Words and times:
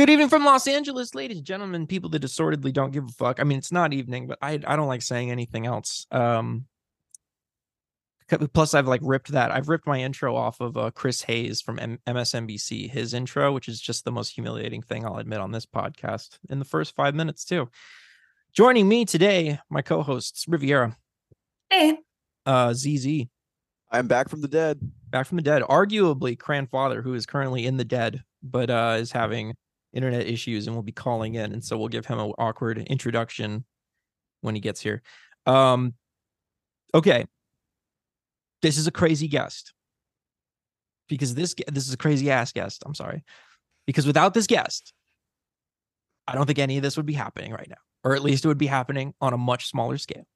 Good 0.00 0.08
evening 0.08 0.30
from 0.30 0.46
Los 0.46 0.66
Angeles, 0.66 1.14
ladies 1.14 1.36
and 1.36 1.46
gentlemen, 1.46 1.86
people 1.86 2.08
that 2.08 2.24
assortedly 2.24 2.72
don't 2.72 2.90
give 2.90 3.04
a 3.04 3.12
fuck. 3.12 3.38
I 3.38 3.44
mean, 3.44 3.58
it's 3.58 3.70
not 3.70 3.92
evening, 3.92 4.28
but 4.28 4.38
I 4.40 4.52
I 4.66 4.74
don't 4.74 4.88
like 4.88 5.02
saying 5.02 5.30
anything 5.30 5.66
else. 5.66 6.06
Um 6.10 6.64
plus 8.54 8.72
I've 8.72 8.88
like 8.88 9.02
ripped 9.04 9.32
that. 9.32 9.50
I've 9.50 9.68
ripped 9.68 9.86
my 9.86 10.00
intro 10.00 10.34
off 10.34 10.58
of 10.62 10.78
uh, 10.78 10.90
Chris 10.92 11.20
Hayes 11.24 11.60
from 11.60 11.78
M- 11.78 11.98
MSNBC, 12.06 12.90
his 12.90 13.12
intro, 13.12 13.52
which 13.52 13.68
is 13.68 13.78
just 13.78 14.06
the 14.06 14.10
most 14.10 14.30
humiliating 14.30 14.80
thing 14.80 15.04
I'll 15.04 15.18
admit 15.18 15.40
on 15.40 15.52
this 15.52 15.66
podcast 15.66 16.38
in 16.48 16.60
the 16.60 16.64
first 16.64 16.96
5 16.96 17.14
minutes 17.14 17.44
too. 17.44 17.68
Joining 18.54 18.88
me 18.88 19.04
today, 19.04 19.58
my 19.68 19.82
co-hosts 19.82 20.46
Riviera. 20.48 20.96
Hey. 21.68 21.98
Uh 22.46 22.72
ZZ. 22.72 23.26
I'm 23.90 24.06
back 24.06 24.30
from 24.30 24.40
the 24.40 24.48
dead. 24.48 24.80
Back 25.10 25.26
from 25.26 25.36
the 25.36 25.42
dead. 25.42 25.60
Arguably 25.60 26.38
grandfather 26.38 27.02
who 27.02 27.12
is 27.12 27.26
currently 27.26 27.66
in 27.66 27.76
the 27.76 27.84
dead 27.84 28.24
but 28.42 28.70
uh 28.70 28.96
is 28.98 29.12
having 29.12 29.54
internet 29.92 30.26
issues 30.26 30.66
and 30.66 30.76
will 30.76 30.82
be 30.82 30.92
calling 30.92 31.34
in 31.34 31.52
and 31.52 31.64
so 31.64 31.76
we'll 31.76 31.88
give 31.88 32.06
him 32.06 32.18
an 32.18 32.32
awkward 32.38 32.78
introduction 32.78 33.64
when 34.40 34.54
he 34.54 34.60
gets 34.60 34.80
here. 34.80 35.02
Um 35.46 35.94
okay. 36.94 37.26
This 38.62 38.76
is 38.76 38.86
a 38.86 38.92
crazy 38.92 39.28
guest. 39.28 39.72
Because 41.08 41.34
this 41.34 41.54
this 41.68 41.86
is 41.86 41.92
a 41.92 41.98
crazy 41.98 42.30
ass 42.30 42.52
guest 42.52 42.82
i'm 42.86 42.94
sorry. 42.94 43.24
Because 43.86 44.06
without 44.06 44.34
this 44.34 44.46
guest 44.46 44.92
i 46.26 46.34
don't 46.34 46.46
think 46.46 46.58
any 46.58 46.76
of 46.76 46.82
this 46.82 46.96
would 46.96 47.06
be 47.06 47.14
happening 47.14 47.52
right 47.52 47.68
now 47.68 47.76
or 48.04 48.14
at 48.14 48.22
least 48.22 48.44
it 48.44 48.48
would 48.48 48.58
be 48.58 48.66
happening 48.66 49.12
on 49.20 49.32
a 49.32 49.38
much 49.38 49.68
smaller 49.68 49.98
scale. 49.98 50.26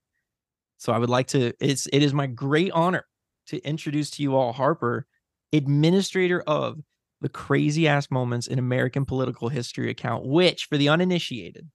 So 0.79 0.93
i 0.93 0.99
would 0.99 1.11
like 1.11 1.29
to 1.29 1.53
it's 1.61 1.87
it 1.87 2.03
is 2.03 2.13
my 2.13 2.27
great 2.27 2.73
honor 2.73 3.07
to 3.47 3.59
introduce 3.59 4.11
to 4.11 4.23
you 4.23 4.35
all 4.35 4.53
harper 4.53 5.07
administrator 5.53 6.43
of 6.47 6.81
the 7.25 7.29
crazy 7.31 7.89
ass 7.89 8.11
moments 8.11 8.47
in 8.47 8.59
American 8.59 9.07
political 9.07 9.49
history 9.49 9.89
account, 9.89 10.27
which 10.27 10.67
for 10.67 10.77
the 10.77 10.91
uninitiated 10.91 11.67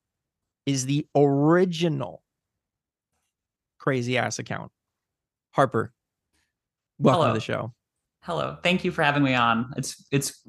is 0.67 0.85
the 0.85 1.08
original 1.16 2.22
crazy 3.80 4.16
ass 4.16 4.38
account. 4.38 4.72
Harper, 5.53 5.92
welcome 7.00 7.22
Hello. 7.22 7.33
to 7.33 7.39
the 7.39 7.44
show. 7.44 7.73
Hello. 8.22 8.58
Thank 8.61 8.83
you 8.86 8.92
for 8.92 9.02
having 9.02 9.23
me 9.23 9.33
on. 9.33 9.73
It's 9.75 10.05
it's 10.11 10.47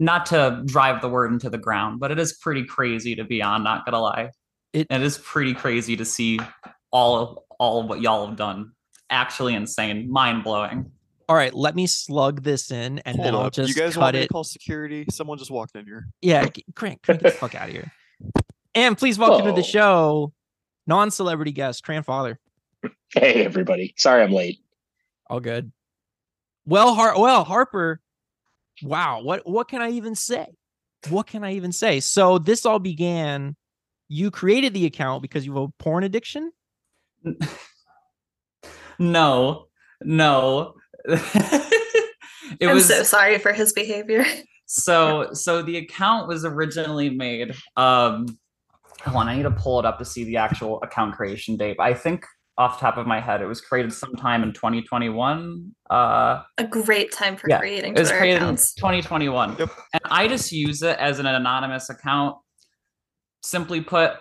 not 0.00 0.24
to 0.26 0.62
drive 0.64 1.02
the 1.02 1.10
word 1.10 1.30
into 1.30 1.50
the 1.50 1.58
ground, 1.58 2.00
but 2.00 2.10
it 2.10 2.18
is 2.18 2.38
pretty 2.38 2.64
crazy 2.64 3.14
to 3.16 3.24
be 3.24 3.42
on, 3.42 3.62
not 3.62 3.84
gonna 3.84 4.00
lie. 4.00 4.30
It- 4.72 4.86
it 4.88 5.02
is 5.02 5.18
pretty 5.18 5.52
crazy 5.52 5.94
to 5.94 6.06
see 6.06 6.40
all 6.90 7.16
of 7.18 7.38
all 7.58 7.82
of 7.82 7.88
what 7.90 8.00
y'all 8.00 8.26
have 8.28 8.36
done. 8.36 8.72
Actually 9.10 9.52
insane, 9.54 10.10
mind 10.10 10.42
blowing. 10.42 10.90
All 11.28 11.36
right, 11.36 11.54
let 11.54 11.74
me 11.74 11.86
slug 11.86 12.42
this 12.42 12.70
in 12.70 12.98
and 13.00 13.16
Hold 13.16 13.26
then 13.26 13.34
I'll 13.34 13.40
up. 13.42 13.52
just 13.54 13.68
you 13.68 13.74
guys 13.74 13.94
cut 13.94 14.00
want 14.02 14.14
me 14.14 14.20
it. 14.20 14.26
to 14.26 14.28
call 14.28 14.44
security? 14.44 15.06
Someone 15.10 15.38
just 15.38 15.50
walked 15.50 15.74
in 15.74 15.84
here. 15.86 16.06
Yeah, 16.20 16.46
g- 16.48 16.64
crank, 16.74 17.02
crank 17.02 17.22
get 17.22 17.32
the 17.32 17.38
fuck 17.38 17.54
out 17.54 17.68
of 17.68 17.74
here. 17.74 17.90
And 18.74 18.96
please 18.98 19.18
welcome 19.18 19.46
to 19.46 19.52
the 19.52 19.60
Oh. 19.60 19.62
show, 19.62 20.32
non-celebrity 20.86 21.52
guest, 21.52 21.82
grandfather. 21.84 22.38
Hey 23.14 23.44
everybody. 23.44 23.94
Sorry 23.96 24.22
I'm 24.22 24.32
late. 24.32 24.58
All 25.30 25.40
good. 25.40 25.72
Well, 26.66 26.94
Har- 26.94 27.18
well, 27.18 27.44
Harper. 27.44 28.00
Wow, 28.82 29.22
what 29.22 29.46
what 29.48 29.68
can 29.68 29.80
I 29.80 29.90
even 29.90 30.14
say? 30.14 30.46
What 31.08 31.26
can 31.26 31.44
I 31.44 31.54
even 31.54 31.72
say? 31.72 32.00
So 32.00 32.38
this 32.38 32.66
all 32.66 32.78
began. 32.78 33.56
You 34.08 34.30
created 34.30 34.74
the 34.74 34.84
account 34.84 35.22
because 35.22 35.46
you 35.46 35.54
have 35.54 35.62
a 35.62 35.82
porn 35.82 36.04
addiction. 36.04 36.52
No, 38.98 39.66
no. 40.02 40.74
it 41.08 42.66
I'm 42.68 42.74
was 42.74 42.86
so 42.88 43.02
sorry 43.02 43.38
for 43.38 43.52
his 43.52 43.72
behavior. 43.72 44.24
so 44.66 45.28
so 45.32 45.62
the 45.62 45.76
account 45.76 46.26
was 46.28 46.44
originally 46.44 47.10
made 47.10 47.54
um 47.76 48.26
hold 49.02 49.16
on 49.18 49.28
i 49.28 49.36
need 49.36 49.42
to 49.42 49.50
pull 49.50 49.78
it 49.78 49.84
up 49.84 49.98
to 49.98 50.04
see 50.06 50.24
the 50.24 50.38
actual 50.38 50.80
account 50.82 51.14
creation 51.14 51.56
date 51.58 51.76
i 51.78 51.92
think 51.92 52.24
off 52.56 52.78
the 52.78 52.86
top 52.86 52.96
of 52.96 53.06
my 53.06 53.20
head 53.20 53.42
it 53.42 53.46
was 53.46 53.60
created 53.60 53.92
sometime 53.92 54.42
in 54.42 54.52
2021 54.54 55.70
uh 55.90 56.40
A 56.56 56.64
great 56.64 57.12
time 57.12 57.36
for 57.36 57.50
Yeah, 57.50 57.58
creating 57.58 57.92
it 57.94 57.98
was 57.98 58.08
Twitter 58.08 58.18
created 58.20 58.42
accounts. 58.42 58.74
in 58.76 58.80
2021 58.80 59.56
Yep. 59.58 59.70
and 59.92 60.02
i 60.06 60.26
just 60.26 60.50
use 60.50 60.82
it 60.82 60.96
as 60.98 61.18
an 61.18 61.26
anonymous 61.26 61.90
account 61.90 62.36
simply 63.42 63.82
put 63.82 64.12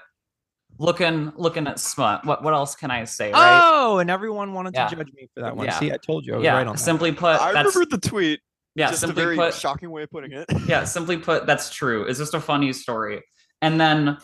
looking 0.79 1.31
looking 1.35 1.67
at 1.67 1.79
smut 1.79 2.25
what 2.25 2.43
what 2.43 2.53
else 2.53 2.75
can 2.75 2.89
i 2.91 3.03
say 3.03 3.31
right 3.31 3.61
Oh, 3.63 3.99
and 3.99 4.09
everyone 4.09 4.53
wanted 4.53 4.73
Yeah. 4.73 4.87
to 4.87 4.95
judge 4.95 5.13
me 5.13 5.29
for 5.33 5.41
that 5.41 5.55
one. 5.55 5.65
Yeah. 5.67 5.77
See, 5.79 5.91
I 5.91 5.97
told 5.97 6.25
you 6.25 6.33
I 6.33 6.37
was 6.37 6.43
yeah 6.45 6.53
right 6.55 6.65
on 6.67 6.75
that. 6.75 6.79
simply 6.81 7.11
put 7.11 7.39
I 7.39 7.51
that's 7.53 7.75
remember 7.75 7.97
the 7.97 8.09
tweet. 8.09 8.39
yeah 8.75 8.89
just 8.89 9.03
a 9.03 9.07
simply 9.07 9.23
very 9.23 9.35
put 9.35 9.53
shocking 9.53 9.91
way 9.91 10.03
of 10.03 10.09
putting 10.09 10.31
it. 10.31 10.45
yeah 10.67 10.83
simply 10.83 11.17
put 11.17 11.45
that's 11.45 11.69
true 11.69 12.03
it's 12.05 12.17
just 12.19 12.33
a 12.33 12.39
funny 12.39 12.73
story 12.73 13.21
and 13.61 13.79
then 13.79 14.17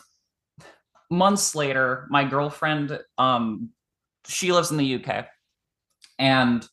months 1.12 1.56
later 1.56 2.08
my 2.10 2.24
girlfriend 2.24 3.00
um 3.18 3.70
she 4.28 4.52
lives 4.52 4.72
in 4.72 4.78
the 4.78 4.96
uk 4.96 5.28
and 6.18 6.68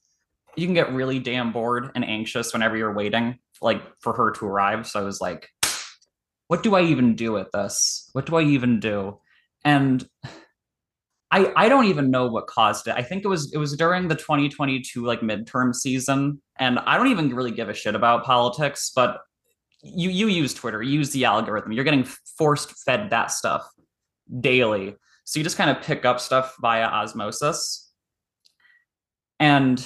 you 0.56 0.66
can 0.66 0.74
get 0.74 0.92
really 0.92 1.18
damn 1.18 1.52
bored 1.52 1.90
and 1.94 2.04
anxious 2.04 2.52
whenever 2.52 2.76
you're 2.76 2.92
waiting 2.94 3.38
like 3.60 3.82
for 4.00 4.12
her 4.14 4.30
to 4.32 4.46
arrive 4.46 4.86
so 4.86 5.00
i 5.00 5.02
was 5.02 5.20
like 5.20 5.48
what 6.48 6.62
do 6.62 6.74
i 6.74 6.82
even 6.82 7.14
do 7.14 7.32
with 7.32 7.50
this 7.52 8.08
what 8.12 8.26
do 8.26 8.36
i 8.36 8.42
even 8.42 8.78
do 8.80 9.18
and 9.66 10.08
I, 11.32 11.52
I 11.56 11.68
don't 11.68 11.86
even 11.86 12.10
know 12.10 12.28
what 12.28 12.46
caused 12.46 12.86
it. 12.86 12.94
I 12.96 13.02
think 13.02 13.24
it 13.24 13.28
was 13.28 13.52
it 13.52 13.58
was 13.58 13.76
during 13.76 14.06
the 14.08 14.14
2022 14.14 15.04
like 15.04 15.20
midterm 15.20 15.74
season, 15.74 16.40
and 16.58 16.78
I 16.78 16.96
don't 16.96 17.08
even 17.08 17.34
really 17.34 17.50
give 17.50 17.68
a 17.68 17.74
shit 17.74 17.96
about 17.96 18.24
politics. 18.24 18.92
But 18.94 19.18
you 19.82 20.08
you 20.08 20.28
use 20.28 20.54
Twitter, 20.54 20.82
you 20.82 20.92
use 20.92 21.10
the 21.10 21.24
algorithm. 21.24 21.72
You're 21.72 21.84
getting 21.84 22.04
forced 22.38 22.70
fed 22.84 23.10
that 23.10 23.32
stuff 23.32 23.68
daily, 24.40 24.94
so 25.24 25.40
you 25.40 25.44
just 25.44 25.58
kind 25.58 25.68
of 25.68 25.82
pick 25.82 26.04
up 26.04 26.20
stuff 26.20 26.54
via 26.60 26.84
osmosis. 26.84 27.92
And 29.40 29.84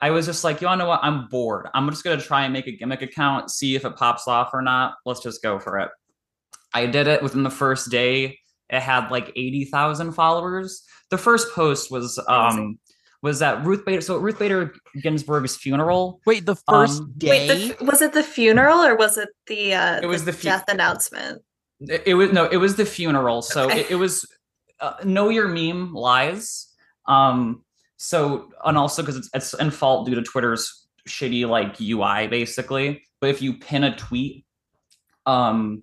I 0.00 0.10
was 0.10 0.26
just 0.26 0.44
like, 0.44 0.60
you 0.60 0.68
wanna 0.68 0.84
know 0.84 0.88
what? 0.88 1.00
I'm 1.02 1.26
bored. 1.26 1.66
I'm 1.74 1.90
just 1.90 2.04
gonna 2.04 2.22
try 2.22 2.44
and 2.44 2.52
make 2.52 2.68
a 2.68 2.76
gimmick 2.76 3.02
account, 3.02 3.50
see 3.50 3.74
if 3.74 3.84
it 3.84 3.96
pops 3.96 4.28
off 4.28 4.50
or 4.54 4.62
not. 4.62 4.94
Let's 5.04 5.20
just 5.20 5.42
go 5.42 5.58
for 5.58 5.80
it. 5.80 5.90
I 6.72 6.86
did 6.86 7.08
it 7.08 7.20
within 7.20 7.42
the 7.42 7.50
first 7.50 7.90
day. 7.90 8.38
It 8.70 8.80
had 8.80 9.10
like 9.10 9.32
80,000 9.34 10.12
followers. 10.12 10.82
The 11.10 11.18
first 11.18 11.52
post 11.54 11.90
was 11.90 12.18
um 12.28 12.78
was 13.22 13.40
that 13.40 13.64
Ruth 13.64 13.84
Bader 13.84 14.00
so 14.00 14.16
Ruth 14.18 14.38
Bader 14.38 14.74
Ginsburg's 15.02 15.56
funeral. 15.56 16.20
Wait, 16.26 16.44
the 16.46 16.54
first 16.54 17.00
Um, 17.00 17.14
day. 17.18 17.48
Wait, 17.48 17.78
the, 17.78 17.84
was 17.84 18.02
it 18.02 18.12
the 18.12 18.22
funeral 18.22 18.78
or 18.80 18.94
was 18.96 19.16
it 19.18 19.30
the 19.46 19.74
uh 19.74 20.00
It 20.02 20.06
was 20.06 20.24
the 20.24 20.32
fu- 20.32 20.44
death 20.44 20.64
announcement? 20.68 21.42
It, 21.80 22.02
it 22.06 22.14
was 22.14 22.32
no, 22.32 22.44
it 22.46 22.58
was 22.58 22.76
the 22.76 22.84
funeral. 22.86 23.42
So 23.42 23.66
Okay. 23.66 23.80
it, 23.80 23.90
it 23.92 23.94
was 23.96 24.26
uh, 24.80 24.94
know 25.04 25.28
your 25.30 25.48
meme 25.48 25.94
lies. 25.94 26.68
Um 27.06 27.64
so 27.96 28.50
and 28.64 28.76
also 28.78 29.02
because 29.02 29.16
it's 29.16 29.30
it's 29.34 29.54
in 29.54 29.70
fault 29.70 30.06
due 30.06 30.14
to 30.14 30.22
Twitter's 30.22 30.86
shitty 31.08 31.48
like 31.48 31.80
UI 31.80 32.28
basically. 32.28 33.02
But 33.20 33.30
if 33.30 33.40
you 33.42 33.58
pin 33.58 33.82
a 33.82 33.96
tweet, 33.96 34.44
um 35.26 35.82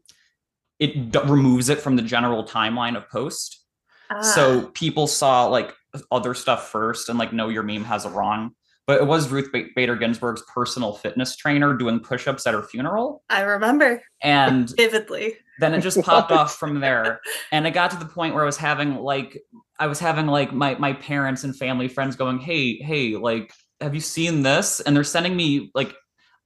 it 0.80 1.12
d- 1.12 1.20
removes 1.26 1.70
it 1.70 1.80
from 1.80 1.96
the 1.96 2.02
general 2.02 2.44
timeline 2.44 2.96
of 2.98 3.10
post. 3.10 3.64
Ah, 4.10 4.22
So 4.22 4.68
people 4.74 5.08
saw 5.08 5.46
like 5.48 5.74
other 6.12 6.34
stuff 6.34 6.70
first 6.70 7.10
and 7.10 7.18
like 7.18 7.32
know 7.34 7.50
your 7.50 7.64
meme 7.64 7.84
has 7.86 8.06
it 8.06 8.10
wrong. 8.10 8.52
But 8.88 9.02
it 9.02 9.08
was 9.08 9.30
Ruth 9.32 9.52
Ba- 9.52 9.66
Bader 9.76 9.96
Ginsburg's 9.96 10.44
personal 10.54 10.94
fitness 10.94 11.36
trainer 11.36 11.74
doing 11.76 12.00
push-ups 12.02 12.46
at 12.46 12.54
her 12.54 12.62
funeral. 12.62 13.24
I 13.32 13.42
remember 13.42 14.04
And 14.22 14.70
vividly. 14.78 15.38
then 15.60 15.74
it 15.74 15.82
just 15.82 16.00
popped 16.04 16.32
off 16.32 16.56
from 16.58 16.80
there. 16.82 17.20
And 17.52 17.66
it 17.66 17.72
got 17.72 17.90
to 17.92 17.98
the 17.98 18.06
point 18.06 18.36
where 18.36 18.44
I 18.44 18.46
was 18.46 18.58
having 18.58 18.98
like 18.98 19.42
I 19.80 19.88
was 19.88 20.00
having 20.00 20.28
like 20.28 20.54
my 20.54 20.76
my 20.76 20.94
parents 20.94 21.44
and 21.44 21.56
family 21.58 21.88
friends 21.88 22.16
going, 22.16 22.38
Hey, 22.40 22.76
hey, 22.78 23.16
like, 23.16 23.52
have 23.82 23.96
you 23.96 24.02
seen 24.02 24.44
this? 24.44 24.82
And 24.82 24.96
they're 24.96 25.04
sending 25.04 25.36
me 25.36 25.72
like 25.74 25.96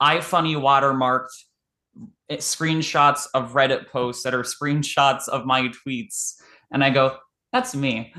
iFunny 0.02 0.56
watermarked 0.56 1.28
screenshots 2.32 3.26
of 3.34 3.54
Reddit 3.54 3.88
posts 3.88 4.24
that 4.24 4.34
are 4.34 4.44
screenshots 4.44 5.28
of 5.28 5.46
my 5.46 5.70
tweets. 5.70 6.36
And 6.72 6.84
I 6.84 6.90
go, 6.90 7.18
that's 7.52 7.76
me. 7.76 8.14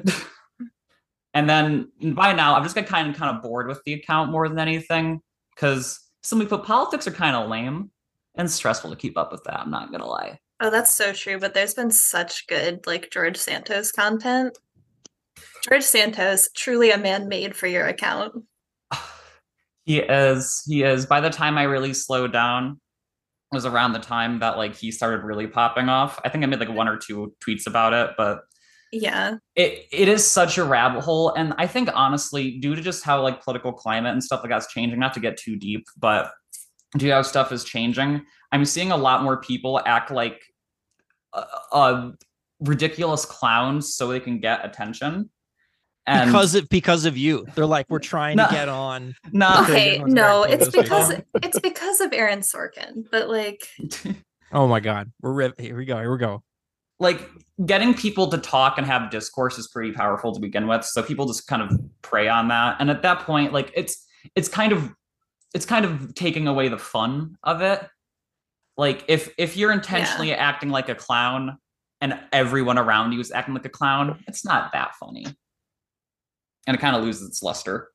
and 1.35 1.49
then 1.49 1.91
by 2.15 2.33
now, 2.33 2.57
I'm 2.57 2.63
just 2.63 2.75
got 2.75 2.87
kind 2.87 3.09
of 3.09 3.17
kind 3.17 3.37
of 3.37 3.43
bored 3.43 3.69
with 3.69 3.83
the 3.85 3.95
account 3.95 4.31
more 4.31 4.49
than 4.49 4.59
anything 4.59 5.21
because 5.55 6.01
simply 6.23 6.47
put, 6.47 6.65
politics 6.65 7.07
are 7.07 7.13
kind 7.13 7.37
of 7.37 7.49
lame 7.49 7.91
and 8.35 8.51
stressful 8.51 8.91
to 8.91 8.97
keep 8.97 9.17
up 9.17 9.31
with 9.33 9.45
that. 9.45 9.61
I'm 9.61 9.71
not 9.71 9.93
gonna 9.93 10.07
lie. 10.07 10.39
Oh, 10.61 10.71
that's 10.71 10.93
so 10.93 11.13
true. 11.13 11.39
But 11.39 11.55
there's 11.55 11.75
been 11.75 11.91
such 11.91 12.47
good 12.47 12.87
like 12.87 13.11
George 13.11 13.37
Santos 13.37 13.93
content. 13.93 14.59
George 15.69 15.85
Santos, 15.85 16.49
truly 16.55 16.91
a 16.91 16.99
man 16.99 17.29
made 17.29 17.57
for 17.57 17.67
your 17.67 17.87
account. 17.87 18.35
He 19.87 19.99
is. 19.99 20.63
He 20.67 20.85
is. 20.85 21.07
By 21.07 21.21
the 21.21 21.31
time 21.31 21.59
I 21.59 21.65
really 21.65 21.95
slowed 21.95 22.33
down, 22.33 22.79
was 23.53 23.67
around 23.67 23.93
the 23.93 23.99
time 23.99 24.39
that 24.41 24.57
like 24.57 24.77
he 24.77 24.91
started 24.93 25.25
really 25.25 25.47
popping 25.47 25.89
off. 25.89 26.21
I 26.25 26.29
think 26.29 26.45
I 26.45 26.47
made 26.47 26.61
like 26.61 26.71
one 26.71 26.89
or 26.89 26.97
two 26.97 27.35
tweets 27.45 27.67
about 27.67 27.93
it, 27.93 28.15
but 28.17 28.41
Yeah. 28.93 29.37
it 29.57 29.87
it 29.93 30.09
is 30.09 30.27
such 30.27 30.59
a 30.59 30.65
rabbit 30.65 31.01
hole. 31.03 31.31
And 31.35 31.55
I 31.59 31.67
think 31.67 31.89
honestly, 31.95 32.59
due 32.59 32.75
to 32.75 32.83
just 32.83 33.05
how 33.05 33.23
like 33.23 33.43
political 33.43 33.73
climate 33.73 34.13
and 34.13 34.23
stuff 34.23 34.41
like 34.43 34.51
that's 34.51 34.73
changing, 34.73 34.99
not 34.99 35.15
to 35.15 35.21
get 35.21 35.37
too 35.37 35.57
deep, 35.57 35.85
but 35.99 36.33
you 36.99 37.09
know 37.09 37.17
how 37.17 37.23
stuff 37.23 37.53
is 37.53 37.65
changing? 37.65 38.23
I'm 38.53 38.65
seeing 38.65 38.93
a 38.93 38.97
lot 38.97 39.23
more 39.23 39.41
people 39.41 39.81
act 39.85 40.11
like 40.11 40.41
uh, 41.33 41.45
uh 41.73 42.11
ridiculous 42.61 43.25
clowns 43.25 43.95
so 43.95 44.09
they 44.09 44.21
can 44.21 44.39
get 44.39 44.65
attention. 44.65 45.31
And 46.07 46.31
because 46.31 46.55
of 46.55 46.69
because 46.69 47.05
of 47.05 47.17
you. 47.17 47.47
They're 47.55 47.67
like, 47.67 47.87
we're 47.89 47.99
trying 48.01 48.37
No. 48.37 48.47
to 48.47 48.53
get 48.53 48.69
on. 48.69 49.15
not 49.33 49.65
Okay, 49.71 50.01
Okay, 50.01 50.11
no, 50.13 50.43
it's 50.45 50.69
close. 50.69 50.85
because 50.85 51.13
it's 51.43 51.61
because 51.61 52.01
of 52.01 52.13
Aaron 52.13 52.41
Sorkin. 52.41 53.05
But 53.11 53.29
like, 53.29 53.67
Oh 54.53 54.67
my 54.67 54.81
god. 54.81 55.13
We're 55.21 55.33
riv- 55.33 55.59
here 55.59 55.77
we 55.77 55.85
go. 55.85 55.99
Here 55.99 56.11
we 56.11 56.19
go. 56.19 56.43
like 56.99 57.21
getting 57.65 57.95
people 57.95 58.29
to 58.31 58.39
talk 58.39 58.79
and 58.79 58.87
have 58.87 59.11
discourse 59.11 59.59
is 59.59 59.69
pretty 59.69 59.93
powerful 59.93 60.33
to 60.35 60.41
begin 60.41 60.67
with 60.67 60.85
so 60.85 61.03
people 61.03 61.27
just 61.27 61.47
kind 61.47 61.63
of 61.63 61.71
prey 62.03 62.27
on 62.29 62.49
that 62.49 62.77
and 62.81 62.91
at 62.91 63.03
that 63.03 63.21
point 63.21 63.53
like 63.53 63.71
it's 63.75 64.07
it's 64.35 64.49
kind 64.49 64.73
of 64.73 64.91
it's 65.55 65.65
kind 65.67 65.85
of 65.85 66.15
taking 66.15 66.47
away 66.47 66.69
the 66.69 66.79
fun 66.79 67.37
of 67.43 67.61
it 67.63 67.87
like 68.79 69.05
if 69.09 69.33
if 69.39 69.57
you're 69.57 69.73
intentionally 69.73 70.33
acting 70.35 70.71
like 70.71 70.89
a 70.89 70.95
clown 70.95 71.59
and 72.01 72.19
everyone 72.33 72.79
around 72.79 73.13
you 73.13 73.21
is 73.21 73.31
acting 73.31 73.55
like 73.55 73.65
a 73.67 73.71
clown 73.71 74.23
it's 74.27 74.45
not 74.45 74.73
that 74.73 74.95
funny 74.97 75.27
and 76.67 76.77
it 76.77 76.81
kind 76.81 76.95
of 76.97 77.03
loses 77.05 77.29
its 77.29 77.43
luster 77.43 77.89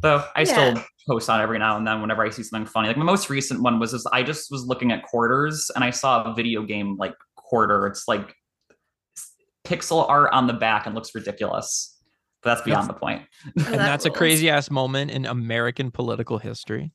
though 0.00 0.24
i 0.34 0.40
Yeah. 0.42 0.44
still 0.74 0.84
post 1.08 1.28
on 1.28 1.40
every 1.40 1.58
now 1.58 1.76
and 1.76 1.86
then 1.86 2.00
whenever 2.00 2.24
i 2.24 2.30
see 2.30 2.42
something 2.42 2.66
funny 2.66 2.88
like 2.88 2.96
my 2.96 3.04
most 3.04 3.28
recent 3.30 3.60
one 3.62 3.78
was 3.78 3.92
this 3.92 4.06
i 4.12 4.22
just 4.22 4.50
was 4.50 4.64
looking 4.64 4.90
at 4.92 5.02
quarters 5.02 5.70
and 5.74 5.84
i 5.84 5.90
saw 5.90 6.22
a 6.24 6.34
video 6.34 6.62
game 6.62 6.96
like 6.96 7.14
quarter 7.36 7.86
it's 7.86 8.08
like 8.08 8.34
pixel 9.66 10.08
art 10.08 10.30
on 10.32 10.46
the 10.46 10.52
back 10.52 10.86
and 10.86 10.94
looks 10.94 11.14
ridiculous 11.14 11.90
but 12.42 12.50
that's 12.54 12.62
beyond 12.62 12.88
the 12.88 12.92
point. 12.94 13.22
point 13.22 13.28
And 13.68 13.74
that 13.74 13.86
that's 13.86 14.04
a 14.06 14.10
crazy 14.10 14.50
ass 14.50 14.70
moment 14.70 15.10
in 15.10 15.24
American 15.24 15.90
political 15.90 16.36
history. 16.38 16.92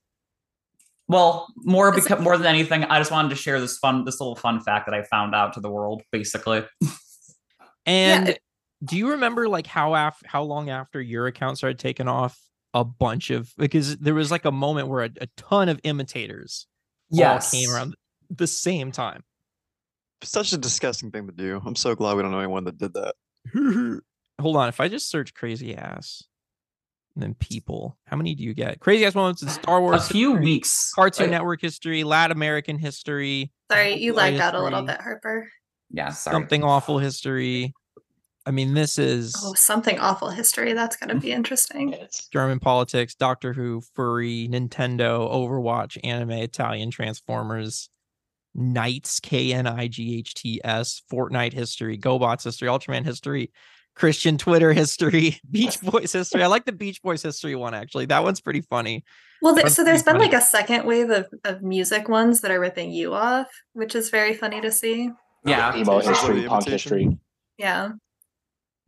well 1.08 1.48
more 1.58 1.90
Is 1.90 1.98
it- 2.06 2.10
because 2.10 2.24
more 2.24 2.38
than 2.38 2.48
anything 2.48 2.84
i 2.86 3.00
just 3.00 3.12
wanted 3.12 3.30
to 3.30 3.36
share 3.36 3.60
this 3.60 3.78
fun 3.78 4.06
this 4.06 4.20
little 4.20 4.36
fun 4.36 4.60
fact 4.62 4.88
that 4.88 4.94
i 4.96 5.04
found 5.04 5.34
out 5.36 5.54
to 5.54 5.60
the 5.62 5.70
world 5.70 6.02
basically 6.12 6.64
And 7.86 8.30
it- 8.30 8.40
do 8.84 8.98
you 8.98 9.12
remember 9.12 9.48
like 9.50 9.68
how 9.68 9.94
af- 9.94 10.22
how 10.26 10.44
long 10.44 10.70
after 10.70 11.02
your 11.02 11.28
account 11.28 11.58
started 11.58 11.80
taking 11.80 12.08
off 12.08 12.40
a 12.74 12.84
bunch 12.84 13.30
of 13.30 13.54
because 13.58 13.98
there 13.98 14.14
was 14.14 14.32
like 14.32 14.46
a 14.46 14.52
moment 14.52 14.88
where 14.88 15.04
a, 15.06 15.10
a 15.22 15.28
ton 15.38 15.70
of 15.70 15.80
imitators 15.84 16.68
all 17.14 17.40
came 17.40 17.70
around 17.72 17.96
the 18.30 18.48
same 18.48 18.92
time. 18.92 19.24
Such 20.22 20.54
a 20.54 20.58
disgusting 20.58 21.12
thing 21.12 21.28
to 21.28 21.34
do. 21.34 21.62
I'm 21.66 21.76
so 21.76 21.96
glad 21.96 22.16
we 22.18 22.22
don't 22.24 22.32
know 22.32 22.40
anyone 22.40 22.66
that 22.66 22.78
did 22.78 22.94
that. 22.94 23.16
Hold 24.42 24.56
on, 24.56 24.70
if 24.70 24.80
I 24.80 24.88
just 24.88 25.10
search 25.10 25.34
crazy 25.34 25.76
ass 25.76 26.24
and 27.16 27.24
then 27.24 27.34
people, 27.34 27.98
how 28.06 28.16
many 28.18 28.36
do 28.36 28.44
you 28.44 28.54
get? 28.54 28.80
Crazy 28.80 29.06
ass 29.06 29.16
moments 29.16 29.42
in 29.42 29.50
Star 29.50 29.82
Wars. 29.82 30.06
a 30.10 30.14
few 30.14 30.32
history, 30.32 30.46
weeks 30.46 30.92
Cartoon 30.94 31.26
like- 31.26 31.32
Network 31.32 31.62
history, 31.62 32.04
Latin 32.04 32.36
American 32.38 32.78
history, 32.78 33.52
sorry, 33.72 33.96
you 33.96 34.14
Why 34.14 34.30
lagged 34.30 34.40
out 34.42 34.56
a 34.56 34.62
little 34.62 34.84
bit, 34.84 35.02
Harper. 35.02 35.50
yeah 35.90 36.10
sorry 36.10 36.36
something 36.36 36.64
awful 36.64 37.00
history. 37.00 37.74
I 38.50 38.52
mean, 38.52 38.74
this 38.74 38.98
is 38.98 39.36
Oh, 39.44 39.54
something 39.54 40.00
awful 40.00 40.32
history. 40.32 40.74
That's 40.74 40.96
gonna 40.98 41.20
be 41.20 41.32
interesting. 41.40 41.96
German 42.34 42.60
politics, 42.60 43.14
Doctor 43.14 43.54
Who, 43.54 43.84
furry, 43.94 44.50
Nintendo, 44.52 45.32
Overwatch, 45.32 46.00
anime, 46.04 46.32
Italian 46.32 46.90
Transformers, 46.90 47.90
Knights, 48.56 49.20
K 49.20 49.54
N 49.54 49.68
I 49.68 49.88
G 49.88 50.18
H 50.18 50.34
T 50.34 50.60
S, 50.64 51.04
Fortnite 51.14 51.54
history, 51.54 51.96
GoBots 51.96 52.44
history, 52.44 52.68
Ultraman 52.68 53.06
history, 53.06 53.52
Christian 53.96 54.40
Twitter 54.40 54.74
history, 54.74 55.40
Beach 55.52 55.80
Boys 55.84 56.12
history. 56.12 56.42
I 56.42 56.48
like 56.48 56.66
the 56.66 56.72
Beach 56.72 57.04
Boys 57.04 57.22
history 57.22 57.54
one 57.56 57.76
actually. 57.76 58.08
That 58.08 58.24
one's 58.24 58.42
pretty 58.42 58.62
funny. 58.62 59.04
Well, 59.44 59.54
there, 59.54 59.70
so 59.70 59.84
there's 59.84 60.02
been 60.02 60.16
funny. 60.16 60.26
like 60.26 60.34
a 60.34 60.44
second 60.44 60.88
wave 60.88 61.12
of, 61.12 61.28
of 61.46 61.62
music 61.62 62.10
ones 62.10 62.42
that 62.42 62.50
are 62.50 62.60
ripping 62.60 62.92
you 62.92 63.14
off, 63.14 63.46
which 63.74 63.94
is 63.94 64.10
very 64.10 64.34
funny 64.34 64.60
to 64.60 64.72
see. 64.72 65.12
yeah 65.46 65.76
Emo 65.76 66.00
history, 66.00 66.48
punk 66.48 66.68
history. 66.68 67.16
Yeah. 67.60 67.92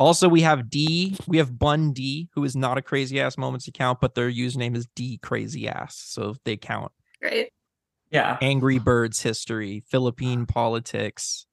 Also, 0.02 0.28
we 0.28 0.42
have 0.42 0.70
D. 0.70 1.16
We 1.28 1.38
have 1.38 1.58
Bun 1.60 1.94
D, 1.94 2.28
who 2.34 2.44
is 2.44 2.56
not 2.56 2.78
a 2.78 2.82
crazy 2.82 3.20
ass 3.22 3.38
moments 3.38 3.68
account, 3.68 4.00
but 4.02 4.16
their 4.16 4.32
username 4.32 4.76
is 4.76 4.88
D 4.96 5.20
Crazy 5.22 5.68
Ass, 5.68 5.96
so 6.08 6.36
they 6.44 6.58
count. 6.58 6.92
Great. 7.22 7.50
yeah 8.10 8.38
Angry 8.42 8.80
Birds 8.80 9.22
history, 9.22 9.84
Philippine 9.90 10.46
politics, 10.48 11.46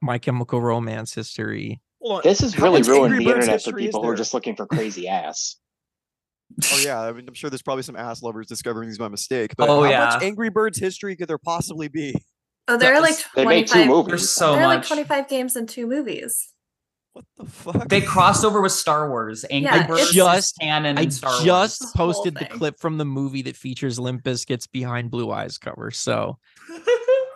My 0.00 0.18
Chemical 0.18 0.60
Romance 0.60 1.14
history. 1.14 1.80
Hold 2.00 2.18
on. 2.18 2.20
This 2.22 2.40
has 2.40 2.54
How 2.54 2.62
really 2.64 2.78
much 2.80 2.88
ruined 2.88 3.14
Angry 3.14 3.24
the 3.24 3.30
Birds 3.32 3.44
internet 3.46 3.62
for 3.62 3.70
history 3.70 3.82
is 3.82 3.88
people 3.88 4.02
who 4.04 4.08
are 4.08 4.14
just 4.14 4.32
looking 4.34 4.54
for 4.54 4.66
crazy 4.66 5.08
ass. 5.08 5.56
Oh 6.72 6.80
yeah, 6.84 7.00
I 7.00 7.12
mean, 7.12 7.26
I'm 7.28 7.34
sure 7.34 7.50
there's 7.50 7.62
probably 7.62 7.82
some 7.82 7.96
ass 7.96 8.22
lovers 8.22 8.46
discovering 8.46 8.88
these 8.88 8.98
by 8.98 9.08
mistake. 9.08 9.54
But 9.56 9.68
Oh, 9.68 9.82
how 9.82 9.90
yeah. 9.90 10.04
much 10.14 10.22
Angry 10.22 10.48
Birds 10.48 10.78
history 10.78 11.16
could 11.16 11.26
there 11.28 11.38
possibly 11.38 11.88
be? 11.88 12.14
Oh, 12.68 12.76
there 12.76 12.94
are 12.94 13.00
like 13.00 13.16
That's- 13.16 13.34
They 13.34 13.44
made 13.46 13.66
two 13.66 13.72
25 13.84 13.86
movies. 13.88 14.08
there's 14.08 14.30
so 14.30 14.52
there 14.52 14.62
are 14.62 14.66
like 14.68 14.86
25 14.86 15.28
games 15.28 15.56
and 15.56 15.68
two 15.68 15.86
movies. 15.88 16.52
What 17.36 17.46
the 17.46 17.50
fuck? 17.52 17.88
they 17.88 18.00
crossed 18.00 18.44
over 18.44 18.60
with 18.60 18.72
star 18.72 19.08
wars 19.08 19.44
angry 19.50 19.70
Yeah, 19.72 19.86
birds 19.86 20.12
Just- 20.12 20.58
canon 20.60 20.98
I 20.98 21.08
star 21.08 21.40
just 21.42 21.80
wars 21.82 21.92
The 21.92 21.98
whole 21.98 22.06
posted 22.12 22.34
the 22.34 22.40
thing. 22.40 22.48
clip 22.58 22.78
from 22.78 22.98
the 22.98 23.04
movie 23.04 23.42
that 23.42 23.56
features 23.56 23.98
Limp 23.98 24.22
Bizkit's 24.22 24.66
Behind 24.66 25.10
Blue 25.10 25.30
Eyes 25.30 25.58
cover. 25.58 25.90
So 25.90 26.38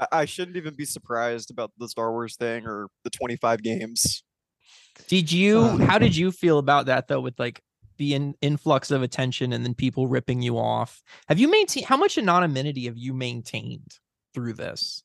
I, 0.01 0.07
I 0.13 0.25
shouldn't 0.25 0.57
even 0.57 0.75
be 0.75 0.85
surprised 0.85 1.51
about 1.51 1.73
the 1.79 1.89
Star 1.89 2.11
Wars 2.13 2.37
thing 2.37 2.67
or 2.67 2.89
the 3.05 3.11
25 3.11 3.63
games. 3.63 4.25
did 5.09 5.31
you 5.33 5.79
how 5.79 5.99
did 5.99 6.15
you 6.17 6.31
feel 6.33 6.59
about 6.59 6.87
that 6.87 7.09
though 7.09 7.21
with 7.21 7.39
like 7.39 7.61
the 7.97 8.15
in, 8.15 8.35
influx 8.41 8.91
of 8.91 9.03
attention 9.03 9.53
and 9.53 9.65
then 9.65 9.75
people 9.75 10.07
ripping 10.09 10.43
you 10.43 10.59
off? 10.59 11.03
Have 11.29 11.39
you 11.39 11.49
maintained 11.51 11.87
how 11.87 11.97
much 11.97 12.19
anonymity 12.19 12.87
have 12.87 12.99
you 12.99 13.13
maintained 13.15 13.99
through 14.35 14.55
this? 14.55 15.03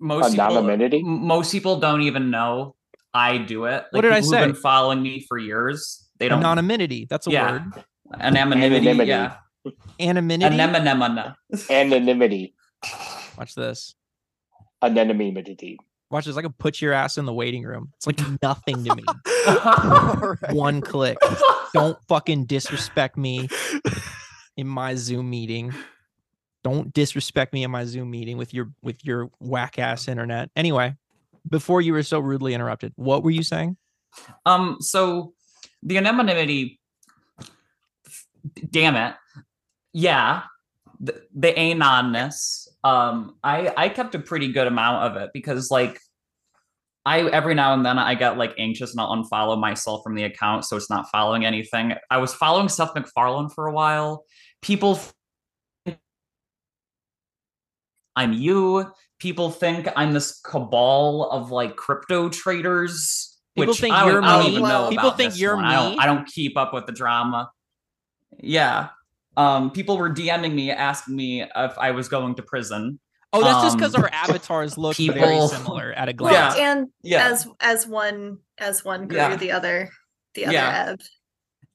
most 0.00 0.36
Anonymity? 0.38 0.98
m- 0.98 1.26
most 1.26 1.50
people 1.52 1.78
don't 1.80 2.02
even 2.02 2.30
know 2.30 2.74
I 3.14 3.38
do 3.38 3.64
it. 3.66 3.84
What 3.92 4.00
did 4.02 4.12
I 4.12 4.20
say? 4.20 4.44
Been 4.44 4.54
following 4.54 5.00
me 5.02 5.24
for 5.28 5.38
years. 5.38 6.06
They 6.18 6.28
don't. 6.28 6.44
Anonymity. 6.44 7.06
That's 7.08 7.26
a 7.26 7.30
Yeah. 7.30 7.52
word. 7.52 7.84
Anonymity. 8.18 8.64
Anonymity. 8.66 9.08
Yeah. 9.08 9.36
Anonymity. 10.00 10.58
Anemone. 10.60 11.34
Anonymity. 11.70 12.54
Watch 13.38 13.54
this. 13.54 13.94
Anonymity. 14.82 15.78
Watch 16.10 16.26
this. 16.26 16.36
I 16.36 16.42
can 16.42 16.52
put 16.52 16.80
your 16.82 16.92
ass 16.92 17.16
in 17.16 17.24
the 17.24 17.32
waiting 17.32 17.62
room. 17.62 17.90
It's 17.96 18.06
like 18.06 18.20
nothing 18.42 18.84
to 18.84 18.94
me. 18.96 19.04
Alright. 19.48 20.38
One 20.52 20.80
click. 20.80 21.16
Don't 21.72 21.96
fucking 22.08 22.44
disrespect 22.46 23.16
me 23.16 23.48
in 24.56 24.66
my 24.68 24.94
Zoom 24.96 25.30
meeting. 25.30 25.72
Don't 26.62 26.92
disrespect 26.92 27.52
me 27.52 27.62
in 27.64 27.70
my 27.70 27.84
Zoom 27.84 28.10
meeting 28.10 28.36
with 28.38 28.54
your 28.54 28.70
with 28.82 29.04
your 29.04 29.30
whack 29.40 29.78
ass 29.78 30.08
internet. 30.08 30.50
Anyway, 30.56 30.94
before 31.48 31.80
you 31.80 31.92
were 31.92 32.02
so 32.02 32.18
rudely 32.18 32.54
interrupted, 32.54 32.92
what 32.96 33.22
were 33.22 33.30
you 33.30 33.42
saying? 33.42 33.76
Um. 34.46 34.78
So 34.80 35.34
the 35.82 35.98
anonymity. 35.98 36.80
Damn 38.70 38.96
it. 38.96 39.14
Yeah. 39.92 40.42
The, 41.00 41.22
the 41.34 41.58
anonness. 41.58 42.68
Um. 42.82 43.36
I 43.42 43.72
I 43.76 43.88
kept 43.88 44.14
a 44.14 44.18
pretty 44.18 44.52
good 44.52 44.66
amount 44.66 45.04
of 45.04 45.22
it 45.22 45.30
because 45.32 45.70
like. 45.70 45.98
I 47.06 47.20
every 47.20 47.54
now 47.54 47.74
and 47.74 47.84
then 47.84 47.98
I 47.98 48.14
get 48.14 48.38
like 48.38 48.54
anxious 48.56 48.92
and 48.92 49.00
I'll 49.00 49.14
unfollow 49.14 49.60
myself 49.60 50.02
from 50.02 50.14
the 50.14 50.22
account 50.22 50.64
so 50.64 50.74
it's 50.74 50.88
not 50.88 51.10
following 51.10 51.44
anything. 51.44 51.92
I 52.10 52.16
was 52.16 52.32
following 52.32 52.70
Seth 52.70 52.94
MacFarlane 52.94 53.50
for 53.50 53.66
a 53.66 53.72
while. 53.72 54.24
People 54.62 54.98
I'm 58.16 58.32
you. 58.32 58.90
People 59.24 59.50
think 59.50 59.88
I'm 59.96 60.12
this 60.12 60.38
cabal 60.40 61.30
of 61.30 61.50
like 61.50 61.76
crypto 61.76 62.28
traders. 62.28 63.38
People 63.56 63.72
which 63.72 63.80
think 63.80 63.94
I 63.94 64.04
you're 64.06 64.22
I 64.22 64.32
don't 64.36 64.44
me. 64.44 64.50
even 64.58 64.68
know. 64.68 64.90
People 64.90 65.06
about 65.06 65.16
think 65.16 65.32
this 65.32 65.40
you're 65.40 65.56
one. 65.56 65.64
I 65.64 65.72
don't, 65.76 65.92
me. 65.92 65.98
I 65.98 66.04
don't 66.04 66.26
keep 66.26 66.58
up 66.58 66.74
with 66.74 66.84
the 66.84 66.92
drama. 66.92 67.50
Yeah. 68.38 68.88
Um, 69.38 69.70
people 69.70 69.96
were 69.96 70.10
DMing 70.10 70.52
me 70.52 70.70
asking 70.70 71.16
me 71.16 71.40
if 71.40 71.78
I 71.78 71.92
was 71.92 72.08
going 72.08 72.34
to 72.34 72.42
prison. 72.42 73.00
Oh, 73.32 73.42
that's 73.42 73.62
just 73.64 73.78
because 73.78 73.94
Um, 73.94 74.02
our 74.02 74.10
avatars 74.12 74.76
look 74.84 74.98
very 74.98 75.40
similar 75.48 75.94
at 75.94 76.10
a 76.10 76.12
glance. 76.12 76.58
Yeah. 76.58 76.72
and 76.72 76.88
Yeah. 77.02 77.28
as 77.30 77.48
as 77.60 77.86
one 77.86 78.40
as 78.58 78.84
one 78.84 79.08
grew, 79.08 79.16
Yeah. 79.16 79.36
the 79.36 79.52
other 79.52 79.88
the 80.34 80.44
other 80.44 80.52
Yeah. 80.52 80.84
ebbed. 80.90 81.08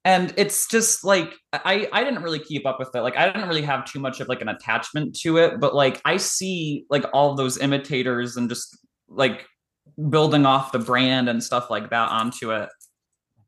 And 0.09 0.33
it's 0.37 0.67
just 0.67 1.03
like 1.03 1.35
i 1.53 1.87
i 1.93 2.03
didn't 2.03 2.23
really 2.23 2.39
keep 2.39 2.65
up 2.65 2.79
with 2.79 2.89
it 2.95 3.01
like 3.01 3.15
i 3.15 3.27
didn't 3.27 3.47
really 3.47 3.61
have 3.61 3.85
too 3.85 3.99
much 3.99 4.19
of 4.19 4.27
like 4.27 4.41
an 4.41 4.49
attachment 4.49 5.15
to 5.15 5.37
it 5.37 5.59
but 5.59 5.75
like 5.75 6.01
i 6.03 6.17
see 6.17 6.85
like 6.89 7.05
all 7.13 7.35
those 7.35 7.59
imitators 7.59 8.35
and 8.35 8.49
just 8.49 8.75
like 9.07 9.45
building 10.09 10.47
off 10.47 10.71
the 10.71 10.79
brand 10.79 11.29
and 11.29 11.43
stuff 11.43 11.69
like 11.69 11.91
that 11.91 12.09
onto 12.09 12.51
it 12.51 12.69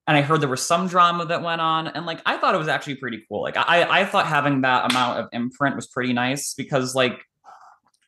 and 0.07 0.15
i 0.15 0.21
heard 0.21 0.39
there 0.39 0.49
was 0.49 0.61
some 0.61 0.87
drama 0.87 1.25
that 1.25 1.41
went 1.41 1.61
on 1.61 1.87
and 1.87 2.05
like 2.05 2.21
i 2.27 2.37
thought 2.37 2.53
it 2.53 2.59
was 2.59 2.67
actually 2.67 2.95
pretty 2.95 3.23
cool 3.27 3.41
like 3.41 3.57
i 3.57 4.01
i 4.01 4.05
thought 4.05 4.27
having 4.27 4.61
that 4.61 4.91
amount 4.91 5.19
of 5.19 5.27
imprint 5.33 5.75
was 5.75 5.87
pretty 5.87 6.13
nice 6.13 6.53
because 6.53 6.93
like 6.93 7.23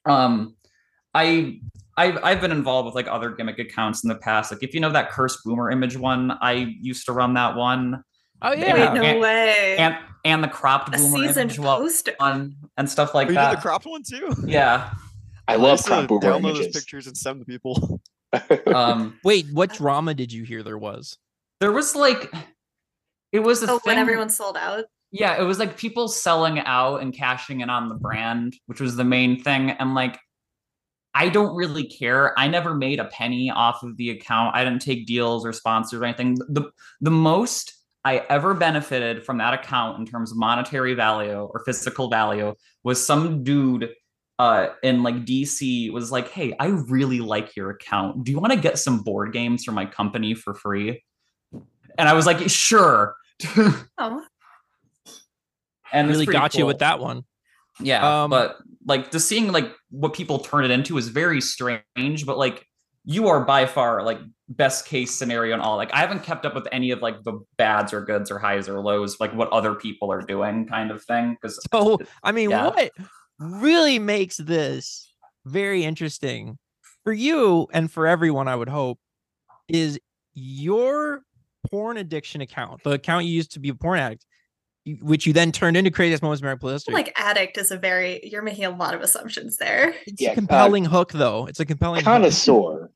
um 0.05 0.55
i 1.15 1.59
I've, 1.95 2.17
I've 2.23 2.41
been 2.41 2.51
involved 2.51 2.87
with 2.87 2.95
like 2.95 3.07
other 3.07 3.29
gimmick 3.29 3.59
accounts 3.59 4.03
in 4.03 4.07
the 4.07 4.15
past. 4.15 4.51
Like 4.51 4.63
if 4.63 4.73
you 4.73 4.79
know 4.79 4.91
that 4.93 5.11
curse 5.11 5.39
boomer 5.45 5.69
image 5.69 5.95
one, 5.95 6.31
I 6.41 6.75
used 6.81 7.05
to 7.05 7.13
run 7.13 7.35
that 7.35 7.55
one. 7.55 8.03
Oh 8.43 8.51
Yeah. 8.53 8.73
Wait, 8.73 8.93
no 8.93 9.03
and- 9.03 9.19
way. 9.19 9.77
and 9.77 9.97
and 10.25 10.43
the 10.43 10.47
cropped 10.47 10.89
A 10.89 10.97
boomer 10.97 11.17
seasoned 11.17 11.51
image 11.51 11.59
well 11.59 11.79
poster. 11.81 12.13
on 12.19 12.55
and 12.77 12.89
stuff 12.89 13.13
like 13.13 13.27
Are 13.29 13.31
you 13.31 13.37
did 13.39 13.57
the 13.57 13.61
cropped 13.61 13.85
one 13.85 14.03
too? 14.03 14.33
yeah. 14.45 14.91
I 15.47 15.53
I 15.53 15.55
love 15.57 15.71
used 15.73 15.83
to 15.85 15.89
crop 15.89 16.07
boomer 16.07 16.21
download 16.21 16.55
those 16.55 16.67
pictures 16.69 17.07
and 17.07 17.17
send 17.17 17.39
them 17.41 17.45
to 17.45 17.51
people. 17.51 18.01
Um, 18.65 19.19
Wait, 19.23 19.45
what 19.53 19.73
drama 19.73 20.15
did 20.15 20.31
you 20.33 20.43
hear 20.43 20.63
there 20.63 20.77
was? 20.77 21.17
there 21.59 21.71
was 21.71 21.95
like, 21.95 22.33
it 23.31 23.39
was 23.41 23.61
a 23.61 23.69
Oh, 23.73 23.79
when 23.83 23.97
everyone 23.99 24.29
sold 24.31 24.57
out. 24.57 24.85
Yeah, 25.11 25.39
it 25.39 25.43
was 25.43 25.59
like 25.59 25.77
people 25.77 26.07
selling 26.07 26.57
out 26.59 27.01
and 27.03 27.13
cashing 27.13 27.61
in 27.61 27.69
on 27.69 27.89
the 27.89 27.95
brand, 27.95 28.55
which 28.65 28.81
was 28.81 28.95
the 28.95 29.03
main 29.03 29.43
thing. 29.43 29.69
And 29.69 29.93
like, 29.93 30.17
I 31.13 31.29
don't 31.29 31.55
really 31.55 31.83
care. 31.85 32.37
I 32.39 32.47
never 32.47 32.73
made 32.73 32.99
a 32.99 33.05
penny 33.05 33.51
off 33.51 33.83
of 33.83 33.95
the 33.97 34.09
account. 34.09 34.55
I 34.55 34.63
didn't 34.63 34.81
take 34.81 35.05
deals 35.05 35.45
or 35.45 35.53
sponsors 35.53 35.99
or 36.01 36.05
anything. 36.05 36.33
The 36.49 36.71
the 37.01 37.11
most 37.11 37.73
I 38.05 38.17
ever 38.29 38.53
benefited 38.53 39.23
from 39.23 39.37
that 39.37 39.53
account 39.53 39.99
in 39.99 40.05
terms 40.05 40.31
of 40.31 40.37
monetary 40.37 40.93
value 40.93 41.39
or 41.39 41.63
physical 41.65 42.09
value 42.09 42.53
was 42.83 43.03
some 43.03 43.43
dude 43.43 43.89
uh 44.39 44.69
in 44.81 45.03
like 45.03 45.25
DC 45.25 45.91
was 45.91 46.11
like, 46.11 46.29
"Hey, 46.29 46.53
I 46.59 46.67
really 46.67 47.19
like 47.19 47.55
your 47.55 47.69
account. 47.69 48.23
Do 48.23 48.31
you 48.31 48.39
want 48.39 48.51
to 48.53 48.59
get 48.59 48.79
some 48.79 49.03
board 49.03 49.31
games 49.31 49.63
for 49.63 49.71
my 49.71 49.85
company 49.85 50.33
for 50.33 50.53
free?" 50.53 51.03
And 51.97 52.09
I 52.09 52.13
was 52.13 52.25
like, 52.25 52.49
"Sure." 52.49 53.15
Oh, 53.97 54.23
and 55.93 56.09
really 56.09 56.25
pretty 56.25 56.39
got 56.39 56.55
you 56.55 56.65
with 56.65 56.79
that 56.79 56.99
one. 56.99 57.23
Yeah, 57.79 58.23
Um, 58.23 58.29
but 58.29 58.57
like 58.85 59.11
just 59.11 59.27
seeing 59.27 59.51
like 59.51 59.71
what 59.89 60.13
people 60.13 60.39
turn 60.39 60.65
it 60.65 60.71
into 60.71 60.97
is 60.97 61.07
very 61.07 61.39
strange. 61.39 62.25
But 62.25 62.37
like 62.37 62.67
you 63.05 63.27
are 63.27 63.43
by 63.43 63.65
far 63.65 64.03
like 64.03 64.19
best 64.49 64.85
case 64.85 65.11
scenario 65.11 65.53
and 65.53 65.61
all. 65.61 65.75
Like 65.77 65.93
I 65.93 65.99
haven't 65.99 66.23
kept 66.23 66.45
up 66.45 66.55
with 66.55 66.67
any 66.71 66.91
of 66.91 67.01
like 67.01 67.23
the 67.23 67.39
bads 67.57 67.93
or 67.93 68.01
goods 68.05 68.31
or 68.31 68.39
highs 68.39 68.69
or 68.69 68.79
lows, 68.81 69.19
like 69.19 69.33
what 69.33 69.49
other 69.51 69.75
people 69.75 70.11
are 70.11 70.21
doing, 70.21 70.67
kind 70.67 70.91
of 70.91 71.03
thing. 71.03 71.37
Because 71.41 71.59
So, 71.71 71.99
I 72.23 72.31
mean, 72.31 72.49
Yeah. 72.49 72.67
what 72.69 72.91
really 73.39 73.99
makes 73.99 74.37
this 74.37 75.13
very 75.45 75.83
interesting 75.83 76.57
for 77.03 77.11
you 77.11 77.67
and 77.73 77.91
for 77.91 78.07
everyone, 78.07 78.47
I 78.47 78.55
would 78.55 78.69
hope, 78.69 78.99
is 79.67 79.99
your 80.33 81.21
porn 81.69 81.97
addiction 81.97 82.41
account, 82.41 82.83
the 82.83 82.91
account 82.91 83.25
you 83.25 83.33
used 83.33 83.51
to 83.53 83.59
be 83.59 83.69
a 83.69 83.75
porn 83.75 83.99
addict, 83.99 84.25
which 85.01 85.25
you 85.25 85.33
then 85.33 85.51
turned 85.51 85.77
into 85.77 85.91
Craziest 85.91 86.21
Moments 86.21 86.41
of 86.41 86.43
American 86.43 86.69
History. 86.69 86.93
like 86.93 87.13
addict 87.15 87.57
is 87.57 87.71
a 87.71 87.77
very. 87.77 88.19
You're 88.23 88.41
making 88.41 88.65
a 88.65 88.69
lot 88.69 88.93
of 88.93 89.01
assumptions 89.01 89.57
there. 89.57 89.95
it's 90.05 90.21
Yeah, 90.21 90.29
a 90.29 90.31
uh, 90.33 90.35
compelling 90.35 90.85
hook, 90.85 91.11
though. 91.13 91.45
It's 91.47 91.59
a 91.59 91.65
compelling 91.65 91.99
hook 91.99 92.05
Connoisseur. 92.05 92.91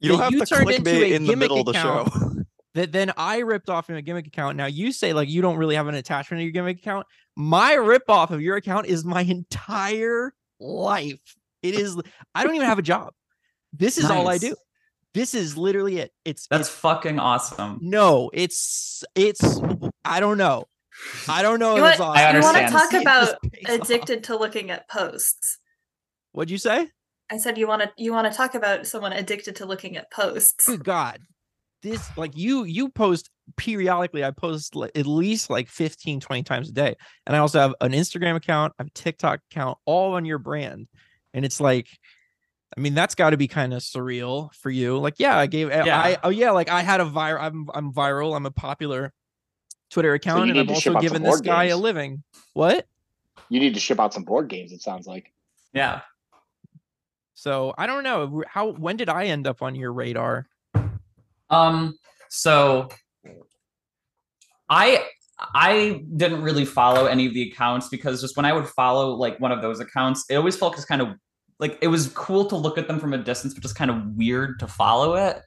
You 0.00 0.10
don't 0.10 0.20
have 0.20 0.32
you 0.32 0.40
the 0.40 0.46
turned 0.46 0.70
into 0.70 0.90
clickbait 0.90 1.02
a 1.02 1.14
in 1.14 1.22
the 1.22 1.28
gimmick 1.30 1.38
middle 1.38 1.60
of 1.60 1.66
the 1.66 1.70
account. 1.72 2.12
show. 2.12 2.32
that 2.74 2.92
then 2.92 3.12
I 3.16 3.38
ripped 3.38 3.68
off 3.68 3.90
in 3.90 3.96
a 3.96 4.02
gimmick 4.02 4.26
account. 4.26 4.56
Now 4.56 4.66
you 4.66 4.92
say 4.92 5.12
like 5.12 5.28
you 5.28 5.42
don't 5.42 5.56
really 5.56 5.74
have 5.74 5.88
an 5.88 5.94
attachment 5.94 6.40
to 6.40 6.44
your 6.44 6.52
gimmick 6.52 6.78
account. 6.78 7.06
My 7.36 7.74
rip 7.74 8.04
off 8.08 8.30
of 8.30 8.40
your 8.40 8.56
account 8.56 8.86
is 8.86 9.04
my 9.04 9.22
entire 9.22 10.34
life. 10.60 11.18
It 11.62 11.74
is 11.74 12.00
I 12.34 12.44
don't 12.44 12.54
even 12.54 12.68
have 12.68 12.78
a 12.78 12.82
job. 12.82 13.12
This 13.72 13.98
is 13.98 14.10
all 14.10 14.28
I 14.28 14.38
do. 14.38 14.54
This 15.14 15.34
is 15.34 15.56
literally 15.56 15.98
it. 15.98 16.12
It's 16.24 16.46
that's 16.48 16.68
it's, 16.68 16.78
fucking 16.78 17.18
awesome. 17.18 17.78
no, 17.80 18.30
it's 18.32 19.04
it's 19.14 19.60
I 20.04 20.20
don't 20.20 20.38
know. 20.38 20.64
I 21.28 21.42
don't 21.42 21.58
know. 21.58 21.76
You 21.76 21.84
if 21.84 21.92
it's 21.92 22.00
want- 22.00 22.18
awesome. 22.18 22.26
I 22.26 22.38
you 22.38 22.42
want 22.42 22.56
to 22.56 22.72
talk 22.72 22.92
about 22.94 23.42
this 23.42 23.50
pays 23.52 23.80
off. 23.80 23.84
addicted 23.84 24.24
to 24.24 24.36
looking 24.36 24.70
at 24.70 24.88
posts? 24.88 25.58
What'd 26.32 26.50
you 26.50 26.58
say? 26.58 26.88
I 27.30 27.36
said 27.36 27.58
you 27.58 27.66
want 27.66 27.82
to 27.82 27.90
you 27.96 28.12
want 28.12 28.30
to 28.30 28.36
talk 28.36 28.54
about 28.54 28.86
someone 28.86 29.12
addicted 29.12 29.56
to 29.56 29.66
looking 29.66 29.96
at 29.96 30.10
posts. 30.10 30.66
Good 30.66 30.84
God. 30.84 31.20
This 31.82 32.16
like 32.16 32.36
you 32.36 32.64
you 32.64 32.88
post 32.88 33.30
periodically. 33.56 34.24
I 34.24 34.30
post 34.30 34.74
like, 34.74 34.92
at 34.94 35.06
least 35.06 35.50
like 35.50 35.68
15, 35.68 36.20
20 36.20 36.42
times 36.42 36.68
a 36.68 36.72
day. 36.72 36.96
And 37.26 37.34
I 37.36 37.38
also 37.38 37.60
have 37.60 37.74
an 37.80 37.92
Instagram 37.92 38.36
account, 38.36 38.74
I 38.78 38.82
have 38.82 38.88
a 38.88 38.90
TikTok 38.90 39.40
account, 39.50 39.78
all 39.84 40.14
on 40.14 40.24
your 40.24 40.38
brand. 40.38 40.88
And 41.34 41.44
it's 41.44 41.60
like, 41.60 41.86
I 42.76 42.80
mean, 42.80 42.94
that's 42.94 43.14
got 43.14 43.30
to 43.30 43.36
be 43.36 43.48
kind 43.48 43.72
of 43.72 43.80
surreal 43.80 44.52
for 44.54 44.70
you. 44.70 44.98
Like, 44.98 45.14
yeah, 45.18 45.38
I 45.38 45.46
gave 45.46 45.70
I 45.70 45.84
Yeah. 45.84 46.16
oh 46.22 46.28
yeah, 46.28 46.50
like 46.50 46.68
I 46.68 46.82
had 46.82 47.00
a 47.00 47.04
viral, 47.04 47.40
I'm 47.40 47.68
I'm 47.72 47.92
viral, 47.92 48.36
I'm 48.36 48.46
a 48.46 48.50
popular 48.50 49.12
Twitter 49.90 50.12
account, 50.14 50.46
you 50.46 50.50
and 50.52 50.60
I'm 50.60 50.66
to 50.66 50.74
ship 50.74 50.94
also 50.94 50.98
out 50.98 51.02
given 51.02 51.22
this 51.22 51.36
board 51.36 51.44
guy 51.44 51.64
a 51.64 51.76
living. 51.76 52.22
What? 52.52 52.86
You 53.48 53.60
need 53.60 53.74
to 53.74 53.80
ship 53.80 53.98
out 53.98 54.12
some 54.12 54.24
board 54.24 54.48
games. 54.48 54.72
It 54.72 54.82
sounds 54.82 55.06
like. 55.06 55.32
Yeah. 55.72 56.02
So 57.34 57.72
I 57.78 57.86
don't 57.86 58.02
know. 58.02 58.42
How 58.46 58.72
when 58.72 58.96
did 58.96 59.08
I 59.08 59.26
end 59.26 59.46
up 59.46 59.62
on 59.62 59.74
your 59.74 59.92
radar? 59.92 60.46
Um. 61.48 61.96
So 62.28 62.88
I 64.68 65.04
I 65.54 66.02
didn't 66.16 66.42
really 66.42 66.64
follow 66.64 67.06
any 67.06 67.26
of 67.26 67.34
the 67.34 67.50
accounts 67.50 67.88
because 67.88 68.20
just 68.20 68.36
when 68.36 68.44
I 68.44 68.52
would 68.52 68.68
follow 68.68 69.12
like 69.12 69.40
one 69.40 69.52
of 69.52 69.62
those 69.62 69.80
accounts, 69.80 70.24
it 70.28 70.36
always 70.36 70.56
felt 70.56 70.76
as 70.76 70.84
kind 70.84 71.00
of 71.00 71.14
like 71.58 71.78
it 71.80 71.88
was 71.88 72.08
cool 72.08 72.44
to 72.46 72.56
look 72.56 72.78
at 72.78 72.88
them 72.88 73.00
from 73.00 73.14
a 73.14 73.18
distance, 73.18 73.54
but 73.54 73.62
just 73.62 73.74
kind 73.74 73.90
of 73.90 74.16
weird 74.16 74.60
to 74.60 74.66
follow 74.66 75.16
it. 75.16 75.40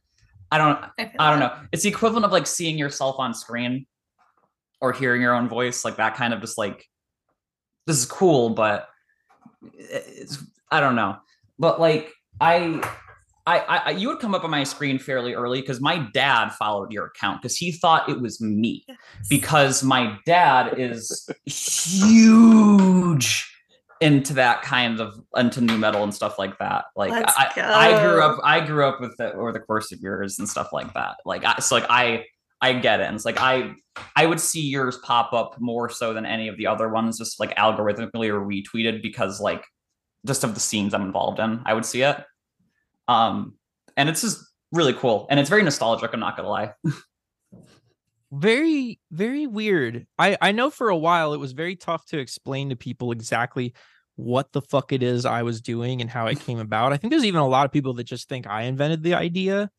I 0.52 0.58
don't 0.58 0.84
I, 1.00 1.12
I 1.20 1.32
don't 1.32 1.40
that. 1.40 1.62
know. 1.62 1.68
It's 1.72 1.84
the 1.84 1.90
equivalent 1.90 2.26
of 2.26 2.32
like 2.32 2.48
seeing 2.48 2.78
yourself 2.78 3.18
on 3.20 3.34
screen 3.34 3.86
or 4.82 4.92
hearing 4.92 5.22
your 5.22 5.34
own 5.34 5.48
voice, 5.48 5.86
like 5.86 5.98
that 5.98 6.16
kind 6.16 6.34
of 6.34 6.42
just 6.42 6.58
like 6.58 6.86
this 7.88 7.98
is 7.98 8.06
cool, 8.06 8.50
but 8.50 8.90
it's 9.74 10.44
I 10.70 10.80
don't 10.80 10.96
know. 10.96 11.18
But 11.58 11.80
like 11.80 12.12
I 12.40 12.82
I, 13.48 13.82
I 13.86 13.92
you 13.92 14.10
would 14.10 14.20
come 14.20 14.36
up 14.36 14.44
on 14.44 14.52
my 14.52 14.64
screen 14.64 15.00
fairly 15.00 15.34
early 15.34 15.62
because 15.62 15.82
my 15.82 16.08
dad 16.14 16.50
followed 16.50 16.92
your 16.92 17.08
account 17.08 17.42
because 17.42 17.58
he 17.58 17.72
thought 17.72 18.10
it 18.10 18.22
was 18.22 18.42
me 18.42 18.86
because 19.30 19.84
my 19.84 20.18
dad 20.26 20.76
is 20.78 21.28
huge 21.46 23.51
into 24.02 24.34
that 24.34 24.64
kind 24.64 25.00
of 25.00 25.22
into 25.38 25.62
nu 25.62 25.78
metal 25.78 26.04
and 26.04 26.14
stuff 26.14 26.40
like 26.40 26.58
that. 26.58 26.86
Like 26.96 27.12
I, 27.14 27.52
I 27.58 28.02
grew 28.02 28.22
up 28.22 28.40
I 28.44 28.60
grew 28.60 28.86
up 28.86 29.00
with 29.00 29.18
it 29.20 29.36
over 29.36 29.52
the 29.52 29.60
course 29.60 29.92
of 29.92 30.00
years 30.02 30.40
and 30.40 30.50
stuff 30.50 30.74
like 30.74 30.92
that. 30.96 31.18
Like 31.24 31.46
I, 31.46 31.60
so 31.60 31.76
like 31.76 31.86
I 31.90 32.26
I 32.62 32.74
get 32.74 33.00
it. 33.00 33.04
And 33.04 33.16
it's 33.16 33.26
like 33.26 33.40
I 33.40 33.74
I 34.16 34.26
would 34.26 34.40
see 34.40 34.62
yours 34.62 34.98
pop 35.04 35.34
up 35.34 35.56
more 35.60 35.88
so 35.88 36.14
than 36.14 36.26
any 36.26 36.48
of 36.48 36.58
the 36.58 36.66
other 36.68 36.90
ones, 36.90 37.20
just 37.20 37.40
like 37.40 37.56
algorithmically 37.56 38.30
or 38.30 38.42
retweeted 38.42 39.04
because 39.04 39.40
like 39.40 39.64
just 40.26 40.44
of 40.44 40.56
the 40.56 40.60
scenes 40.60 40.96
I'm 40.96 41.04
involved 41.04 41.40
in. 41.40 41.62
I 41.66 41.76
would 41.76 41.86
see 41.86 42.02
it. 42.02 42.18
Um 43.08 43.54
and 43.96 44.10
it's 44.10 44.22
just 44.22 44.44
really 44.72 44.94
cool. 44.94 45.28
And 45.30 45.40
it's 45.40 45.50
very 45.50 45.62
nostalgic, 45.64 46.12
I'm 46.12 46.20
not 46.20 46.36
gonna 46.36 46.50
lie. 46.50 46.74
very 48.32 49.00
very 49.12 49.46
weird. 49.46 50.08
I 50.18 50.38
i 50.42 50.52
know 50.52 50.70
for 50.70 50.90
a 50.90 50.98
while 50.98 51.34
it 51.34 51.40
was 51.40 51.52
very 51.52 51.76
tough 51.76 52.06
to 52.08 52.20
explain 52.20 52.70
to 52.70 52.76
people 52.76 53.12
exactly 53.12 53.74
what 54.16 54.52
the 54.52 54.62
fuck 54.62 54.92
it 54.92 55.02
is 55.02 55.26
i 55.26 55.42
was 55.42 55.62
doing 55.62 56.02
and 56.02 56.10
how 56.10 56.28
it 56.28 56.40
came 56.46 56.60
about. 56.60 56.94
I 56.94 56.98
think 56.98 57.12
there's 57.12 57.26
even 57.26 57.42
a 57.42 57.48
lot 57.48 57.66
of 57.66 57.72
people 57.72 57.94
that 57.96 58.06
just 58.06 58.30
think 58.30 58.48
i 58.48 58.64
invented 58.64 59.04
the 59.04 59.16
idea 59.16 59.70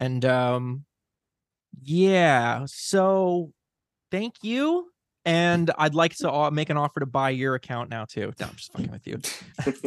and 0.00 0.24
um 0.24 0.84
yeah 1.82 2.64
so 2.66 3.52
thank 4.10 4.34
you 4.42 4.90
and 5.24 5.70
i'd 5.78 5.94
like 5.94 6.14
to 6.16 6.50
make 6.50 6.70
an 6.70 6.76
offer 6.76 7.00
to 7.00 7.06
buy 7.06 7.30
your 7.30 7.54
account 7.54 7.88
now 7.88 8.04
too. 8.04 8.32
No 8.38 8.46
i'm 8.46 8.54
just 8.54 8.72
fucking 8.72 8.90
with 8.90 9.06
you. 9.06 9.18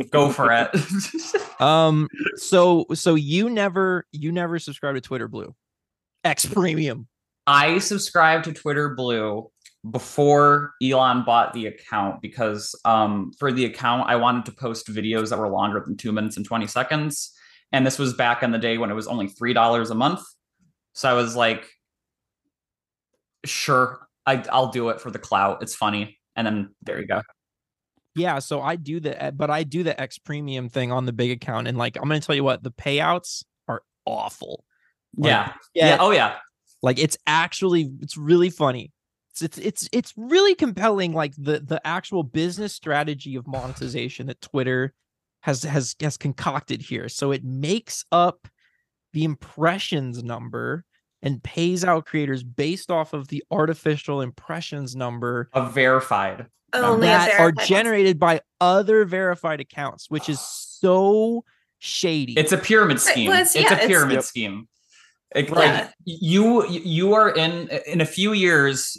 Go 0.12 0.30
for 0.30 0.52
it. 0.52 1.62
um 1.62 2.08
so 2.36 2.86
so 2.94 3.14
you 3.14 3.50
never 3.50 4.06
you 4.12 4.32
never 4.32 4.58
subscribe 4.58 4.96
to 4.96 5.02
twitter 5.02 5.28
blue? 5.28 5.54
X 6.24 6.46
premium 6.46 7.08
I 7.48 7.80
subscribed 7.80 8.46
to 8.46 8.54
Twitter 8.54 8.90
Blue 8.96 9.50
before 9.90 10.74
Elon 10.82 11.24
bought 11.26 11.54
the 11.54 11.66
account 11.66 12.22
because 12.22 12.80
um, 12.86 13.32
for 13.40 13.52
the 13.52 13.66
account, 13.66 14.08
I 14.08 14.16
wanted 14.16 14.46
to 14.46 14.52
post 14.52 14.88
videos 14.88 15.30
that 15.30 15.40
were 15.40 15.50
longer 15.50 15.82
than 15.86 15.98
two 15.98 16.12
minutes 16.12 16.38
and 16.38 16.46
20 16.46 16.68
seconds. 16.68 17.34
And 17.72 17.86
this 17.86 17.98
was 17.98 18.14
back 18.14 18.44
in 18.44 18.52
the 18.52 18.60
day 18.60 18.78
when 18.78 18.92
it 18.92 18.94
was 18.94 19.08
only 19.08 19.28
$3 19.28 19.90
a 19.90 19.96
month. 19.96 20.22
So 20.94 21.10
I 21.10 21.14
was 21.14 21.36
like, 21.36 21.68
sure, 23.46 24.08
I, 24.26 24.44
I'll 24.52 24.72
do 24.72 24.90
it 24.90 25.02
for 25.02 25.10
the 25.10 25.20
clout. 25.20 25.64
It's 25.64 25.74
funny. 25.74 26.20
And 26.36 26.46
then 26.46 26.76
there 26.84 27.00
you 27.00 27.08
go. 27.08 27.22
Yeah, 28.14 28.40
so 28.40 28.62
I 28.62 28.76
do 28.76 29.00
the 29.00 29.34
but 29.36 29.50
I 29.50 29.64
do 29.64 29.84
the 29.84 30.00
X 30.00 30.18
premium 30.18 30.68
thing 30.68 30.92
on 30.92 31.06
the 31.06 31.14
big 31.14 31.32
account 31.32 31.70
and 31.70 31.78
like 31.78 31.96
I'm 31.96 32.10
going 32.10 32.20
to 32.20 32.26
tell 32.26 32.36
you 32.36 32.44
what, 32.44 32.62
the 32.62 32.72
payouts 32.72 33.46
are 33.70 33.84
awful. 34.06 34.66
Like, 35.16 35.30
yeah. 35.30 35.54
Yeah. 35.74 35.98
Oh, 36.00 36.12
yeah. 36.12 36.36
Like 36.82 37.00
it's 37.00 37.18
actually 37.28 37.90
it's 38.02 38.18
really 38.18 38.50
funny. 38.50 38.92
It's 39.32 39.42
it's 39.42 39.58
it's 39.60 39.90
it's 39.92 40.14
really 40.18 40.56
compelling 40.56 41.14
like 41.14 41.34
the 41.38 41.60
the 41.60 41.80
actual 41.86 42.24
business 42.24 42.74
strategy 42.74 43.36
of 43.36 43.48
monetization 43.48 44.28
that 44.28 44.42
Twitter 44.42 44.94
has 45.42 45.64
has 45.64 45.96
has 46.00 46.18
concocted 46.18 46.82
here. 46.82 47.08
So 47.10 47.32
it 47.32 47.44
makes 47.44 48.04
up 48.12 48.48
the 49.14 49.24
impressions 49.24 50.24
number 50.24 50.84
and 51.22 51.42
pays 51.44 51.84
out 51.86 52.06
creators 52.06 52.44
based 52.44 52.90
off 52.90 53.14
of 53.14 53.28
the 53.28 53.44
artificial 53.52 54.22
impressions 54.22 54.96
number 54.96 55.50
A 55.54 55.70
verified. 55.70 56.48
Only 56.74 57.08
that 57.08 57.30
are 57.34 57.38
verified 57.38 57.56
ones. 57.58 57.68
generated 57.68 58.20
by 58.20 58.42
other 58.62 59.04
verified 59.06 59.60
accounts, 59.60 60.10
which 60.10 60.30
is 60.30 60.40
so 60.82 61.44
shady. 61.80 62.34
It's 62.38 62.52
a 62.54 62.58
pyramid 62.58 62.96
Right, 62.98 63.02
scheme. 63.02 63.30
well, 63.30 63.42
it's, 63.42 63.56
it's- 63.56 63.70
yeah, 63.72 63.76
a 63.78 63.84
it's- 63.84 63.88
pyramid 63.88 64.16
Yep. 64.16 64.24
scheme. 64.24 64.68
It- 65.36 65.50
Right. 65.50 65.86
Like 65.86 65.90
you, 66.06 66.68
you 66.68 67.14
are 67.14 67.30
in 67.30 67.70
in 67.88 68.02
a 68.02 68.06
few 68.06 68.34
years. 68.34 68.98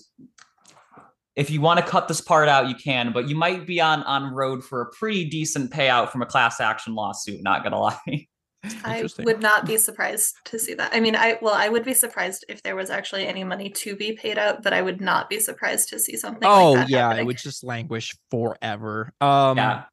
if 1.35 1.51
you 1.51 1.61
want 1.63 1.81
to 1.81 1.87
cut 1.87 2.09
this 2.09 2.21
part 2.21 2.49
out, 2.49 2.69
you 2.69 2.75
can, 2.75 3.13
but 3.13 3.29
you 3.29 3.35
might 3.37 3.67
be 3.67 3.81
on 3.81 4.03
on 4.05 4.35
road 4.35 4.63
for 4.65 4.83
a 4.83 4.91
pretty 4.99 5.25
decent 5.29 5.73
payout 5.73 6.11
from 6.11 6.21
a 6.23 6.27
class 6.27 6.61
action 6.61 6.95
lawsuit. 6.95 7.43
Not 7.43 7.63
gonna 7.63 7.81
lie. 7.81 8.27
I 8.85 9.09
would 9.25 9.41
not 9.41 9.67
be 9.67 9.77
surprised 9.77 10.37
to 10.45 10.59
see 10.59 10.75
that. 10.75 10.91
I 10.95 11.01
mean, 11.01 11.17
I 11.17 11.39
well, 11.43 11.55
I 11.55 11.69
would 11.69 11.85
be 11.85 11.95
surprised 11.95 12.45
if 12.49 12.63
there 12.63 12.77
was 12.77 12.91
actually 12.91 13.27
any 13.27 13.43
money 13.45 13.71
to 13.71 13.97
be 13.97 14.13
paid 14.13 14.39
out, 14.39 14.63
but 14.63 14.73
I 14.73 14.83
would 14.83 15.01
not 15.01 15.29
be 15.29 15.41
surprised 15.41 15.89
to 15.89 15.99
see 15.99 16.17
something. 16.17 16.49
oh 16.49 16.73
like 16.73 16.83
that 16.83 16.89
yeah, 16.91 17.13
it 17.15 17.27
would 17.27 17.39
just 17.39 17.65
languish 17.65 18.15
forever. 18.31 19.13
Um, 19.21 19.57
yeah, 19.57 19.85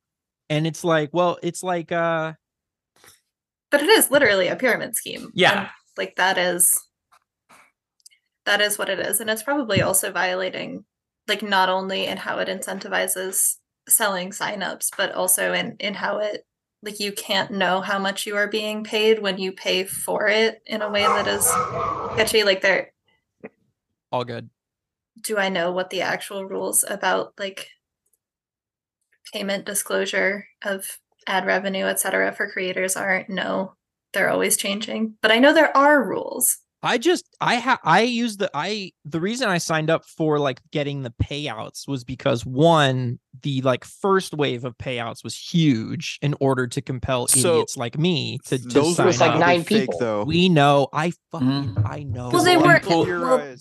and 0.49 0.67
it's 0.67 0.83
like, 0.83 1.09
well, 1.13 1.39
it's 1.41 1.63
like, 1.63 1.91
uh, 1.91 2.33
But 3.71 3.81
it 3.81 3.89
is 3.89 4.11
literally 4.11 4.49
a 4.49 4.55
pyramid 4.55 4.95
scheme. 4.95 5.31
Yeah. 5.33 5.69
Like 5.99 6.15
that 6.15 6.39
is 6.39 6.87
that 8.45 8.61
is 8.61 8.79
what 8.79 8.89
it 8.89 8.99
is, 8.99 9.19
and 9.19 9.29
it's 9.29 9.43
probably 9.43 9.81
also 9.83 10.11
violating, 10.11 10.85
like 11.27 11.43
not 11.43 11.69
only 11.69 12.07
in 12.07 12.17
how 12.17 12.39
it 12.39 12.47
incentivizes 12.47 13.57
selling 13.87 14.31
signups, 14.31 14.89
but 14.97 15.11
also 15.11 15.53
in 15.53 15.75
in 15.79 15.93
how 15.93 16.17
it 16.17 16.45
like 16.81 16.99
you 16.99 17.11
can't 17.11 17.51
know 17.51 17.81
how 17.81 17.99
much 17.99 18.25
you 18.25 18.35
are 18.37 18.47
being 18.47 18.83
paid 18.83 19.19
when 19.21 19.37
you 19.37 19.51
pay 19.51 19.83
for 19.83 20.27
it 20.27 20.61
in 20.65 20.81
a 20.81 20.89
way 20.89 21.03
that 21.03 21.27
is 21.27 21.45
sketchy. 22.13 22.43
Like 22.43 22.61
they're 22.61 22.93
all 24.11 24.23
good. 24.23 24.49
do 25.21 25.37
I 25.37 25.49
know 25.49 25.71
what 25.71 25.89
the 25.89 26.01
actual 26.01 26.45
rules 26.45 26.85
about 26.87 27.33
like 27.37 27.67
payment 29.33 29.65
disclosure 29.65 30.47
of 30.63 30.99
ad 31.27 31.45
revenue, 31.45 31.85
et 31.85 31.99
cetera, 31.99 32.31
for 32.31 32.49
creators 32.49 32.95
are? 32.95 33.25
No, 33.27 33.75
they're 34.13 34.29
always 34.29 34.57
changing. 34.57 35.15
But 35.21 35.31
I 35.31 35.39
know 35.39 35.53
there 35.53 35.75
are 35.75 36.03
rules. 36.03 36.57
I 36.81 36.97
just 36.97 37.35
I 37.41 37.57
ha 37.57 37.77
I 37.83 38.01
use 38.01 38.37
the 38.37 38.49
I 38.53 38.93
the 39.03 39.19
reason 39.19 39.49
I 39.49 39.57
signed 39.57 39.89
up 39.89 40.05
for 40.05 40.39
like 40.39 40.61
getting 40.71 41.03
the 41.03 41.13
payouts 41.21 41.87
was 41.87 42.03
because 42.03 42.45
one 42.45 43.19
the 43.41 43.61
like 43.61 43.85
first 43.85 44.33
wave 44.33 44.65
of 44.65 44.77
payouts 44.77 45.23
was 45.23 45.37
huge 45.37 46.17
in 46.21 46.35
order 46.39 46.67
to 46.67 46.81
compel 46.81 47.27
So, 47.27 47.55
idiots 47.55 47.77
like 47.77 47.97
me 47.97 48.39
to, 48.47 48.57
to 48.57 48.67
Those 48.67 48.95
sign 48.95 49.05
were 49.05 49.09
It's 49.11 49.19
like 49.19 49.31
up. 49.31 49.37
probably 49.37 49.55
nine 49.57 49.63
fake 49.63 49.81
people. 49.81 49.99
though. 49.99 50.23
We 50.23 50.49
know 50.49 50.87
I 50.93 51.11
fucking 51.31 51.47
Mhm. 51.75 51.89
I 51.89 52.03
know. 52.03 52.29
Well, 52.29 52.43
they 52.43 52.53
Tim 52.55 52.61
weren't- 52.63 52.83
Pool, 52.83 53.05
well- 53.05 53.55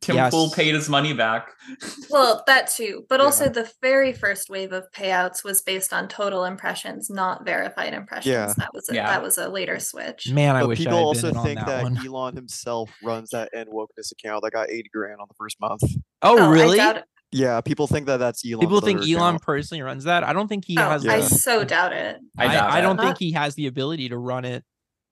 Tim 0.00 0.16
Yes. 0.16 0.32
Pool 0.32 0.50
paid 0.50 0.74
his 0.74 0.88
money 0.88 1.12
back. 1.12 1.48
Well, 2.10 2.42
that 2.46 2.68
too. 2.68 3.04
But 3.08 3.20
Yeah. 3.20 3.26
also 3.26 3.48
the 3.48 3.70
very 3.80 4.12
first 4.12 4.50
wave 4.50 4.72
of 4.72 4.84
payouts 4.94 5.44
was 5.44 5.62
based 5.62 5.92
on 5.92 6.08
total 6.08 6.44
impressions, 6.44 7.08
not 7.10 7.44
verified 7.44 7.94
impressions. 7.94 8.26
Yeah. 8.32 8.52
That 8.56 8.70
was 8.74 8.88
a, 8.88 8.94
Yeah. 8.94 9.06
that 9.08 9.22
was 9.22 9.38
a 9.38 9.48
later 9.48 9.78
switch. 9.78 10.30
Man, 10.30 10.56
I 10.56 10.60
But 10.60 10.68
wish 10.70 10.80
I 10.80 10.84
people 10.84 10.98
had 10.98 11.04
also 11.04 11.22
been 11.22 11.30
in 11.30 11.36
on 11.38 11.44
think 11.44 11.58
that, 11.60 11.66
that, 11.66 11.82
one. 11.84 12.06
Elon 12.06 12.36
himself 12.36 12.90
runs 13.02 13.30
that 13.30 13.50
end 13.54 13.68
wokeness 13.72 14.10
account 14.12 14.42
that 14.42 14.52
got 14.52 14.70
80 14.70 14.88
grand 14.92 15.20
on 15.20 15.26
the 15.28 15.34
first 15.38 15.60
month. 15.60 15.82
Oh, 16.22 16.38
I 16.38 16.48
really? 16.50 16.78
Doubt 17.32 17.38
it. 17.38 17.42
Yeah, 17.44 17.60
people 17.60 17.86
think 17.86 18.06
that 18.06 18.18
that's 18.18 18.44
Elon. 18.44 18.60
People 18.60 18.80
think 18.80 19.08
Elon 19.08 19.38
personally 19.38 19.82
runs 19.82 20.04
that. 20.04 20.24
I 20.24 20.32
don't 20.32 20.48
think 20.48 20.64
he 20.66 20.76
Oh, 20.78 20.82
has. 20.82 21.06
I 21.06 21.16
Yeah. 21.16 21.20
the- 21.22 21.34
so 21.34 21.64
doubt 21.64 21.92
it. 21.92 22.16
I 22.38 22.46
I, 22.46 22.52
doubt 22.52 22.70
I 22.70 22.80
don't 22.80 22.98
think 23.00 23.18
he 23.18 23.32
has 23.32 23.54
the 23.54 23.66
ability 23.66 24.08
to 24.10 24.18
run 24.18 24.44
it. 24.44 24.64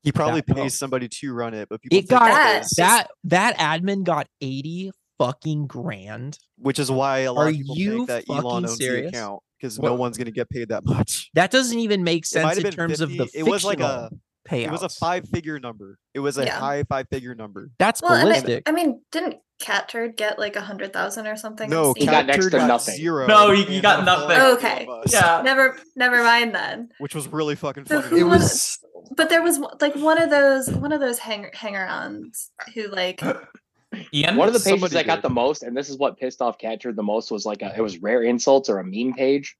He 0.02 0.12
probably 0.12 0.40
that 0.40 0.54
well. 0.54 0.64
pays 0.64 0.78
somebody 0.78 1.08
to 1.08 1.32
run 1.34 1.52
it, 1.54 1.68
but 1.68 1.82
people 1.82 1.98
It 1.98 2.02
think 2.02 2.10
got 2.10 2.20
that 2.26 2.34
That- 2.34 2.62
is- 2.62 2.70
that 2.78 3.08
that 3.24 3.58
admin 3.58 4.02
got 4.04 4.26
eighty 4.40 4.90
fucking 5.18 5.66
grand. 5.66 6.38
which 6.56 6.78
is 6.78 6.90
why 6.90 7.20
a 7.20 7.32
lot 7.32 7.42
Are 7.42 7.48
of 7.48 7.54
people 7.54 7.76
you 7.76 7.96
think 8.06 8.08
that 8.08 8.24
Elon 8.30 8.64
owns 8.64 8.76
serious? 8.78 9.12
the 9.12 9.18
account 9.18 9.42
because 9.58 9.78
no 9.78 9.94
one's 9.94 10.16
going 10.16 10.24
to 10.26 10.30
get 10.32 10.48
paid 10.48 10.68
that 10.70 10.84
much. 10.86 11.28
That 11.34 11.50
doesn't 11.50 11.78
even 11.78 12.02
make 12.02 12.24
sense 12.24 12.56
in 12.56 12.62
been 12.62 12.72
terms 12.72 13.00
of 13.02 13.10
the 13.10 13.28
It 13.34 13.42
was 13.42 13.62
like 13.64 13.78
fictional 13.78 14.04
a 14.04 14.10
payouts. 14.50 14.64
it 14.66 14.70
was 14.70 14.82
a 14.82 14.88
five 14.88 15.28
figure 15.28 15.58
number. 15.60 15.98
It 16.14 16.20
was 16.20 16.38
a 16.38 16.44
Yeah. 16.44 16.58
high 16.58 16.84
five 16.84 17.06
figure 17.10 17.34
number. 17.34 17.70
That's 17.78 18.02
Well, 18.02 18.12
and 18.12 18.20
I, 18.20 18.24
ballistic. 18.24 18.68
I 18.68 18.72
mean, 18.72 19.02
didn't 19.12 19.36
Catturd 19.60 20.16
get 20.16 20.38
like 20.38 20.56
a 20.56 20.60
hundred 20.62 20.92
thousand 20.92 21.26
or 21.26 21.36
something? 21.36 21.68
No, 21.68 21.92
seen 21.96 22.06
got 22.06 22.26
next 22.26 22.38
Catturd 22.46 22.50
to 22.52 22.56
got 22.58 22.66
nothing. 22.66 22.94
Zero. 22.96 23.26
No, 23.26 23.50
he- 23.52 23.64
he 23.64 23.80
got 23.80 24.04
nothing. 24.04 24.40
Okay. 24.56 24.88
Yeah. 25.10 25.42
Never, 25.44 25.76
never 25.96 26.22
mind 26.24 26.54
then. 26.54 26.88
which 26.98 27.14
was 27.14 27.28
really 27.28 27.54
fucking 27.56 27.84
So 27.86 28.00
funny. 28.00 28.10
who 28.10 28.18
to 28.20 28.24
was- 28.26 28.78
watch. 28.94 29.12
But 29.16 29.28
there 29.28 29.42
was 29.42 29.58
like 29.80 29.94
one 29.96 30.20
of 30.22 30.30
those, 30.30 30.68
one 30.70 30.92
of 30.92 31.00
those 31.00 31.18
hanger 31.18 31.50
hanger-ons 31.54 32.50
who 32.74 32.88
like, 32.88 33.20
Ian, 34.14 34.36
One 34.36 34.46
of 34.46 34.54
the 34.54 34.60
pages 34.60 34.80
Somebody 34.80 34.94
that 34.94 35.06
got 35.06 35.20
the 35.22 35.30
most, 35.30 35.62
and 35.64 35.76
this 35.76 35.88
is 35.90 35.98
what 35.98 36.16
pissed 36.16 36.40
off 36.40 36.58
Catturd 36.58 36.94
the 36.96 37.02
most, 37.02 37.30
was 37.30 37.44
like 37.44 37.60
a, 37.62 37.74
it 37.76 37.80
was 37.80 37.98
rare 37.98 38.22
insults 38.22 38.68
or 38.68 38.78
a 38.78 38.84
meme 38.84 39.14
page. 39.14 39.56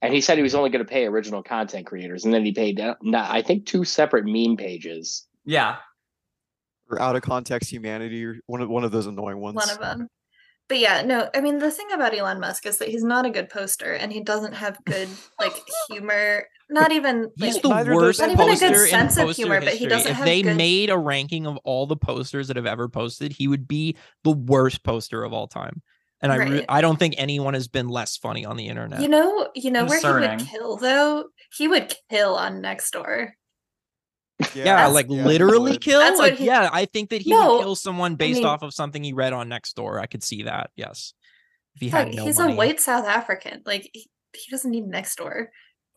And 0.00 0.14
he 0.14 0.20
said 0.20 0.36
he 0.38 0.42
was 0.42 0.54
only 0.54 0.70
going 0.70 0.84
to 0.84 0.90
pay 0.90 1.06
original 1.06 1.42
content 1.42 1.86
creators, 1.86 2.24
and 2.24 2.32
then 2.32 2.44
he 2.44 2.52
paid, 2.52 2.78
uh, 2.80 2.94
not, 3.02 3.30
I 3.30 3.42
think, 3.42 3.66
two 3.66 3.84
separate 3.84 4.24
meme 4.26 4.56
pages. 4.56 5.26
yeah, 5.44 5.76
or 6.90 7.00
out 7.02 7.16
of 7.16 7.22
context 7.22 7.70
humanity 7.70 8.24
or 8.24 8.36
one 8.46 8.62
of 8.62 8.68
one 8.70 8.84
of 8.84 8.92
those 8.92 9.06
annoying 9.06 9.38
ones. 9.38 9.56
one 9.56 9.68
of 9.70 9.78
them. 9.78 10.08
But 10.68 10.78
yeah, 10.78 11.02
no, 11.02 11.28
I 11.34 11.40
mean 11.40 11.58
the 11.58 11.70
thing 11.70 11.88
about 11.92 12.14
Elon 12.16 12.40
Musk 12.40 12.64
is 12.66 12.78
that 12.78 12.88
he's 12.88 13.02
not 13.02 13.26
a 13.26 13.30
good 13.30 13.48
poster, 13.48 13.92
and 13.92 14.12
he 14.12 14.20
doesn't 14.20 14.52
have 14.54 14.78
good 14.84 15.08
like 15.40 15.52
humor. 15.90 16.46
Not 16.70 16.92
even 16.92 17.30
He's 17.36 17.54
like, 17.54 17.62
the 17.62 17.94
worst 17.94 18.18
those 18.20 18.28
Not 18.28 18.30
even 18.30 18.48
a 18.54 18.58
good 18.58 18.72
poster 18.72 18.84
in 18.84 18.90
sense 18.90 19.16
of 19.16 19.26
poster 19.28 19.42
humor, 19.42 19.60
but 19.60 19.70
he 19.70 19.78
history. 19.78 19.88
doesn't 19.88 20.10
if 20.10 20.16
have 20.18 20.26
they 20.26 20.42
good- 20.42 20.56
made 20.56 20.90
a 20.90 20.98
ranking 20.98 21.46
of 21.46 21.56
all 21.64 21.86
the 21.86 21.96
posters 21.96 22.48
that 22.48 22.56
have 22.56 22.66
ever 22.66 22.88
posted, 22.88 23.32
he 23.32 23.48
would 23.48 23.66
be 23.66 23.96
the 24.22 24.32
worst 24.32 24.82
poster 24.84 25.24
of 25.24 25.32
all 25.32 25.46
time. 25.48 25.82
And 26.20 26.32
I 26.32 26.36
re- 26.36 26.64
I 26.68 26.80
don't 26.80 26.98
think 26.98 27.14
anyone 27.16 27.54
has 27.54 27.68
been 27.68 27.88
less 27.88 28.16
funny 28.16 28.44
on 28.44 28.56
the 28.56 28.66
internet. 28.68 29.00
you 29.00 29.08
know, 29.08 29.48
you 29.54 29.70
know 29.70 29.84
where 29.84 30.00
he 30.00 30.06
would 30.28 30.40
kill 30.40 30.76
though. 30.76 31.26
He 31.56 31.68
would 31.68 31.94
kill 32.10 32.34
on 32.34 32.60
Nextdoor. 32.60 33.30
yeah, 34.54 34.64
That's- 34.64 34.92
like 34.94 35.06
yeah, 35.08 35.24
literally 35.24 35.78
kill. 35.78 36.00
That's 36.00 36.18
what 36.18 36.30
Like, 36.30 36.38
he- 36.38 36.46
yeah, 36.46 36.68
I 36.72 36.84
think 36.86 37.10
that 37.10 37.22
he 37.22 37.30
No, 37.30 37.54
would 37.54 37.60
kill 37.60 37.76
someone 37.76 38.16
based 38.16 38.38
mean- 38.38 38.46
off 38.46 38.62
of 38.62 38.72
something 38.74 39.02
he 39.02 39.12
read 39.12 39.32
on 39.32 39.48
Nextdoor. 39.48 40.00
I 40.00 40.06
could 40.06 40.22
see 40.24 40.42
that. 40.44 40.70
Yes, 40.76 41.12
if 41.74 41.80
he 41.82 41.90
Fuck, 41.90 42.06
had 42.08 42.14
no 42.16 42.24
he's 42.24 42.38
money. 42.38 42.52
a 42.52 42.56
white 42.56 42.80
South 42.80 43.06
African. 43.06 43.62
Like 43.64 43.88
he, 43.92 44.08
he 44.34 44.50
doesn't 44.50 44.70
need 44.70 44.84
Nextdoor. 44.86 45.46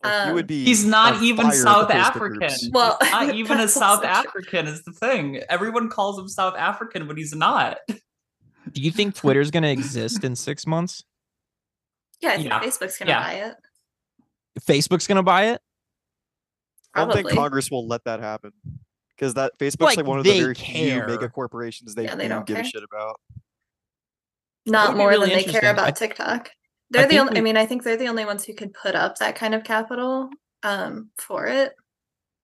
Like, 0.04 0.12
he 0.24 0.28
Um, 0.30 0.34
would 0.34 0.46
be 0.48 0.64
he's 0.64 0.84
not 0.84 1.22
even 1.22 1.46
fire 1.46 1.52
at 1.52 1.56
the 1.56 1.62
South 1.62 1.90
African. 1.90 2.38
groups. 2.38 2.68
Well, 2.72 2.98
not 3.00 3.34
even 3.34 3.60
a 3.60 3.68
South 3.68 4.04
also 4.04 4.22
true. 4.22 4.30
African 4.30 4.66
is 4.66 4.82
the 4.84 4.92
thing. 4.92 5.40
Everyone 5.48 5.88
calls 5.88 6.18
him 6.18 6.28
South 6.28 6.54
African, 6.56 7.06
but 7.06 7.16
he's 7.18 7.34
not. 7.34 7.78
Do 8.72 8.80
you 8.80 8.90
think 8.90 9.14
Twitter's 9.14 9.50
going 9.50 9.62
to 9.62 9.70
exist 9.70 10.24
in 10.24 10.34
six 10.36 10.66
months? 10.66 11.04
Yeah, 12.20 12.30
I 12.30 12.36
think 12.36 12.48
Yeah. 12.48 12.60
Facebook's 12.60 12.98
gonna 12.98 13.10
Yeah. 13.10 13.22
buy 13.22 13.32
it. 13.34 13.56
Facebook's 14.60 15.06
going 15.06 15.16
to 15.16 15.22
buy 15.22 15.46
it? 15.46 15.60
I 16.94 17.04
don't 17.04 17.12
think 17.12 17.30
Congress 17.30 17.70
will 17.70 17.86
let 17.86 18.04
that 18.04 18.20
happen 18.20 18.52
because 19.16 19.34
that 19.34 19.58
Facebook's 19.58 19.80
Like, 19.80 19.96
like, 19.98 20.06
one 20.06 20.18
of 20.18 20.24
the 20.24 20.30
they 20.30 20.40
very 20.40 20.54
few 20.54 21.04
mega 21.06 21.28
corporations 21.28 21.94
they 21.94 22.04
Yeah, 22.04 22.14
they 22.14 22.24
do 22.24 22.28
don't 22.28 22.46
give 22.46 22.58
a 22.58 22.64
shit 22.64 22.82
about. 22.82 23.18
Not 24.66 24.96
more 24.96 25.08
really 25.08 25.30
than 25.30 25.38
they 25.38 25.44
care 25.44 25.72
about 25.72 25.88
I- 25.88 25.90
TikTok. 25.92 26.50
They're 26.90 27.04
the 27.04 27.08
think 27.08 27.20
only. 27.22 27.38
I 27.38 27.40
mean, 27.40 27.56
I 27.56 27.64
think 27.64 27.82
they're 27.84 27.96
the 27.96 28.08
only 28.08 28.26
ones 28.26 28.44
who 28.44 28.52
could 28.52 28.74
put 28.74 28.94
up 28.94 29.16
that 29.16 29.34
kind 29.34 29.54
of 29.54 29.64
capital 29.64 30.28
um, 30.62 31.10
for 31.16 31.46
it. 31.46 31.74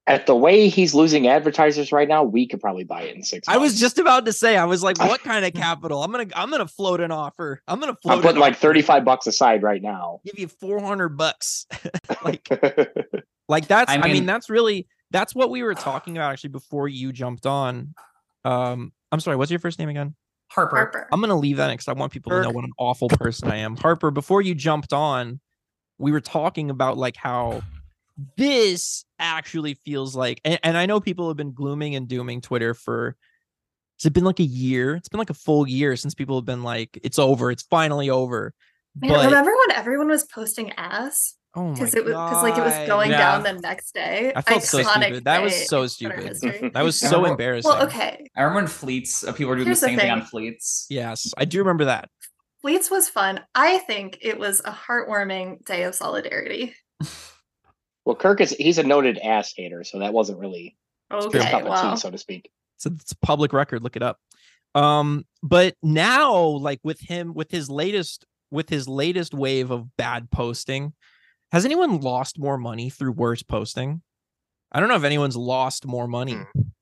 At 0.09 0.27
the 0.27 0.35
way 0.35 0.69
he's 0.69 0.95
losing 0.95 1.29
advertisers 1.29 1.93
right 1.93 2.09
now, 2.09 2.23
we 2.25 2.47
could 2.47 2.61
probably 2.61 2.83
buy 2.85 3.03
it 3.03 3.15
in 3.15 3.23
six. 3.23 3.47
I 3.47 3.59
was 3.59 3.79
just 3.79 3.99
about 3.99 4.25
to 4.27 4.33
say, 4.33 4.57
I 4.57 4.65
was 4.65 4.83
like, 4.83 4.99
what 5.01 5.21
kind 5.21 5.45
of 5.45 5.53
capital? 5.53 6.03
I'm 6.03 6.11
gonna 6.11 6.27
I'm 6.35 6.51
gonna 6.51 6.67
float 6.67 7.01
an 7.01 7.13
offer. 7.13 7.63
I'm 7.69 7.79
gonna 7.79 7.95
float 8.03 8.17
I'm 8.17 8.23
putting 8.23 8.41
like 8.41 8.55
offer. 8.55 8.61
35 8.63 9.05
bucks 9.05 9.27
aside 9.27 9.63
right 9.63 9.83
now. 9.83 10.21
Give 10.25 10.39
you 10.39 10.49
400 10.49 11.11
bucks. 11.11 11.67
like 12.25 12.49
like 13.49 13.69
that's 13.69 13.91
I 13.91 13.97
I 13.97 13.99
mean, 13.99 14.13
mean- 14.13 14.27
that's 14.27 14.49
really 14.51 14.89
that's 15.11 15.35
what 15.35 15.51
we 15.51 15.63
were 15.63 15.75
talking 15.75 16.17
about 16.17 16.33
actually 16.33 16.51
before 16.51 16.89
you 16.89 17.13
jumped 17.13 17.47
on. 17.47 17.95
Um 18.45 18.93
I'm 19.13 19.21
sorry, 19.21 19.37
what's 19.37 19.51
your 19.51 19.61
first 19.61 19.79
name 19.79 19.89
again? 19.91 20.15
Harper. 20.51 20.77
Harper. 20.77 21.09
I'm 21.13 21.21
gonna 21.21 21.37
leave 21.37 21.59
that 21.59 21.71
because 21.71 21.89
I 21.89 21.93
want 21.93 22.13
people 22.13 22.33
to 22.33 22.43
know 22.43 22.51
what 22.51 22.65
an 22.65 22.73
awful 22.79 23.09
person 23.09 23.51
I 23.51 23.57
am. 23.59 23.77
Harper, 23.77 24.11
before 24.11 24.41
you 24.41 24.55
jumped 24.55 24.93
on, 24.95 25.41
we 25.99 26.13
were 26.13 26.21
talking 26.23 26.71
about 26.71 26.97
like 26.97 27.17
how 27.17 27.61
this 28.37 29.05
actually 29.19 29.75
feels 29.75 30.17
like, 30.17 30.41
and, 30.45 30.59
and 30.63 30.77
I 30.77 30.87
know 30.87 31.01
people 31.01 31.29
have 31.29 31.37
been 31.37 31.53
glooming 31.53 31.95
and 31.95 32.09
dooming 32.09 32.41
Twitter 32.41 32.75
for. 32.75 33.17
Has 33.99 34.07
it 34.07 34.13
been 34.13 34.25
like 34.25 34.39
a 34.39 34.45
year? 34.45 34.95
It's 34.95 35.09
been 35.09 35.19
like 35.19 35.31
a 35.31 35.35
full 35.35 35.67
year 35.67 35.97
since 35.97 36.15
people 36.15 36.37
have 36.37 36.45
been 36.45 36.63
like, 36.63 36.99
"It's 37.03 37.19
over. 37.19 37.51
It's 37.51 37.65
finally 37.65 38.11
over." 38.11 38.55
Man, 39.01 39.11
but 39.11 39.25
remember 39.25 39.51
when 39.51 39.77
everyone 39.77 40.09
was 40.09 40.25
posting 40.25 40.73
ass 40.77 41.35
oh 41.55 41.65
my 41.69 41.75
because 41.75 41.95
it 41.95 42.05
was 42.05 42.15
because 42.15 42.43
like 42.43 42.57
it 42.57 42.63
was 42.63 42.89
going 42.89 43.11
Yeah. 43.11 43.19
down 43.19 43.43
the 43.43 43.61
next 43.61 43.93
day. 43.93 44.33
I 44.35 44.43
felt 44.43 44.63
so 44.63 44.83
stupid. 44.83 45.25
That 45.25 45.43
was 45.43 45.69
so 45.69 45.87
stupid. 45.87 46.73
That 46.75 46.83
was 46.83 46.99
so 46.99 47.25
embarrassing. 47.25 47.69
well, 47.71 47.87
okay. 47.87 48.27
I 48.37 48.43
remember 48.43 48.61
when 48.61 48.67
Fleets, 48.69 49.25
uh, 49.25 49.33
people 49.33 49.51
were 49.51 49.57
doing 49.57 49.67
Here's 49.67 49.81
the 49.81 49.87
the 49.87 49.91
same 49.91 49.99
thing 49.99 50.11
on. 50.11 50.23
Fleets. 50.23 50.87
Yes, 50.91 51.33
I 51.37 51.45
do 51.45 51.59
remember 51.59 51.87
that. 51.87 52.09
Fleets 52.63 52.91
was 52.91 53.09
fun. 53.09 53.41
I 53.55 53.79
think 53.79 54.19
it 54.21 54.39
was 54.39 54.61
a 54.65 54.73
heartwarming 54.73 55.65
day 55.65 55.85
of 55.85 55.95
solidarity. 55.95 56.75
well, 58.09 58.17
Kirk 58.17 58.41
is 58.41 58.51
he's 58.53 58.79
a 58.79 58.83
noted 58.83 59.19
ass 59.19 59.53
hater, 59.55 59.85
so 59.85 59.99
that 59.99 60.15
wasn't 60.15 60.39
really 60.39 60.77
his 61.13 61.27
Okay, 61.27 61.41
cup 61.51 61.63
of 61.63 61.69
well, 61.69 61.91
tea, 61.95 62.01
so 62.01 62.11
to 62.11 62.17
speak. 62.17 62.51
it's 62.77 62.87
a, 62.87 62.89
it's 62.91 63.13
a 63.13 63.19
public 63.19 63.53
record 63.53 63.83
look 63.83 63.97
it 63.97 64.03
up 64.03 64.19
um 64.75 65.25
but 65.43 65.75
now 65.83 66.39
like 66.41 66.79
with 66.85 67.01
him 67.01 67.33
with 67.35 67.51
his 67.51 67.71
latest 67.71 68.27
with 68.51 68.69
his 68.69 68.87
latest 68.87 69.33
wave 69.33 69.71
of 69.71 69.97
bad 69.97 70.31
posting 70.31 70.93
has 71.53 71.65
anyone 71.65 72.01
lost 72.03 72.39
more 72.39 72.59
money 72.59 72.91
through 72.91 73.13
worse 73.13 73.43
posting 73.43 74.03
i 74.71 74.79
don't 74.79 74.91
know 74.91 74.97
if 74.97 75.05
anyone's 75.05 75.37
lost 75.37 75.87
more 75.87 76.07
money 76.07 76.35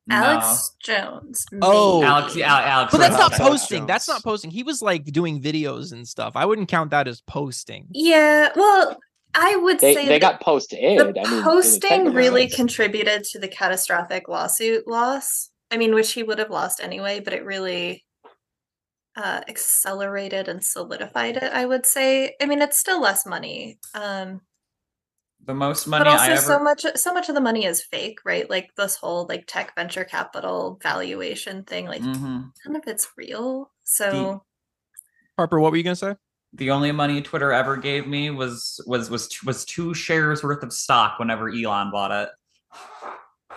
Hmm. 0.08 0.12
Alex 0.12 0.76
Jones. 0.80 1.46
Oh. 1.60 1.98
maybe. 2.00 2.10
Alex, 2.10 2.36
Alex. 2.36 2.92
But 2.92 2.98
that's 2.98 3.18
not 3.18 3.32
Alex 3.32 3.38
posting. 3.38 3.86
That's 3.86 4.06
not 4.06 4.22
posting. 4.22 4.52
He 4.52 4.62
was 4.62 4.80
like 4.80 5.04
doing 5.06 5.42
videos 5.42 5.92
and 5.92 6.06
stuff. 6.06 6.36
I 6.36 6.44
wouldn't 6.44 6.68
count 6.68 6.92
that 6.92 7.08
as 7.08 7.20
posting. 7.22 7.88
Yeah, 7.90 8.50
well, 8.54 8.98
I 9.38 9.54
would 9.56 9.80
They 9.80 9.94
say 9.94 10.06
they 10.06 10.18
that 10.18 10.20
got 10.20 10.40
posted. 10.40 10.78
the 10.80 11.20
I 11.20 11.26
mean, 11.26 11.42
posting 11.42 12.12
really 12.14 12.48
contributed 12.48 13.22
to 13.24 13.38
the 13.38 13.48
catastrophic 13.48 14.28
lawsuit 14.28 14.88
loss. 14.88 15.50
I 15.70 15.76
mean, 15.76 15.94
which 15.94 16.12
he 16.12 16.22
would 16.22 16.38
have 16.38 16.50
lost 16.50 16.80
anyway, 16.82 17.20
but 17.20 17.34
it 17.34 17.44
really 17.44 18.06
uh, 19.14 19.42
accelerated 19.46 20.48
and 20.48 20.64
solidified 20.64 21.36
it. 21.36 21.52
I 21.52 21.66
would 21.66 21.84
say. 21.84 22.34
I 22.40 22.46
mean, 22.46 22.62
it's 22.62 22.78
still 22.78 23.00
less 23.00 23.26
money, 23.26 23.78
um, 23.94 24.40
the 25.44 25.54
most 25.54 25.86
money 25.86 26.04
but 26.04 26.10
also 26.10 26.24
I 26.24 26.30
ever. 26.30 26.40
so 26.40 26.58
much 26.58 26.86
so 26.96 27.12
much 27.12 27.28
of 27.28 27.34
the 27.34 27.40
money 27.42 27.66
is 27.66 27.82
fake, 27.84 28.20
right? 28.24 28.48
Like 28.48 28.70
this 28.76 28.96
whole 28.96 29.26
like 29.28 29.44
tech 29.46 29.74
venture 29.76 30.04
capital 30.04 30.78
valuation 30.82 31.64
thing. 31.64 31.86
Like 31.86 32.02
Mhm. 32.02 32.52
none 32.64 32.76
of 32.76 32.82
it's 32.86 33.08
real. 33.18 33.70
So 33.84 34.42
Harper, 35.36 35.60
what 35.60 35.72
were 35.72 35.76
you 35.76 35.82
gonna 35.82 35.96
say? 35.96 36.16
The 36.56 36.70
only 36.70 36.90
money 36.92 37.20
Twitter 37.20 37.52
ever 37.52 37.76
gave 37.76 38.06
me 38.06 38.30
was 38.30 38.80
was 38.86 39.10
was 39.10 39.28
t- 39.28 39.38
was 39.44 39.64
two 39.64 39.92
shares 39.94 40.42
worth 40.42 40.62
of 40.62 40.72
stock 40.72 41.18
whenever 41.18 41.48
Elon 41.50 41.90
bought 41.90 42.10
it. 42.12 42.28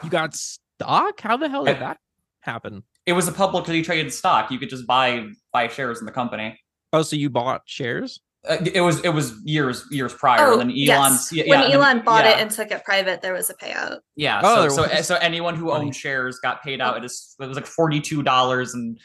You 0.04 0.10
got 0.10 0.36
stock? 0.36 1.22
How 1.22 1.38
the 1.38 1.50
hell 1.50 1.66
did 1.66 1.78
I- 1.78 1.80
that 1.80 1.98
happen? 2.42 2.84
It 3.06 3.14
was 3.14 3.28
a 3.28 3.32
publicly 3.32 3.82
traded 3.82 4.14
stock. 4.14 4.52
You 4.52 4.60
could 4.60 4.70
just 4.70 4.86
buy 4.86 5.28
buy 5.54 5.68
shares 5.70 6.00
in 6.00 6.06
the 6.06 6.12
company. 6.12 6.60
Oh, 6.94 7.02
so 7.02 7.16
you 7.16 7.30
bought 7.30 7.62
shares? 7.66 8.20
Uh, 8.48 8.58
it 8.74 8.82
was 8.82 9.00
it 9.02 9.10
was 9.10 9.34
years 9.44 9.86
years 9.92 10.14
prior. 10.14 10.48
Oh, 10.48 10.60
and 10.60 10.70
then 10.70 10.70
Elon, 10.70 10.76
yes. 11.14 11.32
yeah, 11.32 11.44
when 11.48 11.62
and 11.62 11.74
then- 11.74 11.80
Elon 11.80 12.02
bought 12.06 12.26
yeah, 12.26 12.32
it 12.38 12.42
and 12.42 12.52
took 12.52 12.72
it 12.72 12.84
private, 12.84 13.22
there 13.22 13.34
was 13.34 13.50
a 13.50 13.54
payout. 13.56 14.00
yeah. 14.16 14.42
Oh, 14.44 14.68
so 14.70 14.86
so, 14.88 15.02
so 15.02 15.16
anyone 15.16 15.56
who 15.56 15.72
owned 15.72 15.96
shares 15.96 16.40
got 16.40 16.62
paid 16.64 16.82
out. 16.82 16.98
It 16.98 17.04
is 17.06 17.36
it 17.40 17.48
was 17.48 17.56
like 17.58 17.66
forty 17.66 18.00
two 18.02 18.24
dollars 18.24 18.74
and 18.74 19.00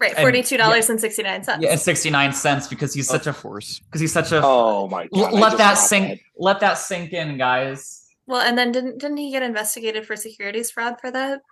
Right, 0.00 0.10
And- 0.12 0.20
forty 0.20 0.42
two 0.42 0.56
dollars 0.56 0.90
and 0.90 1.00
sixty 1.00 1.22
nine 1.22 1.44
cents. 1.44 1.62
yeah 1.62 1.70
and 1.70 1.80
sixty 1.80 2.10
nine 2.10 2.32
cents 2.32 2.66
because 2.66 2.92
he's 2.92 3.06
such 3.06 3.26
a 3.28 3.32
force 3.32 3.78
because 3.80 4.00
he's 4.00 4.12
such 4.12 4.32
a 4.32 4.40
Oh 4.42 4.88
my 4.88 5.06
god! 5.06 5.34
I 5.34 5.38
let 5.38 5.58
that 5.58 5.74
saw 5.78 5.84
sink 5.86 6.20
let 6.36 6.60
that 6.60 6.74
sink 6.78 7.12
in, 7.12 7.38
guys. 7.38 8.00
Well, 8.26 8.40
and 8.40 8.56
then 8.58 8.72
didn't 8.72 8.98
didn't 8.98 9.18
he 9.18 9.30
get 9.30 9.42
investigated 9.42 10.06
for 10.06 10.16
securities 10.16 10.70
fraud 10.70 10.96
for 11.00 11.10
that? 11.12 11.42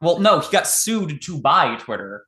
Well, 0.00 0.18
no, 0.18 0.40
he 0.40 0.50
got 0.50 0.66
sued 0.66 1.20
to 1.22 1.38
buy 1.40 1.76
Twitter. 1.76 2.26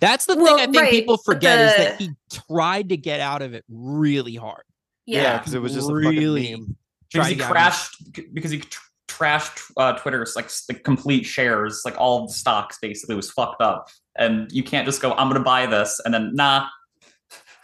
That's 0.00 0.26
the 0.26 0.36
Well, 0.36 0.46
thing 0.46 0.54
I 0.56 0.64
think 0.66 0.76
right, 0.76 0.90
people 0.90 1.16
but 1.16 1.24
forget 1.24 1.58
is 1.60 1.76
that 1.76 2.00
he 2.00 2.10
tried 2.48 2.90
to 2.90 2.96
get 2.96 3.20
out 3.20 3.42
of 3.42 3.54
it 3.54 3.64
really 3.68 4.34
hard. 4.34 4.64
Yeah, 5.06 5.22
Yeah. 5.22 5.38
because 5.38 5.54
it 5.54 5.62
was 5.62 5.72
just 5.72 5.90
really 5.90 6.50
fucking 6.52 6.76
because 7.12 7.28
he 7.28 7.34
to 7.34 7.38
get 7.38 7.44
out 7.44 7.50
of 7.50 7.50
it. 7.50 7.52
crashed 7.54 8.34
because 8.34 8.50
he 8.50 8.58
tr- 8.58 8.80
trashed 9.08 9.70
uh, 9.76 9.92
Twitter's 9.94 10.36
like 10.36 10.48
the 10.68 10.74
complete 10.74 11.24
shares, 11.24 11.82
like 11.84 11.94
all 11.98 12.26
the 12.26 12.32
stocks 12.32 12.78
basically 12.82 13.14
was 13.14 13.30
fucked 13.30 13.62
up, 13.62 13.88
and 14.16 14.50
you 14.52 14.62
can't 14.62 14.86
just 14.86 15.00
go, 15.02 15.12
"I'm 15.12 15.28
gonna 15.28 15.40
buy 15.44 15.66
this," 15.66 16.00
and 16.04 16.12
then 16.12 16.34
nah. 16.34 16.66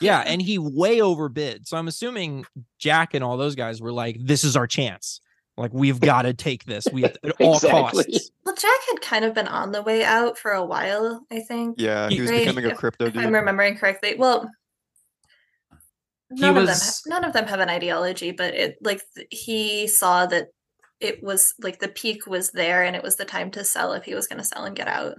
Yeah, 0.01 0.21
and 0.21 0.41
he 0.41 0.59
way 0.59 1.01
overbid. 1.01 1.67
So 1.67 1.77
I'm 1.77 1.89
assuming 1.89 2.45
Jack 2.79 3.15
and 3.15 3.25
all 3.25 3.37
those 3.37 3.55
guys 3.57 3.81
were 3.81 3.93
like, 3.93 4.17
"This 4.21 4.45
is 4.45 4.57
our 4.57 4.67
chance. 4.67 5.21
Like 5.57 5.73
we've 5.75 5.99
got 6.13 6.23
to 6.23 6.35
take 6.35 6.65
this. 6.65 6.87
We 6.93 7.03
have 7.03 7.17
at 7.25 7.41
all 7.41 7.55
Exactly. 7.55 8.05
costs." 8.05 8.31
Well, 8.45 8.55
Jack 8.55 8.81
had 8.91 9.01
kind 9.01 9.25
of 9.25 9.35
been 9.35 9.49
on 9.49 9.73
the 9.73 9.83
way 9.83 10.05
out 10.05 10.39
for 10.39 10.53
a 10.53 10.65
while, 10.65 11.27
I 11.31 11.41
think. 11.41 11.77
Yeah, 11.79 12.09
he 12.09 12.21
was 12.21 12.31
Right, 12.31 12.41
becoming 12.41 12.65
a 12.67 12.75
crypto 12.75 13.07
If 13.07 13.17
I'm 13.17 13.33
remembering 13.35 13.77
correctly. 13.77 14.15
Well, 14.17 14.49
He 16.35 16.41
none 16.43 16.51
of 16.51 16.55
them 16.57 16.67
was- 16.67 17.03
ha- 17.05 17.11
none 17.11 17.25
of 17.25 17.33
them 17.33 17.47
have 17.47 17.61
an 17.61 17.69
ideology, 17.69 18.31
but 18.33 18.55
it 18.55 18.77
like 18.83 19.03
th- 19.17 19.27
he 19.31 19.87
saw 19.89 20.27
that 20.27 20.49
it 21.01 21.23
was 21.23 21.55
like 21.61 21.79
the 21.81 21.89
peak 21.89 22.27
was 22.27 22.51
there 22.51 22.83
and 22.85 22.95
it 22.97 23.03
was 23.03 23.17
the 23.17 23.25
time 23.25 23.51
to 23.53 23.65
sell 23.65 23.93
if 23.93 24.05
he 24.05 24.15
was 24.15 24.27
going 24.27 24.39
to 24.39 24.45
sell 24.45 24.65
and 24.65 24.77
get 24.77 24.89
out. 24.89 25.17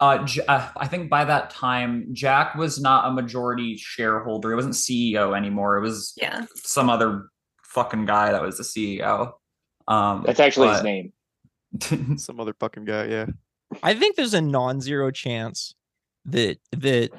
Uh, 0.00 0.24
J- 0.24 0.44
uh, 0.46 0.68
I 0.76 0.86
think 0.88 1.08
by 1.08 1.24
that 1.24 1.50
time, 1.50 2.08
Jack 2.12 2.56
was 2.56 2.80
not 2.80 3.08
a 3.08 3.12
majority 3.12 3.76
shareholder. 3.76 4.50
He 4.50 4.56
wasn't 4.56 4.74
CEO 4.74 5.36
anymore. 5.36 5.76
It 5.76 5.80
was 5.82 6.12
Yeah. 6.20 6.46
some 6.56 6.90
other 6.90 7.28
fucking 7.64 8.04
guy 8.06 8.32
that 8.32 8.42
was 8.42 8.58
the 8.58 8.64
CEO. 8.64 9.32
Um, 9.88 10.24
That's 10.26 10.40
actually 10.40 10.68
his 10.68 10.82
name. 10.82 11.12
Some 12.18 12.38
other 12.40 12.54
fucking 12.60 12.84
guy. 12.84 13.06
Yeah. 13.06 13.26
I 13.82 13.94
think 13.94 14.14
there's 14.16 14.34
a 14.34 14.40
non-zero 14.40 15.10
chance 15.10 15.74
that 16.26 16.58
that 16.72 17.10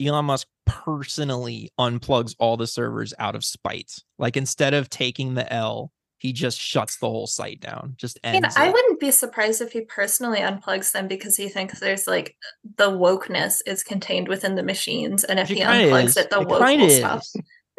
Elon 0.00 0.24
Musk 0.24 0.48
personally 0.66 1.70
unplugs 1.78 2.34
all 2.38 2.56
the 2.56 2.66
servers 2.66 3.14
out 3.18 3.34
of 3.36 3.44
spite. 3.44 3.92
Like 4.18 4.36
instead 4.36 4.74
of 4.74 4.90
taking 4.90 5.34
the 5.34 5.50
L, 5.52 5.92
he 6.20 6.34
just 6.34 6.60
shuts 6.60 6.98
the 6.98 7.08
whole 7.08 7.26
site 7.26 7.60
down. 7.60 7.94
Just 7.96 8.20
I 8.22 8.32
mean, 8.32 8.44
ends 8.44 8.56
I 8.56 8.68
wouldn't 8.70 9.00
be 9.00 9.10
surprised 9.10 9.62
if 9.62 9.72
he 9.72 9.80
personally 9.80 10.40
unplugs 10.40 10.92
them 10.92 11.08
because 11.08 11.34
he 11.34 11.48
thinks 11.48 11.80
there's 11.80 12.06
like 12.06 12.36
the 12.76 12.90
wokeness 12.90 13.62
is 13.66 13.82
contained 13.82 14.28
within 14.28 14.54
the 14.54 14.62
machines, 14.62 15.24
and 15.24 15.40
if 15.40 15.48
he 15.48 15.60
unplugs 15.60 16.04
is. 16.04 16.16
it, 16.18 16.28
the 16.28 16.40
It 16.40 16.48
woke 16.48 16.60
will 16.60 16.90
stop. 16.90 17.22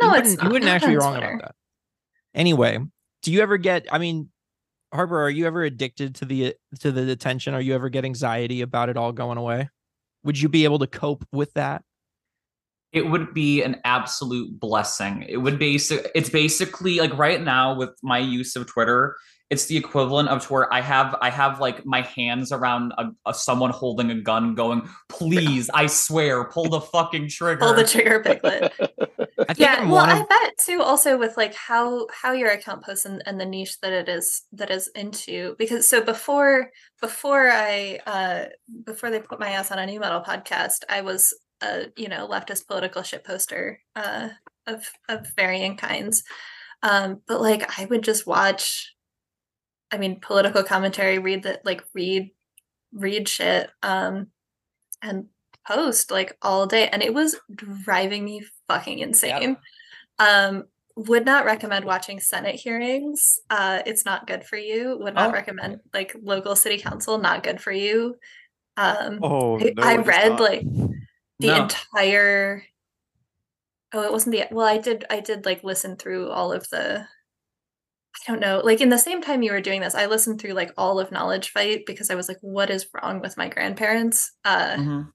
No, 0.01 0.07
you 0.07 0.13
it's 0.15 0.29
wouldn't, 0.31 0.41
you 0.43 0.49
wouldn't 0.49 0.65
Not 0.65 0.75
actually 0.75 0.93
be 0.93 0.97
wrong 0.97 1.13
Twitter. 1.13 1.33
about 1.35 1.41
that. 1.49 1.55
Anyway, 2.33 2.79
do 3.21 3.31
you 3.31 3.41
ever 3.41 3.57
get? 3.57 3.85
I 3.91 3.99
mean, 3.99 4.29
Harper, 4.91 5.21
are 5.21 5.29
you 5.29 5.45
ever 5.45 5.61
addicted 5.63 6.15
to 6.15 6.25
the 6.25 6.55
to 6.79 6.91
the 6.91 7.05
detention? 7.05 7.53
Are 7.53 7.61
you 7.61 7.75
ever 7.75 7.89
get 7.89 8.05
anxiety 8.05 8.61
about 8.61 8.89
it 8.89 8.97
all 8.97 9.11
going 9.11 9.37
away? 9.37 9.69
Would 10.23 10.41
you 10.41 10.49
be 10.49 10.63
able 10.63 10.79
to 10.79 10.87
cope 10.87 11.27
with 11.31 11.53
that? 11.53 11.83
It 12.93 13.09
would 13.09 13.33
be 13.33 13.63
an 13.63 13.77
absolute 13.85 14.59
blessing. 14.59 15.25
It 15.27 15.37
would 15.37 15.57
basic 15.57 16.11
it's 16.13 16.29
basically 16.29 16.99
like 16.99 17.17
right 17.17 17.41
now 17.41 17.75
with 17.75 17.91
my 18.03 18.17
use 18.17 18.55
of 18.55 18.67
Twitter, 18.67 19.15
it's 19.49 19.65
the 19.65 19.77
equivalent 19.77 20.29
of 20.29 20.45
to 20.45 20.53
where 20.53 20.73
I 20.73 20.81
have 20.81 21.15
I 21.21 21.29
have 21.29 21.59
like 21.59 21.85
my 21.85 22.01
hands 22.01 22.51
around 22.51 22.93
a, 22.97 23.11
a 23.25 23.33
someone 23.33 23.71
holding 23.71 24.09
a 24.09 24.15
gun 24.15 24.55
going, 24.55 24.89
please, 25.09 25.69
I 25.73 25.87
swear, 25.87 26.45
pull 26.45 26.69
the 26.69 26.81
fucking 26.81 27.29
trigger. 27.29 27.59
Pull 27.59 27.73
the 27.73 27.85
trigger, 27.85 28.21
Piglet. 28.21 28.73
Yeah 29.57 29.77
I'm 29.79 29.89
well 29.89 30.05
one 30.05 30.09
i 30.09 30.23
bet 30.23 30.57
too 30.59 30.81
also 30.81 31.17
with 31.17 31.35
like 31.35 31.53
how 31.55 32.07
how 32.13 32.31
your 32.31 32.51
account 32.51 32.83
posts 32.83 33.05
and, 33.05 33.23
and 33.25 33.39
the 33.39 33.45
niche 33.45 33.79
that 33.81 33.91
it 33.91 34.07
is 34.07 34.43
that 34.53 34.69
is 34.69 34.89
into 34.95 35.55
because 35.57 35.89
so 35.89 36.01
before 36.01 36.69
before 37.01 37.49
i 37.49 37.99
uh 38.05 38.45
before 38.85 39.09
they 39.09 39.19
put 39.19 39.39
my 39.39 39.49
ass 39.49 39.71
on 39.71 39.79
a 39.79 39.85
nu 39.85 39.99
metal 39.99 40.21
podcast 40.21 40.83
i 40.89 41.01
was 41.01 41.33
a 41.61 41.87
you 41.95 42.07
know 42.09 42.27
leftist 42.27 42.67
political 42.67 43.03
shit 43.03 43.23
poster 43.23 43.79
uh 43.95 44.29
of 44.67 44.89
of 45.09 45.27
varying 45.35 45.77
kinds. 45.77 46.23
Um 46.83 47.21
but 47.27 47.41
like 47.41 47.79
i 47.79 47.85
would 47.85 48.03
just 48.03 48.25
watch 48.25 48.95
i 49.91 49.97
mean 49.97 50.19
political 50.19 50.63
commentary 50.63 51.19
read 51.19 51.43
that 51.43 51.65
like 51.65 51.83
read 51.93 52.31
read 52.93 53.27
shit 53.29 53.69
um 53.83 54.27
and 55.01 55.25
post 55.67 56.09
like 56.11 56.35
all 56.41 56.65
day 56.65 56.87
and 56.87 57.03
it 57.03 57.13
was 57.13 57.35
driving 57.53 58.25
me 58.25 58.43
fucking 58.67 58.99
insane. 58.99 59.57
Um 60.19 60.63
would 60.95 61.25
not 61.25 61.45
recommend 61.45 61.85
watching 61.85 62.19
senate 62.19 62.55
hearings 62.55 63.39
uh 63.49 63.81
it's 63.85 64.05
not 64.05 64.27
good 64.27 64.43
for 64.43 64.57
you. 64.57 64.97
Would 65.01 65.15
not 65.15 65.29
Oh. 65.29 65.33
recommend 65.33 65.79
like 65.93 66.15
local 66.21 66.55
city 66.55 66.77
council 66.79 67.17
not 67.19 67.43
good 67.43 67.61
for 67.61 67.71
you. 67.71 68.15
Um 68.77 69.19
Oh, 69.21 69.59
I, 69.59 69.73
no, 69.75 69.83
I 69.83 69.99
is 69.99 70.07
read 70.07 70.39
like 70.39 70.65
the 71.41 71.47
No. 71.47 71.63
entire 71.63 72.63
oh 73.93 74.03
it 74.03 74.11
wasn't 74.11 74.31
the 74.33 74.45
well 74.51 74.65
i 74.67 74.77
did 74.77 75.03
i 75.09 75.19
did 75.19 75.45
like 75.45 75.63
listen 75.63 75.95
through 75.97 76.29
all 76.29 76.51
of 76.53 76.67
the 76.69 76.99
i 77.01 78.31
don't 78.31 78.39
know 78.39 78.61
like 78.63 78.81
in 78.81 78.89
the 78.89 78.97
same 78.97 79.21
time 79.21 79.41
you 79.43 79.51
were 79.51 79.61
doing 79.61 79.81
this 79.81 79.95
i 79.95 80.05
listened 80.05 80.39
through 80.39 80.53
like 80.53 80.71
all 80.77 80.99
of 80.99 81.11
knowledge 81.11 81.49
fight 81.51 81.83
because 81.85 82.09
i 82.09 82.15
was 82.15 82.27
like 82.27 82.37
what 82.41 82.69
is 82.69 82.87
wrong 82.93 83.19
with 83.21 83.37
my 83.37 83.49
grandparents 83.49 84.31
uh 84.45 84.75
Mhm. 84.75 85.11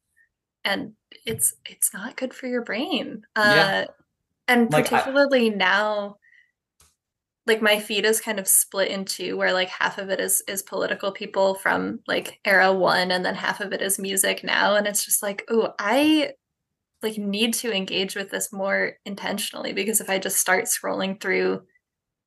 and 0.64 0.92
it's 1.24 1.54
it's 1.64 1.92
not 1.94 2.16
good 2.16 2.34
for 2.34 2.46
your 2.46 2.62
brain 2.62 3.22
uh 3.36 3.52
Yeah. 3.54 3.84
and 4.48 4.72
Like, 4.72 4.92
I- 4.92 4.98
particularly 4.98 5.50
now 5.50 6.16
like 7.46 7.62
my 7.62 7.78
feed 7.78 8.04
is 8.04 8.20
kind 8.20 8.38
of 8.38 8.48
split 8.48 8.88
into 8.88 9.36
where 9.36 9.52
like 9.52 9.68
half 9.68 9.98
of 9.98 10.10
it 10.10 10.20
is 10.20 10.42
is 10.48 10.62
political 10.62 11.12
people 11.12 11.54
from 11.54 12.00
like 12.06 12.40
era 12.44 12.72
one 12.72 13.10
and 13.10 13.24
then 13.24 13.34
half 13.34 13.60
of 13.60 13.72
it 13.72 13.80
is 13.80 13.98
music 13.98 14.42
now 14.42 14.74
and 14.74 14.86
it's 14.86 15.04
just 15.04 15.22
like 15.22 15.44
oh 15.48 15.72
i 15.78 16.30
like 17.02 17.18
need 17.18 17.54
to 17.54 17.72
engage 17.72 18.16
with 18.16 18.30
this 18.30 18.52
more 18.52 18.94
intentionally 19.04 19.72
because 19.72 20.00
if 20.00 20.10
i 20.10 20.18
just 20.18 20.38
start 20.38 20.64
scrolling 20.64 21.20
through 21.20 21.62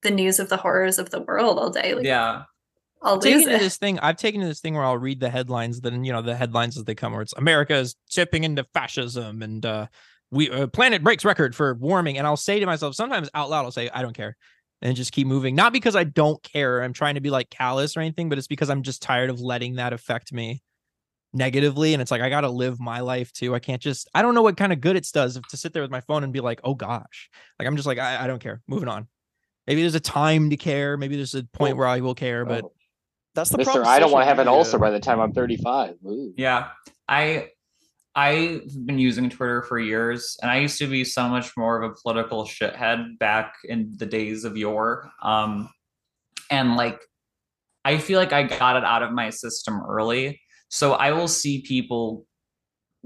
the 0.03 0.11
news 0.11 0.39
of 0.39 0.49
the 0.49 0.57
horrors 0.57 0.97
of 0.97 1.09
the 1.09 1.21
world 1.21 1.59
all 1.59 1.69
day 1.69 1.93
like 1.93 2.05
yeah. 2.05 2.43
i'll 3.01 3.15
I've 3.15 3.23
lose 3.23 3.33
taken 3.33 3.49
to 3.49 3.55
it 3.55 3.59
this 3.59 3.77
thing. 3.77 3.99
I've 3.99 4.17
taken 4.17 4.41
to 4.41 4.47
this 4.47 4.61
thing 4.61 4.73
where 4.73 4.83
I'll 4.83 4.97
read 4.97 5.19
the 5.19 5.29
headlines. 5.29 5.81
Then 5.81 6.05
you 6.05 6.13
know 6.13 6.21
the 6.21 6.35
headlines 6.35 6.77
as 6.77 6.85
they 6.85 6.95
come, 6.95 7.11
where 7.11 7.21
it's 7.21 7.33
America 7.33 7.75
is 7.75 7.95
tipping 8.09 8.45
into 8.45 8.65
fascism 8.73 9.41
and 9.41 9.65
uh, 9.65 9.87
we 10.31 10.49
uh, 10.49 10.67
planet 10.67 11.03
breaks 11.03 11.25
record 11.25 11.55
for 11.55 11.73
warming. 11.75 12.17
And 12.17 12.27
I'll 12.27 12.37
say 12.37 12.59
to 12.59 12.65
myself 12.65 12.95
sometimes 12.95 13.29
out 13.33 13.49
loud, 13.49 13.65
I'll 13.65 13.71
say 13.71 13.89
I 13.93 14.01
don't 14.01 14.15
care, 14.15 14.37
and 14.81 14.95
just 14.95 15.11
keep 15.11 15.27
moving. 15.27 15.55
Not 15.55 15.73
because 15.73 15.95
I 15.95 16.03
don't 16.03 16.41
care. 16.43 16.81
I'm 16.81 16.93
trying 16.93 17.15
to 17.15 17.21
be 17.21 17.29
like 17.29 17.49
callous 17.49 17.97
or 17.97 17.99
anything, 17.99 18.29
but 18.29 18.37
it's 18.37 18.47
because 18.47 18.69
I'm 18.69 18.83
just 18.83 19.01
tired 19.01 19.29
of 19.29 19.41
letting 19.41 19.75
that 19.75 19.93
affect 19.93 20.31
me 20.31 20.61
negatively. 21.33 21.93
And 21.93 22.01
it's 22.01 22.11
like 22.11 22.21
I 22.21 22.29
got 22.29 22.41
to 22.41 22.49
live 22.49 22.79
my 22.79 23.01
life 23.01 23.31
too. 23.33 23.53
I 23.55 23.59
can't 23.59 23.81
just. 23.81 24.09
I 24.13 24.21
don't 24.21 24.35
know 24.35 24.41
what 24.41 24.57
kind 24.57 24.73
of 24.73 24.81
good 24.81 24.95
it 24.95 25.07
does 25.13 25.39
to 25.49 25.57
sit 25.57 25.73
there 25.73 25.81
with 25.81 25.91
my 25.91 26.01
phone 26.01 26.23
and 26.23 26.33
be 26.33 26.39
like, 26.39 26.61
oh 26.63 26.75
gosh, 26.75 27.29
like 27.59 27.67
I'm 27.67 27.75
just 27.75 27.87
like 27.87 27.99
I, 27.99 28.23
I 28.23 28.27
don't 28.27 28.41
care. 28.41 28.61
Moving 28.67 28.89
on. 28.89 29.07
Maybe 29.67 29.81
there's 29.81 29.95
a 29.95 29.99
time 29.99 30.49
to 30.49 30.57
care. 30.57 30.97
Maybe 30.97 31.15
there's 31.15 31.35
a 31.35 31.43
point 31.43 31.75
Well, 31.75 31.79
where 31.79 31.87
I 31.87 31.99
will 31.99 32.15
care, 32.15 32.45
but 32.45 32.65
Oh. 32.65 32.73
That's 33.35 33.51
the 33.51 33.57
Mister, 33.57 33.73
problem. 33.73 33.87
I 33.87 33.99
don't 33.99 34.11
want 34.11 34.23
to 34.23 34.27
have 34.27 34.39
an 34.39 34.47
ulcer 34.47 34.79
by 34.79 34.89
the 34.89 34.99
time 34.99 35.19
I'm 35.19 35.31
35. 35.31 35.95
Ooh. 36.05 36.33
Yeah, 36.35 36.69
I 37.07 37.49
I've 38.15 38.63
been 38.85 38.99
using 38.99 39.29
Twitter 39.29 39.61
for 39.61 39.79
years, 39.79 40.37
and 40.41 40.49
I 40.49 40.59
used 40.59 40.77
to 40.79 40.87
be 40.87 41.03
so 41.03 41.27
much 41.27 41.55
more 41.55 41.81
of 41.81 41.91
a 41.91 41.95
political 42.01 42.43
shithead 42.43 43.17
back 43.19 43.53
in 43.63 43.93
the 43.97 44.05
days 44.05 44.43
of 44.43 44.57
yore. 44.57 45.09
Um, 45.21 45.69
and 46.49 46.75
like, 46.75 46.99
I 47.85 47.97
feel 47.97 48.19
like 48.19 48.33
I 48.33 48.43
got 48.43 48.75
it 48.75 48.83
out 48.83 49.03
of 49.03 49.11
my 49.11 49.29
system 49.29 49.81
early, 49.87 50.41
so 50.69 50.93
I 50.93 51.11
will 51.11 51.27
see 51.27 51.61
people 51.61 52.25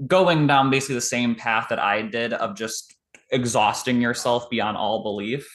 going 0.06 0.46
down 0.46 0.70
basically 0.70 0.96
the 0.96 1.00
same 1.00 1.34
path 1.34 1.68
that 1.68 1.78
I 1.78 2.02
did 2.02 2.32
of 2.32 2.56
just 2.56 2.94
exhausting 3.30 4.00
yourself 4.00 4.50
beyond 4.50 4.76
all 4.76 5.02
belief, 5.02 5.48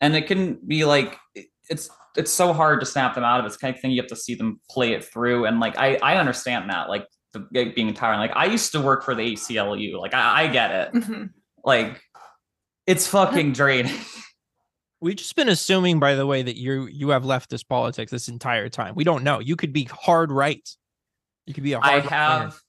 and 0.00 0.14
it 0.14 0.26
can 0.26 0.58
be 0.66 0.84
like 0.84 1.18
it's 1.68 1.88
it's 2.16 2.30
so 2.30 2.52
hard 2.52 2.78
to 2.80 2.86
snap 2.86 3.14
them 3.14 3.24
out 3.24 3.40
of 3.40 3.46
it. 3.46 3.48
It's 3.48 3.56
kind 3.56 3.74
of 3.74 3.80
thing 3.80 3.90
you 3.90 4.00
have 4.00 4.08
to 4.10 4.16
see 4.16 4.34
them 4.34 4.60
play 4.70 4.92
it 4.92 5.04
through, 5.04 5.46
and 5.46 5.58
like 5.58 5.76
I 5.78 5.96
I 5.96 6.16
understand 6.18 6.70
that 6.70 6.88
like 6.88 7.06
the 7.34 7.46
it 7.52 7.74
being 7.74 7.92
tiring. 7.92 8.18
Like 8.18 8.34
I 8.34 8.46
used 8.46 8.72
to 8.72 8.80
work 8.80 9.04
for 9.04 9.14
the 9.14 9.34
ACLU. 9.34 10.00
Like 10.00 10.14
I, 10.14 10.44
I 10.44 10.46
get 10.46 10.70
it. 10.70 10.92
Mhm. 10.94 11.30
Like 11.62 12.00
it's 12.86 13.06
fucking 13.06 13.52
draining. 13.52 13.94
We've 15.00 15.16
just 15.16 15.36
been 15.36 15.50
assuming, 15.50 16.00
by 16.00 16.14
the 16.14 16.26
way, 16.26 16.42
that 16.42 16.56
you 16.56 16.86
you 16.86 17.10
have 17.10 17.24
leftist 17.24 17.68
politics 17.68 18.10
this 18.10 18.28
entire 18.28 18.70
time. 18.70 18.94
We 18.94 19.04
don't 19.04 19.22
know. 19.22 19.40
You 19.40 19.56
could 19.56 19.72
be 19.72 19.84
hard 19.84 20.32
right. 20.32 20.66
You 21.46 21.52
could 21.52 21.64
be 21.64 21.74
a 21.74 21.78
I 21.80 22.00
hard 22.00 22.04
have 22.06 22.60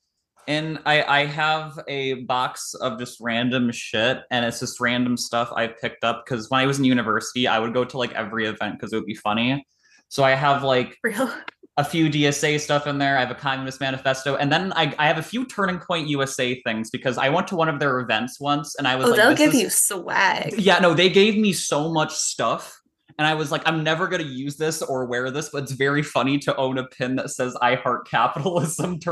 and 0.47 0.80
I 0.86 1.04
I 1.04 1.25
have 1.25 1.80
a 1.88 2.15
box 2.25 2.73
of 2.75 2.99
just 2.99 3.19
random 3.19 3.71
shit 3.71 4.19
and 4.32 4.45
it's 4.45 4.60
just 4.60 4.80
random 4.80 5.17
stuff 5.17 5.51
I 5.56 5.67
picked 5.67 6.04
up 6.04 6.23
because 6.25 6.49
when 6.49 6.62
I 6.62 6.65
was 6.65 6.78
in 6.78 6.86
university, 6.86 7.47
I 7.47 7.60
would 7.60 7.73
go 7.73 7.86
to 7.86 7.97
like 7.97 8.13
every 8.13 8.45
event 8.45 8.80
because 8.80 8.93
it 8.93 8.97
would 8.97 9.06
be 9.06 9.15
funny. 9.15 9.65
So 10.10 10.23
I 10.23 10.32
have 10.32 10.63
like 10.63 10.97
Real. 11.04 11.32
A 11.78 11.84
few 11.84 12.10
DSA 12.10 12.60
stuff 12.62 12.88
in 12.88 12.98
there. 12.98 13.18
I 13.18 13.20
have 13.20 13.32
a 13.32 13.36
Communist 13.36 13.82
Manifesto, 13.82 14.36
and 14.38 14.52
then 14.52 14.72
I, 14.76 14.94
I 14.98 15.08
have 15.08 15.18
a 15.18 15.22
few 15.24 15.46
Turning 15.46 15.80
Point 15.80 16.08
USA 16.08 16.62
things 16.62 16.90
because 16.90 17.18
I 17.18 17.28
went 17.30 17.48
to 17.50 17.56
one 17.56 17.68
of 17.70 17.80
their 17.80 18.00
events 18.00 18.40
once, 18.40 18.76
and 18.76 18.88
I 18.88 18.96
was 18.96 19.08
Oh, 19.08 19.10
like, 19.10 19.18
they'll 19.18 19.30
this 19.32 19.40
give 19.40 19.54
is- 19.56 19.62
you 19.62 19.70
swag. 19.70 20.54
yeah, 20.58 20.80
no, 20.80 20.94
they 20.94 21.10
gave 21.10 21.38
me 21.38 21.52
so 21.54 21.92
much 21.92 22.14
stuff. 22.14 22.80
And 23.18 23.26
I 23.26 23.34
was 23.34 23.50
like, 23.50 23.62
I'm 23.66 23.82
never 23.82 24.08
gonna 24.10 24.24
use 24.24 24.58
this 24.58 24.82
or 24.82 25.06
wear 25.06 25.32
this, 25.32 25.48
but 25.48 25.64
it's 25.64 25.72
very 25.72 26.02
funny 26.04 26.38
to 26.40 26.54
own 26.58 26.78
a 26.78 26.86
pin 26.86 27.16
that 27.16 27.30
says 27.30 27.56
I 27.62 27.76
heart 27.76 28.10
capitalism, 28.10 29.00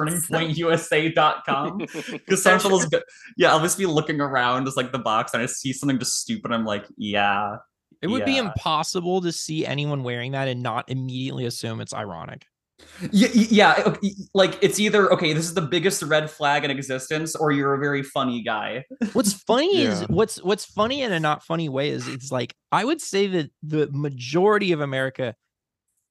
turningpointusa.com. 0.68 1.78
Because 2.12 2.44
some 2.44 2.60
So 2.60 2.66
people's 2.70 2.86
go- 2.88 3.02
yeah, 3.38 3.52
I'll 3.52 3.62
just 3.62 3.78
be 3.78 3.86
looking 3.86 4.20
around 4.20 4.68
as 4.68 4.76
like 4.76 4.92
the 4.92 5.00
box 5.00 5.34
and 5.34 5.42
I 5.42 5.46
see 5.46 5.72
something 5.74 6.00
just 6.00 6.20
stupid. 6.20 6.52
I'm 6.52 6.66
like, 6.66 6.86
yeah. 6.98 7.58
It 8.02 8.08
would 8.08 8.26
be 8.26 8.38
impossible 8.38 9.22
to 9.22 9.32
see 9.32 9.66
anyone 9.66 10.04
wearing 10.04 10.34
that 10.34 10.50
and 10.50 10.62
not 10.62 10.90
immediately 10.90 11.46
assume 11.46 11.80
it's 11.80 11.94
ironic. 11.94 12.46
Yeah, 13.12 13.30
yeah, 13.34 13.96
like 14.34 14.58
it's 14.62 14.80
either 14.80 15.12
okay, 15.14 15.34
this 15.34 15.46
is 15.46 15.54
the 15.54 15.62
biggest 15.62 16.02
red 16.04 16.30
flag 16.30 16.64
in 16.64 16.72
existence, 16.72 17.36
or 17.36 17.52
you're 17.52 17.74
a 17.74 17.80
very 17.80 18.04
funny 18.04 18.42
guy. 18.42 18.86
What's 19.14 19.34
funny 19.34 19.82
is 19.82 20.02
what's 20.08 20.42
what's 20.44 20.66
funny 20.66 21.02
in 21.02 21.12
a 21.12 21.20
not 21.20 21.44
funny 21.44 21.70
way 21.70 21.90
is 21.90 22.08
it's 22.08 22.32
like 22.32 22.56
I 22.72 22.86
would 22.86 23.02
say 23.02 23.28
that 23.28 23.52
the 23.62 23.90
majority 23.92 24.72
of 24.72 24.82
America 24.82 25.36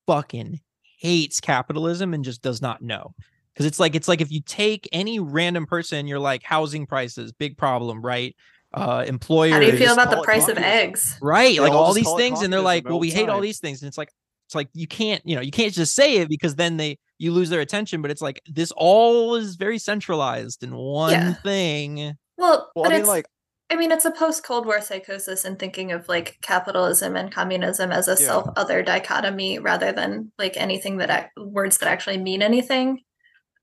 fucking 0.06 0.60
hates 0.98 1.40
capitalism 1.40 2.14
and 2.14 2.24
just 2.24 2.42
does 2.42 2.60
not 2.62 2.82
know. 2.82 3.14
Because 3.52 3.66
it's 3.66 3.80
like 3.80 3.94
it's 3.94 4.08
like 4.08 4.20
if 4.20 4.30
you 4.30 4.40
take 4.40 4.88
any 4.92 5.18
random 5.18 5.66
person, 5.66 6.06
you're 6.06 6.18
like 6.18 6.42
housing 6.42 6.86
prices, 6.86 7.32
big 7.32 7.56
problem, 7.56 8.02
right? 8.02 8.34
Uh 8.74 9.04
employers 9.06 9.52
How 9.52 9.60
do 9.60 9.66
you 9.66 9.76
feel 9.76 9.92
about 9.92 10.10
the 10.10 10.22
price 10.22 10.48
of 10.48 10.56
eggs? 10.56 11.18
right 11.20 11.56
They 11.56 11.60
like 11.60 11.72
all 11.72 11.84
all 11.84 11.92
these 11.92 12.10
things 12.14 12.40
and 12.40 12.50
they're 12.50 12.60
like 12.60 12.88
well 12.88 12.98
we 12.98 13.10
the 13.10 13.16
hate 13.16 13.28
all 13.28 13.42
these 13.42 13.58
things 13.58 13.82
and 13.82 13.88
it's 13.88 13.98
like 13.98 14.10
it's 14.52 14.54
like 14.54 14.68
you 14.74 14.86
can't 14.86 15.22
you 15.24 15.34
know 15.34 15.40
you 15.40 15.50
can't 15.50 15.72
just 15.72 15.94
say 15.94 16.18
it 16.18 16.28
because 16.28 16.56
then 16.56 16.76
they 16.76 16.98
you 17.18 17.32
lose 17.32 17.48
their 17.48 17.60
attention 17.62 18.02
but 18.02 18.10
it's 18.10 18.20
like 18.20 18.42
this 18.46 18.70
all 18.76 19.34
is 19.34 19.56
very 19.56 19.78
centralized 19.78 20.62
in 20.62 20.74
one 20.74 21.12
Yeah. 21.12 21.32
thing 21.42 22.14
Well, 22.36 22.70
Well, 22.76 22.84
but 22.84 22.86
I 22.86 22.88
mean, 22.90 23.00
it's 23.00 23.08
like, 23.08 23.26
I 23.70 23.76
mean, 23.76 23.90
it's 23.92 24.04
a 24.04 24.10
post 24.10 24.44
Cold 24.44 24.66
War 24.66 24.80
psychosis 24.82 25.44
and 25.46 25.58
thinking 25.58 25.92
of 25.92 26.06
like 26.08 26.36
capitalism 26.42 27.16
and 27.16 27.32
communism 27.32 27.90
as 27.92 28.08
a 28.08 28.12
Yeah. 28.12 28.16
self 28.26 28.48
other 28.56 28.82
dichotomy 28.82 29.58
rather 29.58 29.92
than 29.92 30.32
like 30.38 30.56
anything 30.58 30.98
that 30.98 31.08
ac- 31.10 31.28
words 31.46 31.78
that 31.78 31.88
actually 31.88 32.18
mean 32.18 32.42
anything 32.42 33.00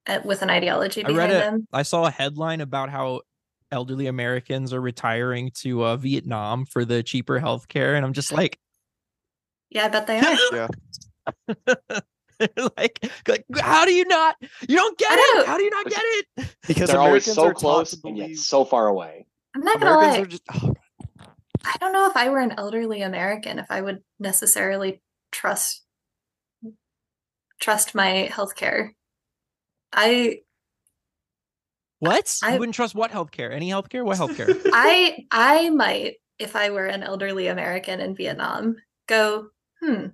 uh, 0.08 0.20
with 0.26 0.42
an 0.42 0.50
ideology 0.50 1.02
I 1.04 1.08
behind 1.10 1.18
read 1.18 1.32
a- 1.32 1.40
them. 1.46 1.68
i 1.74 1.84
saw 1.84 2.06
a 2.06 2.12
headline 2.12 2.62
about 2.62 2.90
how 2.90 3.22
elderly 3.72 4.08
americans 4.08 4.74
are 4.74 4.82
retiring 4.82 5.52
to 5.62 5.84
uh, 5.84 5.98
vietnam 5.98 6.66
for 6.66 6.86
the 6.86 7.04
cheaper 7.04 7.38
health 7.38 7.68
care 7.68 7.94
and 7.96 8.04
i'm 8.06 8.14
just 8.14 8.32
like 8.42 8.58
Yeah, 9.70 9.86
I 9.86 9.90
bet 9.90 10.08
they 10.08 10.20
are. 10.20 10.36
yeah, 10.54 10.68
like, 12.78 13.12
like 13.28 13.46
how 13.60 13.86
do 13.86 13.94
you 13.94 14.06
not 14.06 14.36
you 14.68 14.76
don't 14.76 14.98
get 14.98 15.12
I 15.12 15.40
it 15.42 15.46
how 15.48 15.58
do 15.58 15.64
you 15.64 15.70
not 15.70 15.86
get 15.88 16.02
it 16.02 16.26
because 16.68 16.90
They're 16.90 17.00
always 17.00 17.26
so 17.26 17.44
are 17.46 17.54
close 17.54 17.94
and 18.04 18.18
yet 18.18 18.38
so 18.38 18.66
far 18.66 18.88
away. 18.88 19.26
I'm 19.56 19.62
not 19.62 19.80
gonna 19.80 19.92
Americans 19.96 20.18
lie. 20.18 20.22
are 20.22 20.26
just. 20.26 20.44
oh, 20.54 20.74
I 21.66 21.76
don't 21.80 21.92
know 21.94 22.08
if 22.08 22.16
I 22.16 22.30
were 22.30 22.40
an 22.40 22.54
elderly 22.58 23.02
American 23.02 23.60
if 23.60 23.66
I 23.70 23.82
would 23.82 24.02
necessarily 24.20 25.02
trust 25.32 25.84
trust 27.60 27.94
my 27.94 28.30
healthcare. 28.32 28.92
I 29.92 30.40
what 32.00 32.38
I- 32.42 32.54
you 32.54 32.60
wouldn't 32.60 32.76
trust 32.76 32.96
what 32.96 33.12
healthcare 33.12 33.52
any 33.54 33.70
healthcare 33.70 34.06
what 34.06 34.18
healthcare 34.18 34.56
I 34.74 35.26
I 35.32 35.70
might 35.72 36.16
if 36.38 36.56
I 36.56 36.70
were 36.70 36.86
an 36.86 37.04
elderly 37.04 37.48
American 37.48 38.00
in 38.00 38.16
Vietnam 38.16 38.78
go 39.08 39.50
hmm. 39.82 40.06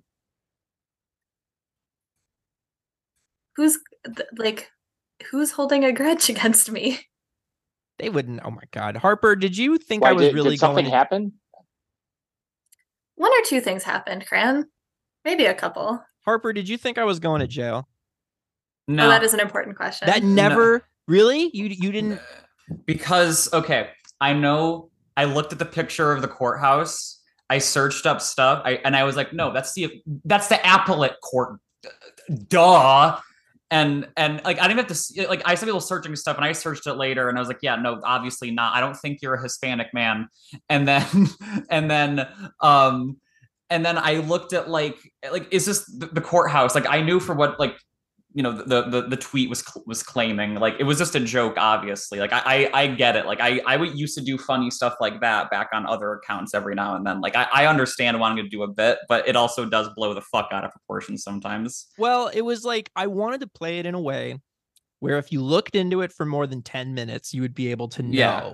Who's 3.55 3.77
like 4.37 4.69
who's 5.31 5.51
holding 5.51 5.83
a 5.85 5.91
grudge 5.93 6.29
against 6.29 6.71
me? 6.71 6.99
They 7.99 8.09
wouldn't 8.09 8.41
oh 8.43 8.51
my 8.51 8.63
god. 8.71 8.97
Harper 8.97 9.35
did 9.35 9.57
you 9.57 9.77
think 9.77 10.03
Why 10.03 10.09
i 10.09 10.13
was 10.13 10.23
did, 10.23 10.35
really 10.35 10.51
did 10.51 10.59
something 10.59 10.85
going 10.85 10.93
happen? 10.93 11.33
one 13.15 13.31
or 13.31 13.45
two 13.45 13.61
things 13.61 13.83
happened 13.83 14.25
cran 14.27 14.65
maybe 15.23 15.45
a 15.45 15.53
couple. 15.53 16.03
Harper 16.25 16.53
did 16.53 16.67
you 16.67 16.77
think 16.77 16.97
i 16.97 17.03
was 17.03 17.19
going 17.19 17.41
to 17.41 17.47
jail? 17.47 17.87
No, 18.87 19.07
oh 19.07 19.09
that 19.09 19.23
is 19.23 19.33
an 19.33 19.39
important 19.39 19.75
question. 19.75 20.07
That 20.07 20.23
never 20.23 20.87
really? 21.07 21.49
You 21.53 21.65
you 21.67 21.91
didn't 21.91 22.19
because 22.85 23.51
okay, 23.53 23.89
I 24.21 24.33
know 24.33 24.91
I 25.17 25.25
looked 25.25 25.53
at 25.53 25.59
the 25.59 25.65
picture 25.65 26.11
of 26.11 26.21
the 26.21 26.27
courthouse. 26.27 27.14
I 27.49 27.59
searched 27.59 28.05
up 28.05 28.21
stuff, 28.21 28.61
I, 28.65 28.81
and 28.83 28.95
I 28.95 29.03
was 29.03 29.15
like, 29.15 29.33
no, 29.33 29.53
that's 29.53 29.73
the 29.73 30.01
that's 30.25 30.47
the 30.47 30.59
appellate 30.63 31.19
court, 31.21 31.59
duh. 32.47 33.19
And 33.71 34.07
and 34.15 34.41
like 34.45 34.59
I 34.59 34.67
didn't 34.67 34.77
have 34.77 34.87
to 34.87 34.95
see, 34.95 35.25
like 35.27 35.41
I 35.45 35.55
saw 35.55 35.65
people 35.65 35.81
searching 35.81 36.15
stuff, 36.15 36.37
and 36.37 36.45
I 36.45 36.51
searched 36.51 36.87
it 36.87 36.93
later, 36.93 37.29
and 37.29 37.37
I 37.37 37.41
was 37.41 37.47
like, 37.47 37.59
yeah, 37.61 37.75
no, 37.75 37.99
obviously 38.03 38.51
not. 38.51 38.75
I 38.75 38.79
don't 38.79 38.95
think 38.95 39.21
you're 39.21 39.33
a 39.33 39.41
Hispanic 39.41 39.93
man. 39.93 40.27
And 40.69 40.87
then 40.87 41.05
and 41.69 41.89
then 41.89 42.27
um 42.61 43.17
and 43.69 43.85
then 43.85 43.97
I 43.97 44.17
looked 44.17 44.53
at 44.53 44.69
like 44.69 44.97
like 45.31 45.47
is 45.51 45.65
this 45.65 45.85
the, 45.85 46.07
the 46.07 46.21
courthouse? 46.21 46.75
Like 46.75 46.87
I 46.87 47.01
knew 47.01 47.19
for 47.19 47.33
what 47.33 47.59
like 47.59 47.75
you 48.37 48.43
know 48.43 48.51
the 48.51 48.83
the 48.89 49.07
the 49.07 49.15
tweet 49.15 49.49
was 49.49 49.59
cl- 49.61 49.81
was 49.87 50.03
claiming 50.03 50.55
like 50.55 50.75
it 50.77 50.83
was 50.83 50.97
just 50.97 51.15
a 51.15 51.21
joke 51.21 51.53
obviously 51.57 52.19
like 52.19 52.33
I, 52.33 52.41
I 52.73 52.81
i 52.81 52.87
get 52.87 53.15
it 53.15 53.25
like 53.25 53.39
i 53.39 53.61
i 53.65 53.77
would 53.77 53.97
used 53.97 54.13
to 54.17 54.23
do 54.23 54.37
funny 54.37 54.69
stuff 54.69 54.95
like 54.99 55.21
that 55.21 55.49
back 55.49 55.69
on 55.71 55.85
other 55.85 56.11
accounts 56.11 56.53
every 56.53 56.75
now 56.75 56.97
and 56.97 57.07
then 57.07 57.21
like 57.21 57.33
i, 57.37 57.47
I 57.53 57.65
understand 57.67 58.19
wanting 58.19 58.43
to 58.43 58.49
do 58.49 58.63
a 58.63 58.67
bit 58.67 58.97
but 59.07 59.25
it 59.25 59.37
also 59.37 59.63
does 59.63 59.87
blow 59.95 60.13
the 60.13 60.19
fuck 60.21 60.49
out 60.51 60.65
of 60.65 60.71
proportion 60.71 61.17
sometimes 61.17 61.87
Well, 61.97 62.27
it 62.33 62.41
was 62.41 62.65
like 62.65 62.91
I 62.93 63.07
wanted 63.07 63.39
to 63.39 63.47
play 63.47 63.79
it 63.79 63.85
in 63.85 63.95
a 63.95 64.01
way 64.01 64.37
where 64.99 65.17
if 65.17 65.31
you 65.31 65.41
looked 65.41 65.75
into 65.75 66.01
it 66.01 66.11
for 66.11 66.25
more 66.25 66.45
than 66.45 66.61
10 66.61 66.93
minutes, 66.93 67.33
you 67.33 67.41
would 67.41 67.53
be 67.55 67.71
able 67.71 67.87
to 67.89 68.03
know 68.03 68.09
Yeah. 68.11 68.51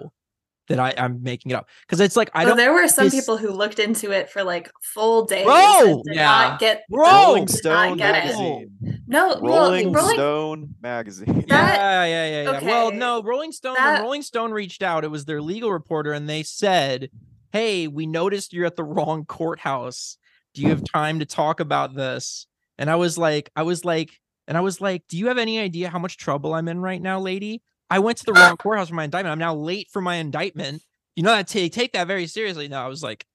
that 0.67 0.79
I, 0.79 0.93
I'm 0.97 1.21
making 1.23 1.51
it 1.51 1.55
up. 1.55 1.67
Because 1.87 1.99
it's 1.99 2.15
like 2.15 2.29
I 2.33 2.39
Well, 2.43 2.49
don't 2.51 2.57
there 2.57 2.73
were 2.73 2.87
some 2.87 3.05
this- 3.05 3.15
people 3.15 3.37
who 3.37 3.49
looked 3.51 3.79
into 3.79 4.11
it 4.11 4.29
for 4.29 4.43
like 4.43 4.69
full 4.93 5.25
days 5.25 5.45
Bro! 5.45 5.79
and 5.85 6.03
did 6.03 6.15
Yeah. 6.15 6.25
not 6.25 6.59
get 6.59 6.83
Bro! 6.89 7.01
Rolling 7.03 7.45
did 7.45 7.53
not 7.65 7.87
Stone 7.87 7.97
get 7.97 8.25
it. 8.27 9.00
Magazine. 9.11 9.39
no 9.43 9.49
well, 9.49 9.63
Rolling, 9.63 9.91
rolling 9.91 10.13
Stone 10.15 10.75
magazine. 10.81 11.45
That- 11.47 11.77
yeah, 11.77 12.05
yeah, 12.05 12.43
yeah, 12.43 12.51
yeah. 12.59 12.65
Well, 12.65 12.91
no, 12.91 13.21
Rolling 13.23 13.51
Stone. 13.51 13.75
that- 13.75 13.93
When 13.95 14.01
Rolling 14.03 14.21
Stone 14.21 14.51
reached 14.51 14.81
out, 14.83 15.03
it 15.03 15.11
was 15.11 15.25
their 15.25 15.41
legal 15.41 15.71
reporter, 15.71 16.13
and 16.13 16.27
they 16.29 16.43
said, 16.43 17.09
"Hey, 17.51 17.87
we 17.87 18.05
noticed 18.07 18.53
you're 18.53 18.65
at 18.65 18.75
the 18.75 18.83
wrong 18.83 19.25
courthouse. 19.25 20.17
Do 20.53 20.61
you 20.61 20.69
have 20.69 20.83
time 20.83 21.19
to 21.19 21.25
talk 21.25 21.59
about 21.59 21.95
this?" 21.95 22.47
And 22.77 22.89
I 22.89 22.95
was 22.95 23.17
like, 23.17 23.49
I 23.55 23.63
was 23.63 23.85
like, 23.85 24.19
and 24.47 24.57
I 24.57 24.61
was 24.61 24.81
like, 24.81 25.03
"Do 25.07 25.17
you 25.17 25.27
have 25.27 25.37
any 25.37 25.59
idea 25.59 25.89
how 25.89 25.99
much 25.99 26.17
trouble 26.17 26.53
I'm 26.53 26.67
in 26.67 26.79
right 26.79 27.01
now, 27.01 27.19
lady? 27.19 27.61
I 27.89 27.99
went 27.99 28.17
to 28.19 28.25
the 28.25 28.33
wrong 28.33 28.57
courthouse 28.57 28.89
for 28.89 28.95
my 28.95 29.03
indictment. 29.03 29.31
I'm 29.33 29.39
now 29.39 29.55
late 29.55 29.87
for 29.91 30.01
my 30.01 30.15
indictment. 30.15 30.81
You 31.15 31.23
know 31.23 31.31
that 31.31 31.47
they 31.49 31.69
take 31.69 31.93
that 31.93 32.07
very 32.07 32.27
seriously." 32.27 32.67
No, 32.67 32.81
I 32.81 32.87
was 32.87 33.03
like. 33.03 33.25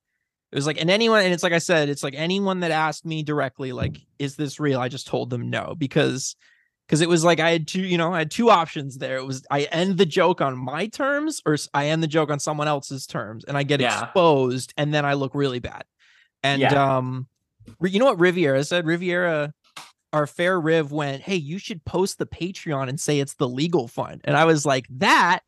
It 0.53 0.57
was 0.57 0.67
like, 0.67 0.81
and 0.81 0.91
anyone, 0.91 1.25
and 1.25 1.33
it's 1.35 1.43
like 1.43 1.53
I 1.53 1.59
said, 1.59 1.89
it's 1.89 2.03
like 2.03 2.15
anyone 2.17 2.61
that 2.61 2.71
asked 2.71 3.05
me 3.05 3.23
directly, 3.23 3.73
like, 3.73 4.01
is 4.19 4.37
this 4.37 4.61
real? 4.61 4.81
I 4.81 4.89
just 4.89 5.07
told 5.07 5.31
them 5.31 5.51
no 5.51 5.75
because 5.77 6.37
because 6.87 7.01
it 7.01 7.09
was 7.09 7.25
like 7.25 7.41
I 7.41 7.51
had 7.51 7.67
two, 7.67 7.83
you 7.83 7.99
know, 7.99 8.15
I 8.15 8.19
had 8.19 8.31
two 8.31 8.49
options 8.49 8.99
there. 8.99 9.17
It 9.17 9.27
was 9.27 9.45
I 9.51 9.63
end 9.65 9.99
the 9.99 10.07
joke 10.07 10.41
on 10.41 10.57
my 10.57 10.87
terms 10.87 11.43
or 11.45 11.57
i 11.75 11.87
end 11.89 12.01
the 12.03 12.07
joke 12.07 12.31
on 12.31 12.39
someone 12.39 12.69
else's 12.69 13.07
terms 13.07 13.45
and 13.45 13.57
I 13.57 13.65
get 13.65 13.81
Yeah. 13.81 14.05
exposed 14.05 14.73
and 14.77 14.95
then 14.95 15.05
I 15.05 15.15
look 15.15 15.35
really 15.35 15.59
bad. 15.59 15.83
And 16.45 16.63
Yeah. 16.63 16.97
um 16.99 17.27
you 17.83 17.99
know 17.99 18.05
what 18.05 18.21
Riviera 18.21 18.63
said? 18.63 18.87
Riviera 18.87 19.53
our 20.13 20.29
fair 20.29 20.61
Riv 20.61 20.93
went, 20.93 21.23
"Hey, 21.23 21.35
you 21.35 21.59
should 21.59 21.85
post 21.85 22.19
the 22.19 22.27
Patreon 22.27 22.89
and 22.89 22.99
say 23.01 23.19
it's 23.19 23.35
the 23.35 23.49
legal 23.49 23.89
fund." 23.89 24.21
And 24.25 24.37
I 24.37 24.45
was 24.45 24.65
like, 24.65 24.87
"That 24.89 25.41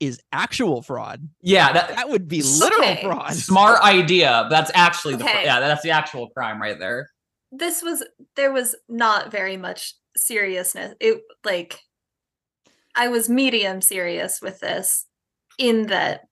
is 0.00 0.20
actual 0.32 0.82
fraud. 0.82 1.28
Yeah, 1.40 1.72
that 1.72 1.88
That 1.96 2.08
would 2.08 2.28
be 2.28 2.42
literal 2.42 2.82
Okay. 2.90 3.02
fraud." 3.02 3.34
smart 3.34 3.80
idea. 3.82 4.46
That's 4.50 4.70
actually 4.74 5.16
the 5.16 5.24
Okay. 5.24 5.44
yeah, 5.44 5.60
that's 5.60 5.82
the 5.82 5.90
actual 5.90 6.28
crime 6.30 6.60
right 6.60 6.78
there. 6.78 7.10
this 7.52 7.82
was 7.82 8.04
there 8.36 8.52
was 8.52 8.74
not 8.88 9.30
very 9.30 9.56
much 9.56 9.94
seriousness. 10.16 10.94
It 11.00 11.22
like 11.44 11.80
I 12.96 13.08
was 13.08 13.28
medium 13.28 13.80
serious 13.80 14.40
with 14.42 14.60
this 14.60 15.06
in 15.58 15.86
that 15.88 16.22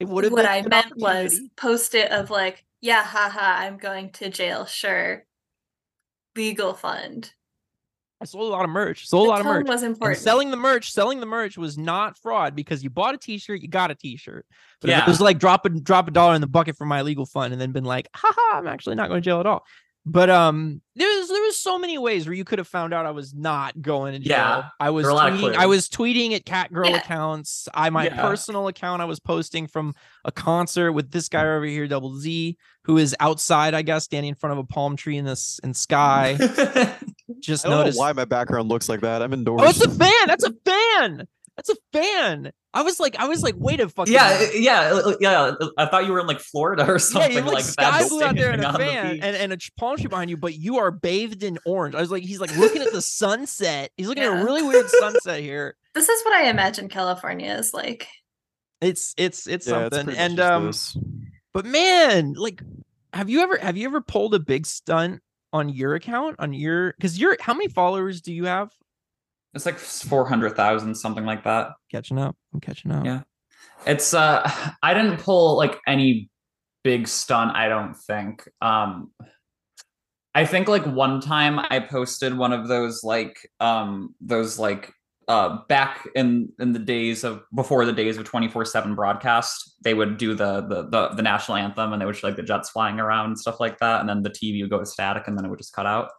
It 0.00 0.08
would 0.08 0.24
have 0.24 0.32
what 0.32 0.42
been 0.42 0.50
I 0.50 0.62
meant 0.62 0.92
was 0.96 1.40
post 1.56 1.94
it 1.94 2.10
of 2.12 2.30
like, 2.30 2.64
yeah, 2.80 3.02
haha, 3.04 3.64
I'm 3.64 3.78
going 3.78 4.10
to 4.12 4.28
jail, 4.28 4.66
sure. 4.66 5.24
Legal 6.36 6.74
fund. 6.74 7.32
I 8.20 8.24
sold 8.24 8.44
a 8.44 8.50
lot 8.50 8.64
of 8.64 8.70
merch. 8.70 9.06
Sold 9.06 9.26
a 9.26 9.30
lot 9.30 9.40
of 9.40 9.46
merch. 9.46 9.66
was 9.68 9.82
And 9.82 9.92
important. 9.94 10.18
selling 10.20 10.50
the 10.50 10.56
merch, 10.56 10.90
selling 10.90 11.20
the 11.20 11.26
merch 11.26 11.58
was 11.58 11.76
not 11.76 12.16
fraud 12.16 12.56
because 12.56 12.82
you 12.82 12.88
bought 12.88 13.14
a 13.14 13.18
T-shirt, 13.18 13.60
you 13.60 13.68
got 13.68 13.90
a 13.90 13.94
T-shirt. 13.94 14.46
But 14.80 14.88
Yeah. 14.90 15.02
it 15.02 15.06
was 15.06 15.20
like 15.20 15.38
drop 15.38 15.66
a 15.66 15.68
drop 15.68 16.08
a 16.08 16.10
dollar 16.10 16.34
in 16.34 16.40
the 16.40 16.46
bucket 16.46 16.76
for 16.78 16.86
my 16.86 17.02
legal 17.02 17.26
fund, 17.26 17.52
and 17.52 17.60
then 17.60 17.72
been 17.72 17.84
like, 17.84 18.08
haha, 18.14 18.58
I'm 18.58 18.66
actually 18.66 18.94
not 18.96 19.08
going 19.08 19.20
to 19.20 19.24
jail 19.24 19.40
at 19.40 19.46
all. 19.46 19.64
But 20.08 20.30
um, 20.30 20.80
there 20.94 21.08
was 21.08 21.28
there 21.28 21.42
was 21.42 21.58
so 21.58 21.80
many 21.80 21.98
ways 21.98 22.26
where 22.26 22.34
you 22.34 22.44
could 22.44 22.60
have 22.60 22.68
found 22.68 22.94
out 22.94 23.06
I 23.06 23.10
was 23.10 23.34
not 23.34 23.82
going 23.82 24.12
to 24.12 24.20
jail. 24.20 24.36
Yeah, 24.38 24.68
I 24.78 24.90
was 24.90 25.02
there 25.04 25.12
were 25.12 25.20
a 25.20 25.20
lot 25.20 25.32
of 25.32 25.38
tweeting. 25.40 25.56
I 25.56 25.66
was 25.66 25.88
tweeting 25.88 26.32
at 26.32 26.44
cat 26.46 26.72
girl 26.72 26.90
Yeah. 26.90 26.98
accounts. 26.98 27.68
I 27.74 27.90
my 27.90 28.04
Yeah. 28.04 28.22
personal 28.22 28.68
account. 28.68 29.02
I 29.02 29.04
was 29.06 29.18
posting 29.18 29.66
from 29.66 29.94
a 30.24 30.30
concert 30.30 30.92
with 30.92 31.10
this 31.10 31.28
guy 31.28 31.42
over 31.44 31.64
here, 31.64 31.88
Double 31.88 32.16
Z, 32.20 32.56
who 32.84 32.98
is 32.98 33.16
outside. 33.18 33.74
I 33.74 33.82
guess 33.82 34.04
standing 34.04 34.28
in 34.28 34.34
front 34.36 34.52
of 34.52 34.58
a 34.58 34.64
palm 34.64 34.94
tree 34.94 35.16
in 35.16 35.24
this 35.24 35.58
in 35.64 35.74
sky. 35.74 36.36
Just 37.40 37.66
I 37.66 37.70
don't 37.70 37.78
noticed. 37.80 37.98
know 37.98 38.02
why 38.02 38.12
my 38.12 38.24
background 38.24 38.68
looks 38.68 38.88
like 38.88 39.00
that. 39.00 39.22
I'm 39.22 39.32
indoors. 39.32 39.60
Oh, 39.64 39.68
it's 39.68 39.84
a 39.84 39.90
fan. 39.90 40.26
That's 40.28 40.44
a 40.44 40.52
fan. 40.64 41.26
That's 41.56 41.70
a 41.70 41.76
fan. 41.92 42.52
I 42.74 42.82
was 42.82 43.00
like, 43.00 43.16
I 43.16 43.26
was 43.26 43.42
like, 43.42 43.54
wait 43.56 43.80
a 43.80 43.88
fucking. 43.88 44.12
yeah, 44.12 44.38
minute. 44.38 44.60
yeah, 44.60 44.80
uh, 44.80 45.16
yeah. 45.20 45.54
I 45.78 45.86
thought 45.86 46.04
you 46.04 46.12
were 46.12 46.20
in 46.20 46.26
like 46.26 46.40
Florida 46.40 46.84
or 46.84 46.92
Yeah, 46.92 46.98
something 46.98 47.32
you 47.32 47.40
look 47.40 47.54
like 47.54 47.64
sky 47.64 48.02
that. 48.02 48.08
blue 48.10 48.22
out 48.22 48.36
there 48.36 48.52
in 48.52 48.62
a 48.62 48.72
fan 48.74 49.20
and, 49.22 49.36
and 49.36 49.52
a 49.54 49.58
palm 49.78 49.96
tree 49.96 50.08
behind 50.08 50.28
you, 50.28 50.36
but 50.36 50.54
you 50.54 50.76
are 50.78 50.90
bathed 50.90 51.42
in 51.42 51.58
orange. 51.64 51.94
I 51.94 52.00
was 52.00 52.10
like, 52.10 52.22
he's 52.22 52.40
like 52.40 52.54
looking 52.56 52.82
at 52.82 52.92
the 52.92 53.00
sunset. 53.00 53.90
He's 53.96 54.06
looking 54.06 54.24
at 54.24 54.38
a 54.38 54.44
really 54.44 54.62
weird 54.62 54.88
sunset 54.90 55.40
here. 55.40 55.76
this 55.94 56.08
is 56.08 56.22
what 56.26 56.34
I 56.34 56.50
imagine 56.50 56.90
California 56.90 57.52
is 57.54 57.72
like. 57.72 58.06
It's 58.82 59.14
it's 59.16 59.46
it's 59.46 59.66
yeah, 59.66 59.88
something. 59.88 60.04
pretty 60.04 60.18
much 60.18 60.30
and 60.30 60.40
um, 60.40 60.66
this. 60.66 60.98
but 61.54 61.64
man, 61.64 62.34
like, 62.34 62.62
have 63.14 63.30
you 63.30 63.40
ever 63.40 63.56
have 63.56 63.78
you 63.78 63.86
ever 63.88 64.02
pulled 64.02 64.34
a 64.34 64.38
big 64.38 64.66
stunt 64.66 65.22
on 65.54 65.70
your 65.70 65.94
account 65.94 66.36
on 66.38 66.52
your 66.52 66.92
because 66.92 67.18
you're 67.18 67.38
how 67.40 67.54
many 67.54 67.68
followers 67.68 68.20
do 68.20 68.34
you 68.34 68.44
have? 68.44 68.70
It's 69.54 69.66
like 69.66 69.78
four 69.78 70.26
hundred 70.26 70.56
thousand, 70.56 70.94
something 70.94 71.24
like 71.24 71.44
that. 71.44 71.70
Catching 71.90 72.18
up. 72.18 72.36
I'm 72.52 72.60
catching 72.60 72.90
up. 72.90 73.04
Yeah. 73.04 73.22
It's 73.86 74.14
uh 74.14 74.50
I 74.82 74.94
didn't 74.94 75.18
pull 75.18 75.56
like 75.56 75.78
any 75.86 76.30
big 76.84 77.08
stunt, 77.08 77.56
I 77.56 77.68
don't 77.68 77.94
think. 77.94 78.48
Um 78.60 79.10
I 80.34 80.44
think 80.44 80.68
like 80.68 80.84
one 80.84 81.20
time 81.20 81.58
I 81.58 81.80
posted 81.80 82.36
one 82.36 82.52
of 82.52 82.68
those 82.68 83.02
like 83.02 83.38
um 83.60 84.14
those 84.20 84.58
like 84.58 84.92
uh 85.28 85.60
back 85.68 86.06
in 86.14 86.52
in 86.60 86.72
the 86.72 86.78
days 86.78 87.24
of 87.24 87.42
before 87.54 87.84
the 87.86 87.92
days 87.92 88.16
of 88.18 88.30
24/7 88.30 88.94
broadcast 88.94 89.74
they 89.82 89.94
would 89.94 90.18
do 90.18 90.34
the, 90.34 90.60
the 90.60 90.88
the 90.88 91.08
the 91.16 91.22
national 91.22 91.56
anthem 91.56 91.92
and 91.92 92.00
they 92.00 92.06
would 92.06 92.14
show 92.14 92.28
like 92.28 92.36
the 92.36 92.42
jets 92.42 92.70
flying 92.70 93.00
around 93.00 93.26
and 93.26 93.38
stuff 93.38 93.58
like 93.58 93.78
that 93.78 94.00
and 94.00 94.08
then 94.08 94.22
the 94.22 94.30
TV 94.30 94.60
would 94.60 94.70
go 94.70 94.84
static 94.84 95.26
and 95.26 95.36
then 95.36 95.44
it 95.44 95.48
would 95.48 95.58
just 95.58 95.72
cut 95.72 95.86
out 95.86 96.10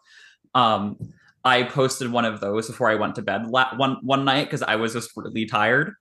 um 0.54 0.98
I 1.44 1.62
posted 1.62 2.10
one 2.12 2.24
of 2.24 2.40
those 2.40 2.66
before 2.66 2.90
I 2.90 2.94
went 2.96 3.14
to 3.14 3.22
bed 3.22 3.46
la- 3.46 3.74
one 3.76 3.98
one 4.02 4.24
night 4.24 4.44
because 4.46 4.62
I 4.62 4.76
was 4.76 4.92
just 4.92 5.10
really 5.16 5.46
tired, 5.46 5.94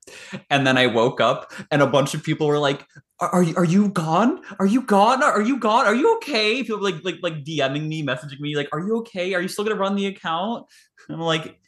and 0.50 0.66
then 0.68 0.78
I 0.78 0.88
woke 0.88 1.22
up 1.22 1.52
and 1.72 1.82
a 1.82 1.88
bunch 1.88 2.14
of 2.14 2.24
people 2.24 2.48
were 2.48 2.60
like, 2.60 2.86
"Are, 3.20 3.30
are 3.30 3.44
you 3.44 3.56
are 3.56 3.66
you 3.66 3.90
gone? 3.90 4.42
Are 4.60 4.66
you 4.66 4.82
gone? 4.82 5.22
Are 5.24 5.42
you 5.42 5.60
gone? 5.60 5.86
Are 5.86 5.96
you 5.96 6.16
okay?" 6.18 6.64
People 6.64 6.82
like 6.84 7.04
like 7.04 7.18
like 7.22 7.44
DMing 7.44 7.88
me, 7.88 8.04
messaging 8.06 8.40
me 8.40 8.56
like, 8.56 8.70
"Are 8.74 8.80
you 8.80 8.98
okay? 8.98 9.34
Are 9.36 9.42
you 9.42 9.48
still 9.48 9.64
gonna 9.64 9.76
run 9.80 9.96
the 9.96 10.08
account?" 10.08 10.66
And 11.08 11.16
I'm 11.16 11.22
like, 11.22 11.60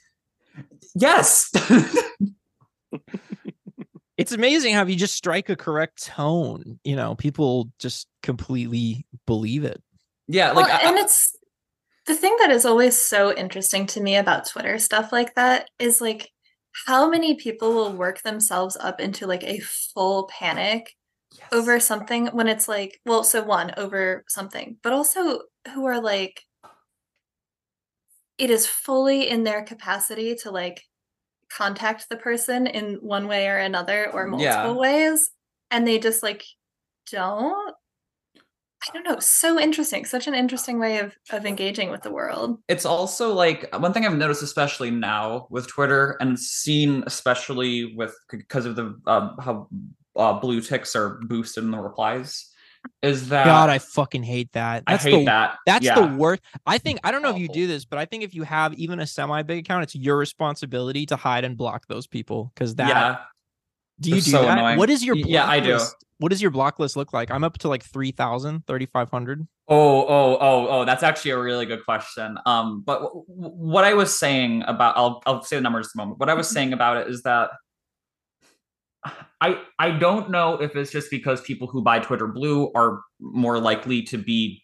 "Yes." 0.95 1.51
it's 4.17 4.31
amazing 4.31 4.73
how 4.73 4.81
if 4.83 4.89
you 4.89 4.95
just 4.95 5.15
strike 5.15 5.49
a 5.49 5.55
correct 5.55 6.03
tone, 6.05 6.79
you 6.83 6.95
know, 6.95 7.15
people 7.15 7.69
just 7.79 8.07
completely 8.23 9.05
believe 9.25 9.63
it. 9.63 9.81
yeah, 10.27 10.51
Well, 10.53 10.63
like 10.63 10.73
I- 10.73 10.89
and 10.89 10.97
it's 10.97 11.35
the 12.09 12.15
thing 12.15 12.35
that 12.39 12.49
is 12.49 12.65
always 12.65 12.99
so 12.99 13.35
interesting 13.35 13.85
to 13.85 14.01
me 14.01 14.15
about 14.15 14.47
Twitter 14.47 14.79
stuff 14.79 15.11
like 15.11 15.35
that 15.35 15.69
is 15.77 16.01
like 16.01 16.31
how 16.87 17.07
many 17.07 17.35
people 17.35 17.71
will 17.71 17.93
work 17.93 18.23
themselves 18.23 18.75
up 18.79 18.99
into 18.99 19.27
like 19.27 19.43
a 19.43 19.59
full 19.59 20.27
panic 20.27 20.95
yes. 21.37 21.47
over 21.51 21.79
something 21.79 22.25
when 22.27 22.47
it's 22.47 22.67
like, 22.67 22.99
well, 23.05 23.23
so 23.23 23.43
one, 23.43 23.73
over 23.77 24.23
something, 24.27 24.77
but 24.81 24.91
also 24.91 25.41
who 25.75 25.85
are 25.85 26.01
like, 26.01 26.41
it 28.39 28.49
is 28.49 28.65
fully 28.65 29.29
in 29.29 29.43
their 29.43 29.63
capacity 29.63 30.33
to 30.33 30.49
like 30.49 30.81
contact 31.51 32.09
the 32.09 32.17
person 32.17 32.65
in 32.65 32.95
one 33.01 33.27
way 33.27 33.47
or 33.47 33.57
another 33.57 34.09
or 34.11 34.25
multiple 34.25 34.45
Yeah. 34.45 34.71
ways, 34.73 35.29
and 35.69 35.87
they 35.87 35.99
just 35.99 36.23
like 36.23 36.43
don't. 37.11 37.68
I 38.87 38.93
don't 38.93 39.03
know. 39.03 39.19
So 39.19 39.59
interesting. 39.59 40.05
Such 40.05 40.27
an 40.27 40.33
interesting 40.33 40.79
way 40.79 40.99
of 40.99 41.17
of 41.31 41.45
engaging 41.45 41.91
with 41.91 42.01
the 42.01 42.11
world. 42.11 42.59
it's 42.67 42.85
also 42.85 43.33
like 43.33 43.73
one 43.77 43.91
thing 43.93 44.05
I've 44.05 44.15
noticed, 44.17 44.41
especially 44.41 44.89
now 44.91 45.47
with 45.49 45.67
Twitter, 45.67 46.17
and 46.21 46.39
seen 46.39 47.03
especially 47.05 47.95
with 47.95 48.15
because 48.31 48.65
of 48.65 48.75
the 48.75 48.97
uh, 49.05 49.35
how 49.41 49.67
uh, 50.15 50.39
blue 50.39 50.61
ticks 50.61 50.95
are 50.95 51.19
boosted 51.23 51.63
in 51.63 51.71
the 51.71 51.77
replies, 51.77 52.49
is 53.01 53.29
that 53.29 53.45
God, 53.45 53.69
I 53.69 53.79
fucking 53.79 54.23
hate 54.23 54.51
that. 54.53 54.83
I 54.87 54.93
That's 54.93 55.03
hate 55.03 55.11
the 55.11 55.25
that. 55.25 55.57
That's 55.65 55.85
yeah. 55.85 55.99
the 55.99 56.15
worst. 56.15 56.41
I 56.65 56.77
think 56.77 56.99
I 57.03 57.11
don't 57.11 57.21
know 57.21 57.31
if 57.31 57.37
you 57.37 57.49
do 57.49 57.67
this, 57.67 57.85
but 57.85 57.99
I 57.99 58.05
think 58.05 58.23
if 58.23 58.33
you 58.33 58.43
have 58.43 58.73
even 58.75 58.99
a 58.99 59.07
semi 59.07 59.41
big 59.43 59.59
account, 59.59 59.83
it's 59.83 59.95
your 59.95 60.17
responsibility 60.17 61.05
to 61.07 61.15
hide 61.15 61.43
and 61.43 61.57
block 61.57 61.87
those 61.87 62.07
people. 62.07 62.51
Because 62.53 62.75
that 62.75 62.89
yeah. 62.89 63.17
Do 63.99 64.09
you 64.09 64.15
they're 64.15 64.21
do 64.21 64.31
so 64.31 64.41
that? 64.43 64.57
annoying. 64.57 64.77
What 64.77 64.89
is 64.89 65.03
your 65.03 65.15
block 65.15 65.27
yeah, 65.27 65.47
I 65.47 65.59
do. 65.59 65.73
list? 65.73 65.95
What 66.19 66.29
does 66.29 66.41
your 66.41 66.51
block 66.51 66.79
list 66.79 66.97
look 66.97 67.13
like? 67.13 67.31
I'm 67.31 67.45
up 67.45 67.57
to 67.59 67.69
like 67.69 67.83
3,000, 67.83 68.67
3,500. 68.67 69.47
Oh, 69.69 70.01
oh, 70.01 70.37
oh, 70.41 70.67
oh, 70.67 70.85
that's 70.85 71.03
actually 71.03 71.31
a 71.31 71.39
really 71.39 71.65
good 71.65 71.85
question. 71.85 72.37
Um, 72.45 72.81
but 72.81 72.99
w- 73.01 73.25
w- 73.27 73.55
what 73.55 73.85
I 73.85 73.93
was 73.93 74.17
saying 74.17 74.63
about, 74.67 74.97
I'll, 74.97 75.21
I'll 75.25 75.43
say 75.43 75.55
the 75.55 75.61
numbers 75.61 75.91
in 75.93 75.99
a 75.99 76.03
moment. 76.03 76.19
What 76.19 76.29
I 76.29 76.33
was 76.33 76.49
saying 76.49 76.73
about 76.73 76.97
it 76.97 77.07
is 77.07 77.23
that 77.23 77.51
I, 79.41 79.61
I 79.77 79.91
don't 79.91 80.29
know 80.29 80.55
if 80.55 80.75
it's 80.75 80.91
just 80.91 81.09
because 81.09 81.39
people 81.41 81.67
who 81.67 81.81
buy 81.81 81.99
Twitter 81.99 82.27
Blue 82.27 82.71
are 82.75 83.01
more 83.21 83.59
likely 83.59 84.01
to 84.03 84.17
be 84.17 84.61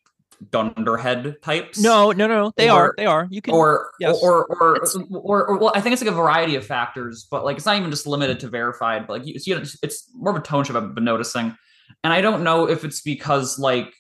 dunderhead 0.52 1.36
types. 1.42 1.80
No, 1.80 2.12
no, 2.12 2.28
no, 2.28 2.52
they 2.58 2.70
are. 2.70 2.94
They 2.98 3.06
are. 3.06 3.28
You 3.30 3.42
can. 3.42 3.54
or, 3.54 3.92
yes. 4.00 4.20
or, 4.22 4.46
or, 4.46 4.76
It's- 4.78 4.96
or, 5.12 5.48
or, 5.48 5.58
well, 5.58 5.72
I 5.76 5.82
think 5.82 5.94
it's 5.94 6.02
like 6.02 6.12
a 6.12 6.16
variety 6.16 6.56
of 6.56 6.66
factors, 6.66 7.28
but 7.30 7.44
like 7.46 7.58
it's 7.58 7.66
not 7.66 7.78
even 7.78 7.92
just 7.92 8.08
limited 8.08 8.40
to 8.42 8.48
verified. 8.48 9.08
But 9.08 9.20
like 9.20 9.28
you 9.28 9.40
see, 9.40 9.52
it's, 9.52 9.78
it's 9.84 10.10
more 10.14 10.32
of 10.32 10.38
a 10.38 10.46
tone 10.46 10.64
shift 10.64 10.78
I've 10.78 10.96
been 10.96 11.04
noticing, 11.04 11.56
and 12.04 12.14
I 12.14 12.22
don't 12.22 12.44
know 12.44 12.68
if 12.70 12.84
it's 12.84 13.02
because 13.02 13.60
like 13.60 13.94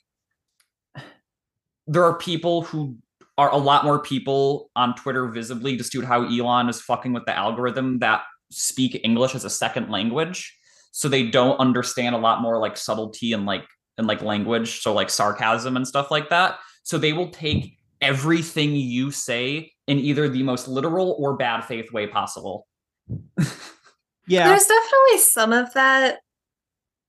there 1.87 2.03
are 2.03 2.17
people 2.17 2.63
who 2.63 2.97
are 3.37 3.51
a 3.51 3.57
lot 3.57 3.83
more 3.83 3.99
people 3.99 4.71
on 4.75 4.95
Twitter 4.95 5.27
visibly 5.27 5.75
just 5.75 5.91
due 5.91 6.01
to 6.01 6.07
how 6.07 6.23
Elon 6.25 6.69
is 6.69 6.81
fucking 6.81 7.13
with 7.13 7.25
the 7.25 7.35
algorithm 7.37 7.99
that 7.99 8.23
speak 8.49 8.99
English 9.03 9.35
as 9.35 9.43
a 9.43 9.49
second 9.49 9.89
language, 9.89 10.57
so 10.91 11.09
they 11.09 11.29
don't 11.29 11.59
understand 11.59 12.15
a 12.15 12.17
lot 12.17 12.41
more 12.41 12.59
like 12.59 12.77
subtlety 12.77 13.33
and 13.33 13.45
like 13.45 13.65
and 13.97 14.07
like 14.07 14.21
language, 14.21 14.81
so 14.81 14.93
like 14.93 15.09
sarcasm 15.09 15.75
and 15.75 15.87
stuff 15.87 16.11
like 16.11 16.29
that. 16.29 16.59
So 16.83 16.97
they 16.97 17.13
will 17.13 17.29
take 17.29 17.77
everything 18.01 18.75
you 18.75 19.11
say 19.11 19.71
in 19.87 19.99
either 19.99 20.29
the 20.29 20.43
most 20.43 20.67
literal 20.67 21.15
or 21.19 21.35
bad 21.35 21.61
faith 21.61 21.91
way 21.91 22.07
possible. 22.07 22.67
yeah. 24.27 24.47
There's 24.47 24.65
definitely 24.65 25.17
some 25.19 25.53
of 25.53 25.73
that. 25.73 26.19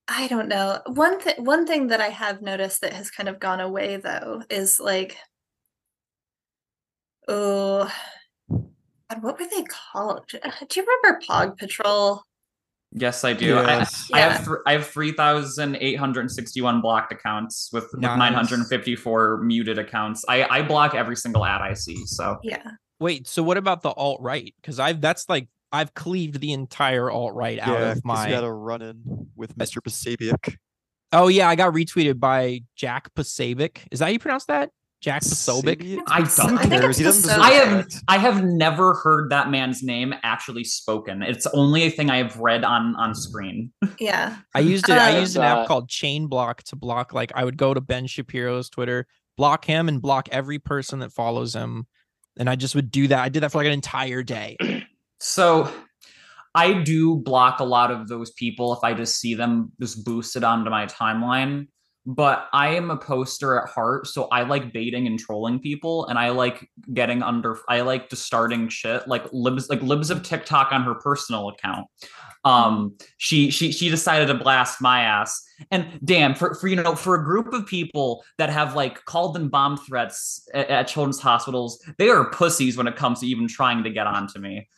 I 0.07 0.27
don't 0.27 0.47
know. 0.47 0.79
One 0.85 1.19
thing 1.19 1.35
one 1.43 1.67
thing 1.67 1.87
that 1.87 1.99
I 1.99 2.07
have 2.09 2.41
noticed 2.41 2.81
that 2.81 2.93
has 2.93 3.11
kind 3.11 3.27
of 3.27 3.39
gone 3.39 3.59
away 3.59 3.97
though 3.97 4.41
is 4.49 4.79
like 4.79 5.17
oh 7.27 7.91
God, 8.49 9.23
what 9.23 9.39
were 9.39 9.47
they 9.47 9.63
called? 9.63 10.23
Do 10.29 10.39
you 10.75 10.85
remember 10.85 11.21
Pog 11.27 11.57
Patrol? 11.57 12.23
Yes, 12.99 13.23
I 13.23 13.33
do. 13.33 13.57
I- 13.57 13.77
Yes. 13.77 14.09
I, 14.13 14.17
Yeah. 14.19 14.29
have 14.33 14.45
th- 14.45 14.57
I 14.65 14.71
have 14.73 14.87
three 14.87 15.11
thousand 15.11 15.77
eight 15.79 15.95
hundred 15.95 16.31
sixty-one 16.31 16.81
blocked 16.81 17.11
accounts 17.11 17.69
with, 17.71 17.85
with 17.91 18.01
nine 18.01 18.33
hundred 18.33 18.59
and 18.59 18.67
fifty-four 18.67 19.37
muted 19.43 19.77
accounts. 19.77 20.23
I, 20.27 20.43
I 20.43 20.61
block 20.61 20.95
every 20.95 21.15
single 21.15 21.45
ad 21.45 21.61
I 21.61 21.73
see. 21.73 22.05
So 22.05 22.37
Yeah. 22.43 22.63
Wait. 22.99 23.27
So 23.27 23.43
what 23.43 23.57
about 23.57 23.81
the 23.83 23.89
alt 23.91 24.21
right? 24.21 24.53
Because 24.61 24.79
I've 24.79 25.01
that's 25.01 25.29
like 25.29 25.47
I've 25.71 25.93
cleaved 25.93 26.39
the 26.39 26.53
entire 26.53 27.11
alt 27.11 27.33
right 27.33 27.59
out 27.59 27.67
Yeah, 27.79 27.85
of 27.89 27.93
'cause 27.95 28.01
my. 28.05 28.27
you 28.29 28.33
had 28.35 28.43
a 28.43 28.51
run 28.51 28.81
in 28.81 29.27
with 29.35 29.55
Mr. 29.57 29.77
Posobiec. 29.81 30.55
Oh 31.13 31.27
yeah, 31.27 31.47
I 31.47 31.55
got 31.55 31.73
retweeted 31.73 32.19
by 32.19 32.61
Jack 32.75 33.13
Posobiec. 33.15 33.79
Is 33.91 33.99
that 33.99 34.05
how 34.05 34.11
you 34.11 34.19
pronounce 34.19 34.45
that? 34.45 34.71
Jack 34.99 35.21
Posobiec. 35.21 35.77
Sabian? 35.79 36.01
I 36.07 36.21
don't- 36.21 36.57
I 36.57 36.67
cares? 36.67 36.97
He 36.97 37.03
doesn't 37.03 37.21
deserve 37.21 37.39
I 37.39 37.51
have 37.51 37.85
respect. 37.85 38.03
I 38.07 38.17
have 38.17 38.43
never 38.43 38.95
heard 38.95 39.29
that 39.31 39.49
man's 39.51 39.83
name 39.83 40.13
actually 40.23 40.63
spoken. 40.63 41.21
It's 41.21 41.45
only 41.47 41.83
a 41.83 41.89
thing 41.91 42.09
I 42.09 42.17
have 42.17 42.35
read 42.37 42.63
on 42.63 42.95
on 42.95 43.13
screen. 43.15 43.71
Yeah. 43.99 44.37
I 44.55 44.59
used 44.59 44.89
it. 44.89 44.97
I 44.97 45.15
Uh, 45.17 45.19
used 45.19 45.35
an 45.37 45.43
app 45.43 45.57
uh, 45.59 45.65
called 45.67 45.89
Chain 45.89 46.27
Block 46.27 46.63
to 46.63 46.75
block. 46.75 47.13
Like 47.13 47.31
I 47.35 47.43
would 47.45 47.57
go 47.57 47.73
to 47.73 47.81
Ben 47.81 48.07
Shapiro's 48.07 48.69
Twitter, 48.69 49.07
block 49.37 49.65
him, 49.65 49.87
and 49.87 50.01
block 50.01 50.29
every 50.31 50.59
person 50.59 50.99
that 50.99 51.11
follows 51.11 51.53
him. 51.55 51.85
And 52.39 52.49
I 52.49 52.55
just 52.55 52.75
would 52.75 52.91
do 52.91 53.07
that. 53.07 53.19
I 53.19 53.29
did 53.29 53.41
that 53.43 53.51
for 53.51 53.57
like 53.59 53.67
an 53.67 53.73
entire 53.73 54.23
day. 54.23 54.57
So 55.19 55.67
I 56.53 56.73
do 56.73 57.15
block 57.15 57.59
a 57.59 57.63
lot 57.63 57.89
of 57.89 58.07
those 58.07 58.29
people 58.33 58.71
if 58.73 58.83
I 58.83 58.93
just 58.93 59.19
see 59.19 59.33
them 59.33 59.71
just 59.81 60.05
boosted 60.05 60.43
onto 60.43 60.69
my 60.69 60.85
timeline. 60.85 61.67
But 62.09 62.47
I 62.53 62.69
am 62.69 62.89
a 62.89 62.95
poster 62.95 63.59
at 63.61 63.67
heart, 63.67 64.07
so 64.07 64.29
I 64.29 64.43
like 64.43 64.71
baiting 64.71 65.07
and 65.07 65.19
trolling 65.19 65.59
people, 65.59 66.07
and 66.07 66.17
I 66.17 66.29
like 66.29 66.69
getting 66.93 67.21
under. 67.21 67.59
I 67.67 67.81
like 67.81 68.09
just 68.09 68.25
starting 68.25 68.69
shit 68.69 69.05
like 69.09 69.25
libs, 69.33 69.69
like 69.69 69.81
libs 69.81 70.09
of 70.09 70.23
TikTok 70.23 70.71
on 70.71 70.83
her 70.83 70.95
personal 70.95 71.49
account. 71.49 71.85
Um, 72.45 72.95
she 73.17 73.51
she 73.51 73.73
she 73.73 73.89
decided 73.89 74.27
to 74.27 74.35
blast 74.35 74.81
my 74.81 75.01
ass, 75.01 75.43
and 75.69 75.99
damn, 76.05 76.33
for 76.33 76.55
for 76.55 76.69
you 76.69 76.77
know, 76.77 76.95
for 76.95 77.15
a 77.15 77.23
group 77.25 77.51
of 77.51 77.65
people 77.65 78.23
that 78.37 78.49
have 78.49 78.73
like 78.73 79.03
called 79.03 79.35
in 79.35 79.49
bomb 79.49 79.75
threats 79.75 80.47
at, 80.53 80.69
at 80.69 80.87
children's 80.87 81.19
hospitals, 81.19 81.83
they 81.97 82.07
are 82.07 82.31
pussies 82.31 82.77
when 82.77 82.87
it 82.87 82.95
comes 82.95 83.19
to 83.19 83.27
even 83.27 83.49
trying 83.49 83.83
to 83.83 83.89
get 83.89 84.07
onto 84.07 84.39
me. 84.39 84.69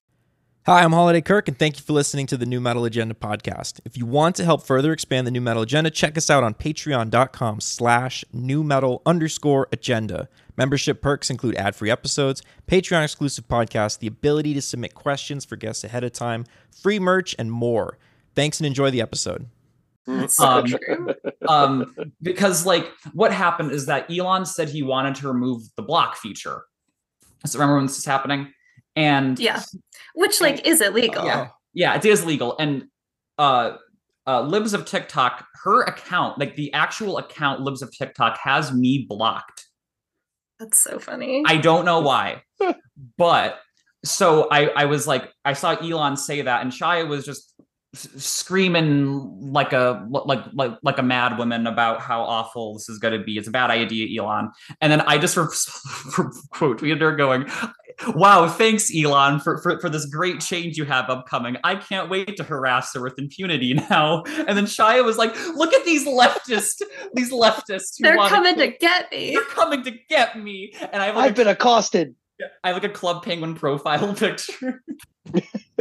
Hi, 0.69 0.83
I'm 0.83 0.91
Holiday 0.91 1.21
Kirk, 1.21 1.47
and 1.47 1.57
thank 1.57 1.77
you 1.77 1.83
for 1.83 1.93
listening 1.93 2.27
to 2.27 2.37
the 2.37 2.45
Nu 2.45 2.59
Metal 2.59 2.85
Agenda 2.85 3.15
podcast. 3.15 3.79
If 3.85 3.97
you 3.97 4.05
want 4.05 4.35
to 4.35 4.45
help 4.45 4.61
further 4.61 4.93
expand 4.93 5.25
the 5.25 5.31
Nu 5.31 5.41
Metal 5.41 5.63
Agenda, 5.63 5.89
check 5.89 6.15
us 6.15 6.29
out 6.29 6.43
on 6.43 6.53
patreon.com 6.53 7.59
slash 7.59 8.23
new 8.31 8.63
metal 8.63 9.01
underscore 9.03 9.67
agenda. 9.71 10.29
Membership 10.57 11.01
perks 11.01 11.31
include 11.31 11.55
ad-free 11.55 11.89
episodes, 11.89 12.43
Patreon 12.67 13.03
exclusive 13.03 13.47
podcasts, 13.47 13.97
the 13.97 14.05
ability 14.05 14.53
to 14.53 14.61
submit 14.61 14.93
questions 14.93 15.43
for 15.43 15.55
guests 15.55 15.83
ahead 15.83 16.03
of 16.03 16.13
time, 16.13 16.45
free 16.69 16.99
merch, 16.99 17.35
and 17.39 17.51
more. 17.51 17.97
Thanks 18.35 18.59
and 18.59 18.67
enjoy 18.67 18.91
the 18.91 19.01
episode. 19.01 19.47
So 20.27 20.45
Um, 20.45 21.09
um 21.49 21.95
because 22.21 22.67
like 22.67 22.91
what 23.13 23.33
happened 23.33 23.71
is 23.71 23.87
that 23.87 24.05
Elon 24.11 24.45
said 24.45 24.69
he 24.69 24.83
wanted 24.83 25.15
to 25.15 25.29
remove 25.29 25.63
the 25.77 25.81
block 25.81 26.15
feature. 26.15 26.65
So 27.47 27.57
remember 27.57 27.77
when 27.77 27.87
this 27.87 27.97
is 27.97 28.05
happening? 28.05 28.53
And 28.99 29.39
Yeah. 29.39 29.61
Which 30.13 30.41
like 30.41 30.67
is 30.67 30.81
illegal. 30.81 31.23
yeah, 31.25 31.47
yeah, 31.73 31.95
it 31.95 32.03
is 32.05 32.25
legal. 32.25 32.57
And 32.59 32.85
uh 33.37 33.77
uh 34.27 34.41
Libs 34.41 34.73
of 34.73 34.85
TikTok, 34.85 35.45
her 35.63 35.83
account, 35.83 36.37
like 36.37 36.55
the 36.55 36.73
actual 36.73 37.17
account 37.17 37.61
Libs 37.61 37.81
of 37.81 37.91
TikTok 37.97 38.37
has 38.43 38.73
me 38.73 39.05
blocked. 39.07 39.65
That's 40.59 40.79
so 40.79 40.99
funny. 40.99 41.43
I 41.47 41.55
don't 41.57 41.85
know 41.85 42.01
why. 42.01 42.43
but 43.17 43.59
so 44.03 44.47
I 44.51 44.67
I 44.67 44.85
was 44.85 45.07
like 45.07 45.31
I 45.45 45.53
saw 45.53 45.71
Elon 45.75 46.17
say 46.17 46.41
that 46.41 46.61
and 46.61 46.71
Chaya 46.71 47.07
was 47.07 47.25
just 47.25 47.53
screaming 47.95 49.17
like 49.51 49.73
a 49.73 50.05
like 50.09 50.45
like 50.53 50.73
like 50.83 50.97
a 50.99 51.03
mad 51.03 51.37
woman 51.37 51.65
about 51.65 52.01
how 52.01 52.21
awful 52.21 52.73
this 52.73 52.89
is 52.89 52.99
going 52.99 53.17
to 53.17 53.23
be. 53.23 53.37
It's 53.37 53.47
a 53.47 53.51
bad 53.51 53.71
idea, 53.71 54.21
Elon. 54.21 54.51
And 54.81 54.91
then 54.91 55.01
I 55.01 55.17
just 55.17 55.37
re- 55.37 55.45
quote 56.51 56.79
tweeted 56.81 57.01
her 57.01 57.15
going, 57.15 57.49
"Wow, 58.07 58.47
thanks, 58.47 58.89
Elon, 58.95 59.39
for, 59.39 59.57
for 59.61 59.79
for 59.79 59.89
this 59.89 60.05
great 60.05 60.39
change 60.41 60.77
you 60.77 60.85
have 60.85 61.09
upcoming. 61.09 61.57
I 61.63 61.75
can't 61.75 62.09
wait 62.09 62.37
to 62.37 62.43
harass 62.43 62.93
her 62.93 63.01
with 63.01 63.17
impunity 63.19 63.73
now." 63.89 64.23
And 64.47 64.57
then 64.57 64.65
Chaya 64.65 65.03
was 65.03 65.17
like, 65.17 65.33
"Look 65.55 65.73
at 65.73 65.85
these 65.85 66.07
leftists, 66.07 66.81
these 67.13 67.31
leftists. 67.31 67.97
who 67.97 68.03
They're 68.03 68.17
wanna 68.17 68.29
coming 68.29 68.55
kill- 68.55 68.71
to 68.71 68.77
get 68.77 69.11
me. 69.11 69.33
They're 69.33 69.43
coming 69.43 69.83
to 69.83 69.91
get 70.09 70.39
me." 70.41 70.73
And 70.91 71.01
I 71.01 71.07
have 71.07 71.15
like 71.15 71.29
I've 71.29 71.35
been 71.35 71.47
accosted. 71.47 72.15
I 72.63 72.69
have 72.69 72.75
like 72.75 72.85
a 72.85 72.89
Club 72.93 73.23
Penguin 73.23 73.55
profile 73.55 74.13
picture. 74.15 74.81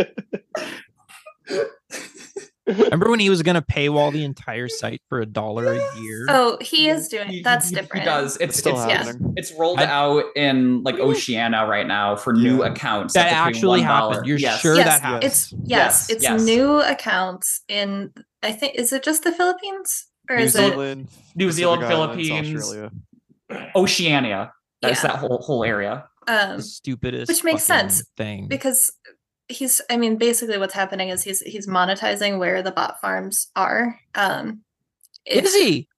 Remember 2.68 3.10
when 3.10 3.18
he 3.20 3.30
was 3.30 3.42
going 3.42 3.54
to 3.54 3.62
paywall 3.62 4.12
the 4.12 4.24
entire 4.24 4.68
site 4.68 5.00
for 5.08 5.20
a 5.20 5.26
dollar 5.26 5.72
a 5.72 6.00
year? 6.00 6.26
Oh, 6.28 6.58
he 6.60 6.88
is 6.88 7.08
doing 7.08 7.28
He- 7.28 7.38
it. 7.38 7.44
That's 7.44 7.70
he- 7.70 7.74
different. 7.74 8.02
He 8.02 8.04
does. 8.04 8.36
It's 8.36 8.42
It's 8.50 8.58
still 8.58 8.80
it's, 8.82 8.92
happening. 8.92 9.34
it's 9.36 9.52
rolled 9.58 9.80
I- 9.80 9.86
out 9.86 10.24
in 10.36 10.82
like 10.82 10.96
Oceania 10.98 11.66
right 11.66 11.86
now 11.86 12.14
for 12.16 12.32
new 12.32 12.62
Yeah. 12.62 12.70
accounts. 12.72 13.14
that 13.14 13.28
have 13.32 13.46
to 13.46 13.52
pay 13.52 13.56
actually 13.56 13.80
$1. 13.80 13.84
happened. 14.10 14.26
You're 14.26 14.38
Yes. 14.38 14.60
sure 14.60 14.76
Yes, 14.76 14.86
that 14.86 15.00
happened? 15.00 15.24
It's 15.24 15.52
yes, 15.52 15.66
Yes, 15.66 16.10
it's 16.10 16.22
yes. 16.22 16.42
new 16.42 16.80
accounts 16.80 17.62
in 17.68 18.12
I 18.42 18.52
think 18.52 18.74
is 18.76 18.92
it 18.92 19.02
just 19.02 19.24
the 19.24 19.32
Philippines? 19.32 20.06
Or 20.30 20.36
New 20.36 20.42
is 20.42 20.54
it 20.54 20.58
Zealand, 20.70 21.08
New 21.34 21.50
Zealand, 21.50 21.82
Philippines, 21.86 22.54
Australia. 22.56 22.90
Oceania. 23.74 24.52
That's 24.82 25.02
Yeah. 25.02 25.12
that 25.12 25.18
whole 25.18 25.38
whole 25.38 25.64
area. 25.64 26.04
um 26.26 26.58
the 26.58 26.62
stupidest 26.62 27.28
Which 27.28 27.42
makes 27.42 27.62
sense, 27.62 28.02
thing. 28.18 28.48
because 28.48 28.92
he's 29.48 29.80
I 29.90 29.96
mean 29.96 30.16
basically 30.16 30.58
what's 30.58 30.74
happening 30.74 31.08
is 31.08 31.22
he's 31.22 31.40
he's 31.40 31.66
monetizing 31.66 32.38
where 32.38 32.62
the 32.62 32.72
bot 32.72 33.00
farms 33.00 33.48
are. 33.56 33.98
Um 34.14 34.62
if- 35.24 35.44
Is 35.44 35.54
he? 35.54 35.88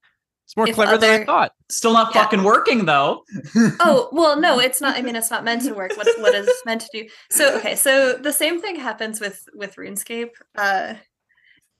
It's 0.45 0.57
more 0.57 0.69
if 0.69 0.75
clever 0.75 0.99
than 0.99 1.23
I 1.23 1.25
thought. 1.25 1.53
Still 1.69 1.93
not 1.93 2.13
Yeah. 2.13 2.23
fucking 2.25 2.43
working 2.43 2.85
though. 2.85 3.25
Oh, 3.81 4.09
well, 4.11 4.41
no, 4.41 4.59
it's 4.59 4.81
not. 4.81 4.97
I 4.97 5.03
mean, 5.03 5.15
it's 5.15 5.31
not 5.31 5.45
meant 5.45 5.63
to 5.63 5.73
work. 5.75 5.97
What 5.97 6.09
what 6.19 6.35
is 6.35 6.49
meant 6.67 6.81
to 6.81 6.89
do? 6.93 7.09
So, 7.31 7.57
okay, 7.59 7.77
so 7.77 8.15
the 8.15 8.33
same 8.33 8.61
thing 8.61 8.75
happens 8.75 9.21
with 9.21 9.45
with 9.55 9.77
RuneScape, 9.77 10.31
uh, 10.59 10.95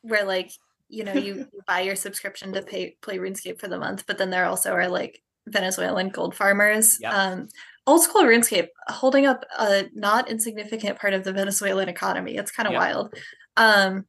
where 0.03 0.25
like 0.25 0.53
you 0.89 1.03
know 1.03 1.15
you, 1.15 1.35
you 1.53 1.61
buy 1.67 1.81
your 1.81 1.97
subscription 1.97 2.53
to 2.53 2.63
pay 2.63 2.97
play 3.03 3.19
RuneScape 3.19 3.59
for 3.59 3.67
the 3.67 3.79
month, 3.79 4.05
but 4.07 4.19
then 4.19 4.31
there 4.31 4.45
also 4.45 4.73
are 4.73 4.89
like 4.89 5.21
Venezuelan 5.49 6.11
gold 6.11 6.37
farmers. 6.37 6.99
Yep. 7.01 7.13
Um, 7.13 7.49
old 7.91 8.03
school 8.03 8.23
RuneScape 8.23 8.69
holding 8.89 9.27
up 9.27 9.45
a 9.59 9.85
not 9.95 10.31
insignificant 10.31 10.99
part 10.99 11.13
of 11.13 11.25
the 11.25 11.33
Venezuelan 11.33 11.89
economy. 11.89 12.37
It's 12.37 12.51
kind 12.51 12.67
of 12.67 12.73
Yep. 12.73 12.81
wild. 12.81 13.15
Um, 13.57 14.05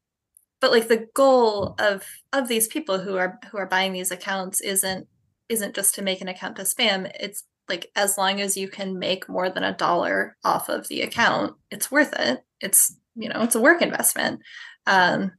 but 0.60 0.72
like 0.72 0.88
the 0.88 1.08
goal 1.16 1.76
of 1.80 2.06
of 2.32 2.48
these 2.48 2.68
people 2.68 3.00
who 3.00 3.18
are 3.18 3.40
who 3.52 3.58
are 3.58 3.66
buying 3.66 3.94
these 3.94 4.12
accounts 4.12 4.62
isn't 4.62 5.08
isn't 5.50 5.76
just 5.76 5.96
to 5.96 6.02
make 6.02 6.22
an 6.22 6.28
account 6.28 6.56
to 6.58 6.62
spam. 6.62 7.12
It's 7.20 7.44
like 7.68 7.90
as 7.96 8.18
long 8.18 8.40
as 8.40 8.56
you 8.56 8.70
can 8.70 9.00
make 9.00 9.28
more 9.28 9.50
than 9.50 9.64
a 9.64 9.76
dollar 9.76 10.38
off 10.44 10.70
of 10.70 10.88
the 10.88 11.02
account, 11.02 11.56
it's 11.72 11.90
worth 11.92 12.14
it. 12.20 12.42
It's 12.60 12.96
you 13.16 13.28
know, 13.30 13.42
it's 13.42 13.56
a 13.56 13.62
work 13.62 13.82
investment. 13.82 14.42
Um, 14.86 15.32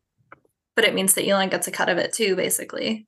but 0.75 0.85
it 0.85 0.95
means 0.95 1.15
that 1.15 1.27
Elon 1.27 1.49
gets 1.51 1.69
a 1.69 1.71
cut 1.73 1.89
of 1.89 1.99
it 1.99 2.13
too, 2.13 2.35
basically. 2.35 3.07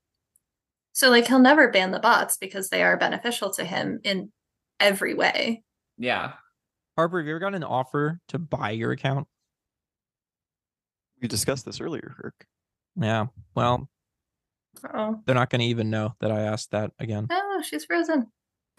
So 0.93 1.11
like 1.11 1.26
he'll 1.26 1.41
never 1.41 1.70
ban 1.70 1.91
the 1.91 1.99
bots 1.99 2.37
because 2.37 2.68
they 2.68 2.82
are 2.85 2.97
beneficial 2.97 3.53
to 3.55 3.64
him 3.64 3.99
in 4.05 4.30
every 4.85 5.14
way. 5.14 5.62
Yeah. 5.99 6.32
Harper, 6.97 7.18
have 7.18 7.26
you 7.26 7.32
ever 7.32 7.41
gotten 7.41 7.55
an 7.55 7.64
offer 7.64 8.20
to 8.28 8.39
buy 8.39 8.70
your 8.70 8.93
account? 8.93 9.26
We 11.20 11.28
discussed 11.28 11.64
this 11.64 11.80
earlier, 11.80 12.14
Kirk. 12.20 12.47
Yeah. 12.97 13.26
Well, 13.55 13.89
Oh, 14.93 15.20
they're 15.24 15.37
not 15.37 15.51
going 15.51 15.61
to 15.61 15.66
even 15.66 15.89
know 15.89 16.14
that 16.20 16.32
I 16.32 16.41
asked 16.41 16.72
that 16.72 16.91
again. 16.99 17.28
oh, 17.30 17.62
she's 17.64 17.85
frozen. 17.85 18.26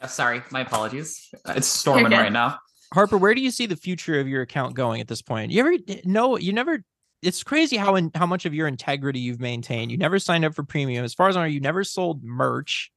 Uh, 0.02 0.08
sorry, 0.08 0.44
my 0.52 0.60
apologies. 0.60 1.30
Uh, 1.46 1.54
It's 1.56 1.68
storming 1.68 2.12
right 2.12 2.32
now. 2.32 2.60
Harper, 2.94 3.18
where 3.18 3.34
do 3.34 3.42
you 3.42 3.50
see 3.50 3.66
the 3.66 3.78
future 3.78 4.20
of 4.20 4.28
your 4.28 4.42
account 4.42 4.76
going 4.76 5.00
at 5.02 5.08
this 5.08 5.22
point? 5.22 5.52
You 5.52 5.62
ever 5.62 5.74
no, 6.04 6.38
you 6.38 6.52
never 6.52 6.84
it's 7.22 7.44
crazy 7.44 7.78
how 7.78 7.96
in 7.96 8.12
how 8.14 8.26
much 8.26 8.46
of 8.46 8.54
your 8.54 8.68
integrity 8.68 9.20
you've 9.20 9.40
maintained. 9.40 9.90
You 9.90 9.98
never 9.98 10.20
signed 10.20 10.44
up 10.44 10.54
for 10.54 10.64
premium. 10.64 11.06
As 11.06 11.14
far 11.14 11.30
as 11.30 11.38
I 11.38 11.42
know, 11.44 11.48
you 11.48 11.62
never 11.62 11.84
sold 11.86 12.24
merch. 12.24 12.92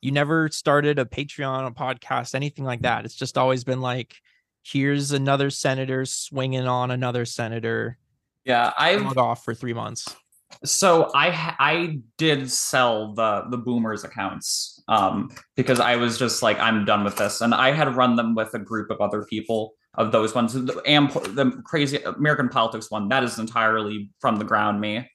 You 0.00 0.12
never 0.12 0.48
started 0.48 0.98
a 0.98 1.04
Patreon, 1.04 1.66
a 1.66 1.70
podcast, 1.70 2.34
anything 2.34 2.64
like 2.64 2.82
that. 2.82 3.04
It's 3.04 3.14
just 3.14 3.36
always 3.36 3.64
been 3.64 3.80
like, 3.80 4.14
here's 4.62 5.12
another 5.12 5.50
senator 5.50 6.04
swinging 6.04 6.66
on 6.66 6.90
another 6.90 7.24
senator. 7.24 7.98
Yeah, 8.44 8.72
I've 8.78 9.02
Log 9.02 9.18
off 9.18 9.44
for 9.44 9.54
three 9.54 9.74
months. 9.74 10.16
so 10.64 11.10
I 11.14 11.54
I 11.58 11.98
did 12.18 12.50
sell 12.50 13.14
the 13.14 13.44
the 13.50 13.56
boomers 13.58 14.02
accounts 14.04 14.82
um 14.88 15.30
because 15.54 15.78
I 15.78 15.96
was 15.96 16.18
just 16.18 16.42
like 16.42 16.58
I'm 16.58 16.84
done 16.84 17.04
with 17.04 17.16
this 17.16 17.40
and 17.40 17.54
I 17.54 17.70
had 17.72 17.94
run 17.94 18.16
them 18.16 18.34
with 18.34 18.52
a 18.54 18.58
group 18.58 18.90
of 18.90 19.00
other 19.00 19.22
people 19.24 19.74
of 19.94 20.10
those 20.10 20.34
ones 20.34 20.54
the 20.54 20.82
am 20.86 21.06
the 21.08 21.62
crazy 21.64 22.02
American 22.02 22.48
politics 22.48 22.90
one 22.90 23.08
that 23.10 23.22
is 23.22 23.38
entirely 23.38 24.10
from 24.20 24.36
the 24.36 24.44
ground 24.44 24.80
me 24.80 25.08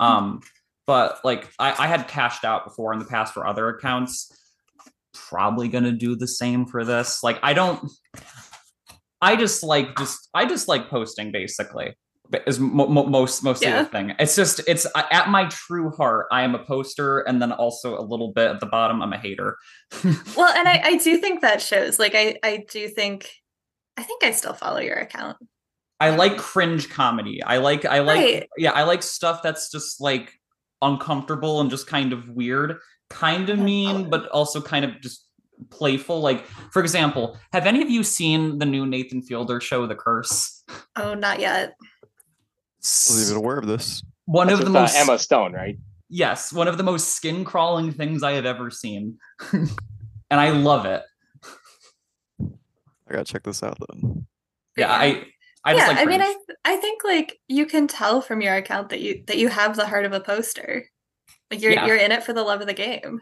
um 0.00 0.40
but 0.90 1.20
like 1.24 1.48
I, 1.60 1.84
I 1.84 1.86
had 1.86 2.08
cashed 2.08 2.44
out 2.44 2.64
before 2.64 2.92
in 2.92 2.98
the 2.98 3.04
past 3.04 3.32
for 3.32 3.46
other 3.46 3.68
accounts 3.68 4.16
probably 5.14 5.68
gonna 5.68 5.92
do 5.92 6.16
the 6.16 6.26
same 6.26 6.66
for 6.66 6.84
this 6.84 7.22
like 7.22 7.38
I 7.44 7.52
don't 7.52 7.80
I 9.22 9.36
just 9.36 9.62
like 9.62 9.96
just 9.96 10.28
I 10.34 10.46
just 10.46 10.66
like 10.66 10.88
posting 10.88 11.30
basically 11.30 11.94
is 12.46 12.58
mo- 12.58 12.86
mo- 12.88 13.06
most 13.06 13.42
mostly 13.44 13.68
Yeah. 13.68 13.82
the 13.82 13.88
thing. 13.88 14.14
It's 14.18 14.34
just 14.34 14.60
it's 14.66 14.86
at 14.94 15.28
my 15.30 15.44
true 15.46 15.90
heart. 15.90 16.26
I 16.32 16.42
am 16.42 16.54
a 16.54 16.60
poster, 16.64 17.18
and 17.20 17.42
then 17.42 17.50
also 17.52 17.98
a 17.98 18.02
little 18.02 18.32
bit 18.32 18.48
at 18.50 18.60
the 18.60 18.66
bottom. 18.66 19.02
I'm 19.02 19.12
a 19.12 19.18
hater. 19.18 19.56
Well, 20.36 20.54
and 20.56 20.68
I, 20.68 20.80
I 20.84 20.96
do 20.98 21.16
think 21.18 21.40
that 21.42 21.60
shows. 21.60 21.98
Like 21.98 22.14
I, 22.14 22.38
I 22.42 22.64
do 22.70 22.86
think 22.88 23.30
I 23.96 24.02
think 24.04 24.22
I 24.24 24.30
still 24.30 24.54
follow 24.54 24.78
your 24.80 24.96
account. 24.96 25.36
I 25.98 26.10
like 26.10 26.38
cringe 26.38 26.88
comedy. 26.88 27.42
I 27.42 27.58
like 27.58 27.84
I 27.84 27.98
like 28.00 28.18
Right. 28.20 28.48
yeah. 28.56 28.72
I 28.72 28.84
like 28.84 29.02
stuff 29.02 29.42
that's 29.42 29.70
just 29.70 30.00
like 30.00 30.32
uncomfortable 30.82 31.60
and 31.60 31.70
just 31.70 31.86
kind 31.86 32.12
of 32.12 32.28
weird, 32.28 32.78
kind 33.08 33.48
of 33.50 33.58
mean, 33.58 34.08
but 34.10 34.28
also 34.28 34.60
kind 34.60 34.84
of 34.84 35.00
just 35.00 35.26
playful. 35.70 36.20
Like, 36.20 36.46
for 36.72 36.80
example, 36.80 37.36
have 37.52 37.66
any 37.66 37.82
of 37.82 37.90
you 37.90 38.02
seen 38.02 38.58
the 38.58 38.66
new 38.66 38.86
Nathan 38.86 39.22
Fielder 39.22 39.60
show, 39.60 39.86
The 39.86 39.94
Curse? 39.94 40.64
Oh, 40.96 41.14
not 41.14 41.40
yet. 41.40 41.76
I 41.82 42.06
wasn't 43.10 43.30
even 43.30 43.36
aware 43.44 43.58
of 43.58 43.66
this. 43.66 44.02
One 44.24 44.46
That's 44.46 44.60
of 44.60 44.66
the 44.66 44.70
with, 44.70 44.76
uh, 44.76 44.80
most 44.82 44.96
Emma 44.96 45.18
Stone, 45.18 45.52
right? 45.52 45.76
yes, 46.08 46.52
one 46.52 46.68
of 46.68 46.76
the 46.76 46.82
most 46.82 47.14
skin 47.14 47.44
crawling 47.44 47.92
things 47.92 48.22
I 48.22 48.32
have 48.32 48.46
ever 48.46 48.70
seen, 48.70 49.18
and 49.52 49.70
I 50.30 50.50
love 50.50 50.86
it. 50.86 51.02
I 52.40 53.12
gotta 53.12 53.24
check 53.24 53.42
this 53.42 53.62
out 53.62 53.78
then. 53.90 54.26
Yeah, 54.76 54.92
I 54.92 55.26
I 55.64 55.74
just 55.74 55.82
yeah, 55.86 55.88
like. 55.88 55.98
I 55.98 56.04
mean, 56.06 56.20
cringe. 56.20 56.36
I 56.64 56.72
I 56.72 56.76
think 56.76 57.04
like 57.04 57.38
you 57.48 57.66
can 57.66 57.86
tell 57.86 58.20
from 58.20 58.40
your 58.40 58.54
account 58.54 58.88
that 58.90 59.00
you 59.00 59.22
that 59.26 59.38
you 59.38 59.48
have 59.48 59.76
the 59.76 59.86
heart 59.86 60.04
of 60.06 60.12
a 60.12 60.20
poster. 60.20 60.86
Like 61.50 61.60
you're 61.60 61.72
Yeah. 61.72 61.86
you're 61.86 61.96
in 61.96 62.12
it 62.12 62.22
for 62.24 62.32
the 62.32 62.42
love 62.42 62.60
of 62.60 62.66
the 62.66 62.74
game. 62.74 63.20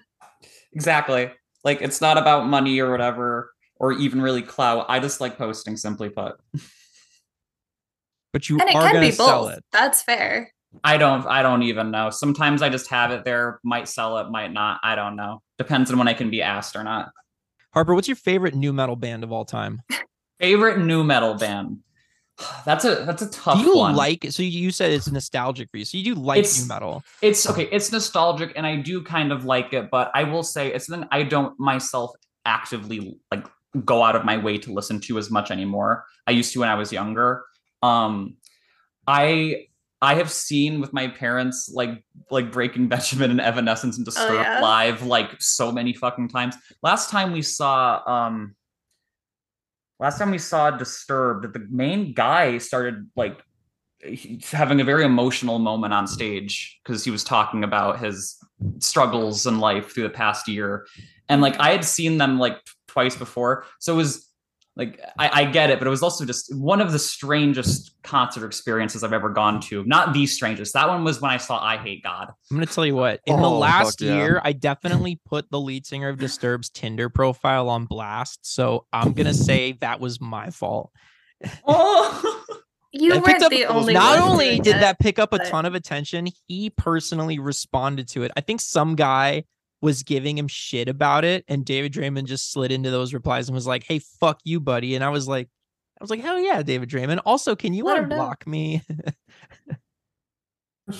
exactly 0.72 1.30
like 1.64 1.80
it's 1.82 2.00
not 2.00 2.18
about 2.18 2.46
money 2.46 2.78
or 2.78 2.90
whatever, 2.90 3.52
or 3.76 3.92
even 3.92 4.22
really 4.22 4.42
clout. 4.42 4.86
I 4.88 5.00
just 5.00 5.20
like 5.20 5.36
posting. 5.38 5.76
Simply 5.76 6.08
put, 6.10 6.36
But 8.32 8.48
you 8.48 8.58
And 8.60 8.68
it 8.68 8.74
are 8.76 8.82
can 8.82 8.92
going 8.92 9.04
be 9.04 9.10
to 9.10 9.16
sell 9.16 9.44
both. 9.46 9.54
it. 9.58 9.64
That's 9.72 10.02
fair. 10.02 10.52
I 10.84 10.98
don't 10.98 11.26
I 11.26 11.42
don't 11.42 11.62
even 11.62 11.90
know. 11.90 12.10
Sometimes 12.10 12.60
I 12.62 12.68
just 12.68 12.88
have 12.90 13.10
it 13.10 13.24
there. 13.24 13.58
Might 13.64 13.88
sell 13.88 14.18
it, 14.18 14.30
might 14.30 14.52
not. 14.52 14.78
I 14.82 14.94
don't 14.94 15.16
know. 15.16 15.42
Depends 15.56 15.90
on 15.90 15.98
when 15.98 16.06
I 16.08 16.14
can 16.14 16.30
be 16.30 16.42
asked 16.42 16.76
or 16.76 16.84
not. 16.84 17.10
Harper, 17.74 17.94
what's 17.94 18.06
your 18.08 18.16
favorite 18.16 18.54
nu 18.54 18.72
metal 18.72 18.96
band 18.96 19.24
of 19.24 19.32
all 19.32 19.44
time? 19.44 19.82
Favorite 20.38 20.78
nu 20.78 21.02
metal 21.02 21.34
band. 21.34 21.78
That's 22.64 22.84
a 22.84 23.04
that's 23.06 23.22
a 23.22 23.30
tough 23.30 23.58
do 23.58 23.64
you 23.64 23.76
one. 23.76 23.96
like? 23.96 24.26
So 24.30 24.42
you 24.42 24.70
said 24.70 24.92
it's 24.92 25.10
nostalgic 25.10 25.70
for 25.70 25.76
you. 25.78 25.84
So 25.84 25.98
you 25.98 26.04
do 26.04 26.20
like 26.20 26.38
It's- 26.38 26.60
nu 26.62 26.68
metal. 26.68 27.02
it's 27.22 27.48
okay 27.50 27.68
it's 27.72 27.90
nostalgic 27.90 28.52
and 28.56 28.64
i 28.66 28.76
do 28.76 29.02
kind 29.02 29.32
of 29.32 29.44
like 29.44 29.72
it 29.72 29.90
but 29.90 30.10
i 30.14 30.22
will 30.24 30.42
say 30.44 30.72
it's 30.72 30.86
something 30.86 31.08
i 31.10 31.22
don't 31.24 31.58
myself 31.58 32.10
actively 32.46 33.18
like 33.32 33.44
go 33.84 34.02
out 34.02 34.14
of 34.16 34.24
my 34.24 34.36
way 34.36 34.56
to 34.58 34.72
listen 34.72 35.00
to 35.00 35.18
as 35.18 35.30
much 35.30 35.50
anymore 35.50 36.04
i 36.26 36.30
used 36.30 36.52
to 36.52 36.60
when 36.60 36.68
i 36.68 36.74
was 36.74 36.92
younger 36.92 37.42
um 37.82 38.36
i 39.06 39.66
i 40.00 40.14
have 40.14 40.30
seen 40.30 40.80
with 40.80 40.92
my 40.92 41.08
parents 41.08 41.68
like 41.80 42.04
like 42.30 42.52
breaking 42.52 42.86
benjamin 42.94 43.30
and 43.30 43.40
evanescence 43.40 43.96
and 43.96 44.04
disturbed 44.04 44.46
yeah? 44.48 44.60
live 44.60 45.02
like 45.02 45.30
so 45.40 45.72
many 45.72 45.92
fucking 45.92 46.28
times 46.28 46.54
last 46.82 47.10
time 47.10 47.32
we 47.32 47.42
saw 47.42 48.00
um 48.06 48.54
last 49.98 50.18
time 50.18 50.30
we 50.30 50.38
saw 50.38 50.70
disturbed 50.70 51.52
the 51.52 51.66
main 51.70 52.12
guy 52.12 52.58
started 52.58 53.10
like 53.16 53.42
having 54.50 54.80
a 54.80 54.84
very 54.84 55.04
emotional 55.04 55.58
moment 55.58 55.92
on 55.92 56.06
stage 56.06 56.80
because 56.84 57.04
he 57.04 57.10
was 57.10 57.24
talking 57.24 57.64
about 57.64 57.98
his 57.98 58.36
struggles 58.78 59.46
in 59.46 59.58
life 59.58 59.92
through 59.92 60.04
the 60.04 60.10
past 60.10 60.46
year. 60.48 60.86
And 61.28 61.42
like 61.42 61.58
i 61.58 61.70
had 61.70 61.84
seen 61.84 62.18
them 62.18 62.38
like 62.38 62.58
twice 62.86 63.16
before. 63.16 63.64
So 63.80 63.94
it 63.94 63.96
was 63.96 64.27
like 64.78 64.98
I, 65.18 65.42
I 65.42 65.44
get 65.44 65.68
it 65.70 65.78
but 65.80 65.86
it 65.86 65.90
was 65.90 66.02
also 66.02 66.24
just 66.24 66.54
one 66.56 66.80
of 66.80 66.92
the 66.92 66.98
strangest 66.98 68.00
concert 68.02 68.46
experiences 68.46 69.02
i've 69.04 69.12
ever 69.12 69.28
gone 69.28 69.60
to 69.62 69.84
not 69.84 70.12
the 70.14 70.26
strangest 70.26 70.72
that 70.74 70.88
one 70.88 71.04
was 71.04 71.20
when 71.20 71.30
i 71.32 71.36
saw 71.36 71.62
i 71.62 71.76
hate 71.76 72.02
god 72.02 72.32
I'm 72.50 72.56
going 72.56 72.66
to 72.66 72.72
tell 72.72 72.86
you 72.86 72.94
what. 72.96 73.20
In 73.26 73.36
the 73.36 73.42
Oh, 73.46 73.60
fuck 73.60 73.60
last 73.60 74.00
yeah. 74.00 74.14
year, 74.16 74.40
I 74.42 74.52
definitely 74.52 75.20
put 75.26 75.50
the 75.50 75.60
lead 75.60 75.84
singer 75.84 76.08
of 76.08 76.16
Disturbed's 76.18 76.70
Tinder 76.70 77.10
profile 77.10 77.68
on 77.68 77.84
blast. 77.84 78.38
So 78.46 78.86
I'm 78.92 79.12
going 79.12 79.26
to 79.34 79.34
say 79.34 79.72
that 79.80 80.00
was 80.00 80.18
my 80.20 80.48
fault. 80.50 80.90
oh 81.66 82.44
You 82.92 83.12
I 83.14 83.18
weren't 83.18 83.42
up- 83.42 83.50
the 83.50 83.66
only 83.66 83.92
Not 83.92 84.18
one 84.20 84.30
only 84.30 84.58
did 84.60 84.76
it. 84.76 84.80
that 84.80 84.98
pick 84.98 85.18
up 85.18 85.34
a 85.34 85.38
but- 85.38 85.46
ton 85.48 85.66
of 85.66 85.74
attention, 85.74 86.28
he 86.46 86.70
personally 86.70 87.38
responded 87.38 88.08
to 88.08 88.22
it. 88.22 88.30
I 88.36 88.40
think 88.40 88.62
some 88.62 88.96
guy 88.96 89.44
was 89.80 90.02
giving 90.02 90.36
him 90.36 90.48
shit 90.48 90.88
about 90.88 91.24
it, 91.24 91.44
and 91.48 91.64
David 91.64 91.92
Draiman 91.92 92.24
just 92.24 92.52
slid 92.52 92.72
into 92.72 92.90
those 92.90 93.14
replies 93.14 93.48
and 93.48 93.54
was 93.54 93.66
like, 93.66 93.84
"Hey, 93.84 94.00
fuck 94.20 94.40
you, 94.44 94.60
buddy." 94.60 94.94
And 94.94 95.04
I 95.04 95.10
was 95.10 95.28
like, 95.28 95.48
"I 96.00 96.02
was 96.04 96.10
like, 96.10 96.20
hell 96.20 96.38
yeah, 96.38 96.62
David 96.62 96.88
Draiman. 96.88 97.20
Also, 97.24 97.54
can 97.54 97.74
you 97.74 97.84
Let 97.84 97.98
him 97.98 98.08
know. 98.08 98.16
unblock 98.16 98.46
me?" 98.46 98.82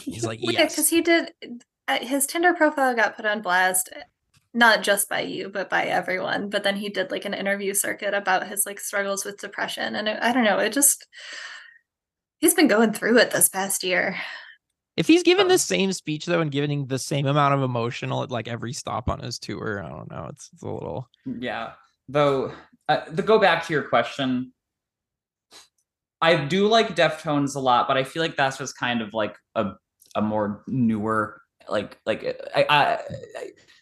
He's 0.02 0.24
like, 0.24 0.40
Well, 0.42 0.52
Yeah, 0.52 0.66
because 0.66 0.88
he 0.88 1.00
did 1.00 1.32
uh, 1.88 1.98
his 2.00 2.26
Tinder 2.26 2.52
profile 2.52 2.94
got 2.94 3.16
put 3.16 3.24
on 3.24 3.40
blast, 3.40 3.88
not 4.52 4.82
just 4.82 5.08
by 5.08 5.20
you, 5.22 5.48
but 5.48 5.70
by 5.70 5.84
everyone. 5.84 6.50
But 6.50 6.62
then 6.62 6.76
he 6.76 6.90
did 6.90 7.10
like 7.10 7.24
an 7.24 7.34
interview 7.34 7.72
circuit 7.74 8.12
about 8.14 8.46
his 8.48 8.64
like 8.66 8.78
struggles 8.80 9.24
with 9.24 9.40
depression, 9.40 9.96
and 9.96 10.08
it, 10.08 10.18
I 10.20 10.32
don't 10.32 10.44
know, 10.44 10.58
it 10.58 10.72
just 10.72 11.06
he's 12.38 12.54
been 12.54 12.68
going 12.68 12.92
through 12.92 13.18
it 13.18 13.30
this 13.30 13.48
past 13.48 13.82
year. 13.82 14.16
If 14.98 15.06
he's 15.06 15.22
given 15.22 15.46
Uh, 15.46 15.50
the 15.50 15.58
same 15.58 15.92
speech 15.92 16.26
though 16.26 16.40
and 16.40 16.50
giving 16.50 16.86
the 16.86 16.98
same 16.98 17.26
amount 17.26 17.54
of 17.54 17.62
emotional 17.62 18.24
at 18.24 18.32
like 18.32 18.48
every 18.48 18.72
stop 18.72 19.08
on 19.08 19.20
his 19.20 19.38
tour, 19.38 19.82
I 19.82 19.88
don't 19.88 20.10
know. 20.10 20.26
It's, 20.30 20.50
it's 20.52 20.62
a 20.62 20.68
little. 20.68 21.08
Yeah. 21.24 21.74
Though, 22.08 22.52
uh, 22.88 23.02
to 23.02 23.22
go 23.22 23.38
back 23.38 23.64
to 23.66 23.72
your 23.72 23.84
question, 23.84 24.52
I 26.20 26.34
do 26.34 26.66
like 26.66 26.96
Deftones 26.96 27.54
a 27.54 27.60
lot, 27.60 27.86
but 27.86 27.96
I 27.96 28.02
feel 28.02 28.22
like 28.22 28.36
that's 28.36 28.58
just 28.58 28.76
kind 28.76 29.00
of 29.00 29.14
like 29.14 29.36
a 29.54 29.74
a 30.16 30.20
more 30.20 30.64
newer, 30.66 31.40
like 31.68 31.96
like 32.04 32.24
I, 32.56 32.66
I, 32.68 32.94
I 32.94 32.98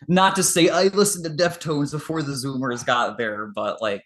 not 0.09 0.37
to 0.37 0.43
say 0.43 0.69
I 0.69 0.89
listened 0.89 1.25
to 1.25 1.31
Deftones 1.31 1.93
before 1.93 2.23
the 2.23 2.33
Zoomers 2.33 2.85
got 2.85 3.17
there, 3.17 3.47
but 3.55 3.81
like, 3.81 4.05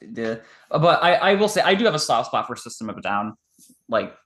the, 0.00 0.40
but 0.70 1.02
I 1.02 1.16
I 1.16 1.34
will 1.34 1.48
say 1.48 1.60
I 1.60 1.74
do 1.74 1.84
have 1.84 1.94
a 1.94 1.98
soft 1.98 2.28
spot 2.28 2.46
for 2.46 2.56
System 2.56 2.88
of 2.88 2.96
a 2.96 3.02
Down. 3.02 3.34
Like, 3.90 4.16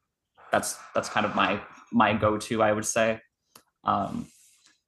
that's 0.52 0.78
that's 0.94 1.08
kind 1.08 1.26
of 1.26 1.34
my 1.34 1.60
my 1.92 2.12
go 2.14 2.38
to. 2.38 2.62
I 2.62 2.72
would 2.72 2.86
say, 2.86 3.20
um, 3.84 4.26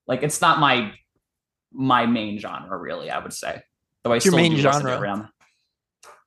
like 0.07 0.23
it's 0.23 0.41
not 0.41 0.59
my 0.61 0.93
my 1.73 2.07
main 2.07 2.39
genre 2.39 2.77
really. 2.79 3.11
I 3.11 3.19
would 3.19 3.33
say. 3.33 3.63
Though 4.05 4.13
I 4.13 4.15
your 4.17 4.21
still 4.21 4.37
main 4.37 4.53
do 4.53 4.57
listen 4.63 4.83
to 4.85 4.89
genre? 4.89 5.01
around. 5.01 5.29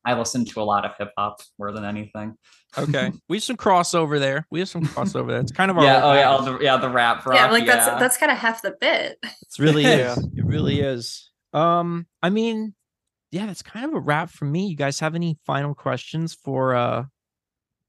I 0.06 0.18
listen 0.18 0.44
to 0.46 0.62
a 0.62 0.64
lot 0.64 0.84
of 0.86 0.92
hip 0.98 1.12
hop 1.18 1.42
more 1.58 1.72
than 1.72 1.86
anything. 1.86 2.36
Okay, 2.78 3.12
we 3.30 3.38
have 3.38 3.44
some 3.44 3.56
crossover 3.58 4.20
there. 4.20 4.46
We 4.52 4.60
have 4.60 4.68
some 4.70 4.84
crossover 4.84 5.30
there. 5.30 5.40
It's 5.40 5.52
kind 5.52 5.72
of 5.72 5.78
our 5.78 5.84
Yeah, 5.86 6.02
oh 6.04 6.14
yeah, 6.14 6.30
all 6.30 6.42
the, 6.44 6.60
yeah, 6.60 6.78
the 6.78 6.90
rap 6.90 7.26
rock. 7.26 7.36
yeah, 7.38 7.50
like 7.52 7.66
yeah. 7.66 7.76
that's 7.76 8.00
that's 8.00 8.18
kind 8.18 8.32
of 8.32 8.38
half 8.38 8.62
the 8.62 8.76
bit. 8.82 9.18
It 9.24 9.34
really 9.60 9.84
Yeah. 9.84 10.12
is. 10.14 10.18
It 10.36 10.46
really 10.46 10.82
is. 10.82 11.32
Um, 11.54 12.06
I 12.22 12.30
mean, 12.32 12.74
yeah, 13.32 13.46
that's 13.46 13.62
kind 13.62 13.86
of 13.86 13.94
a 13.94 14.00
wrap 14.00 14.30
for 14.30 14.46
me. 14.46 14.68
You 14.68 14.76
guys 14.76 15.00
have 15.00 15.16
any 15.16 15.38
final 15.46 15.74
questions 15.74 16.34
for 16.34 16.76
uh 16.76 17.06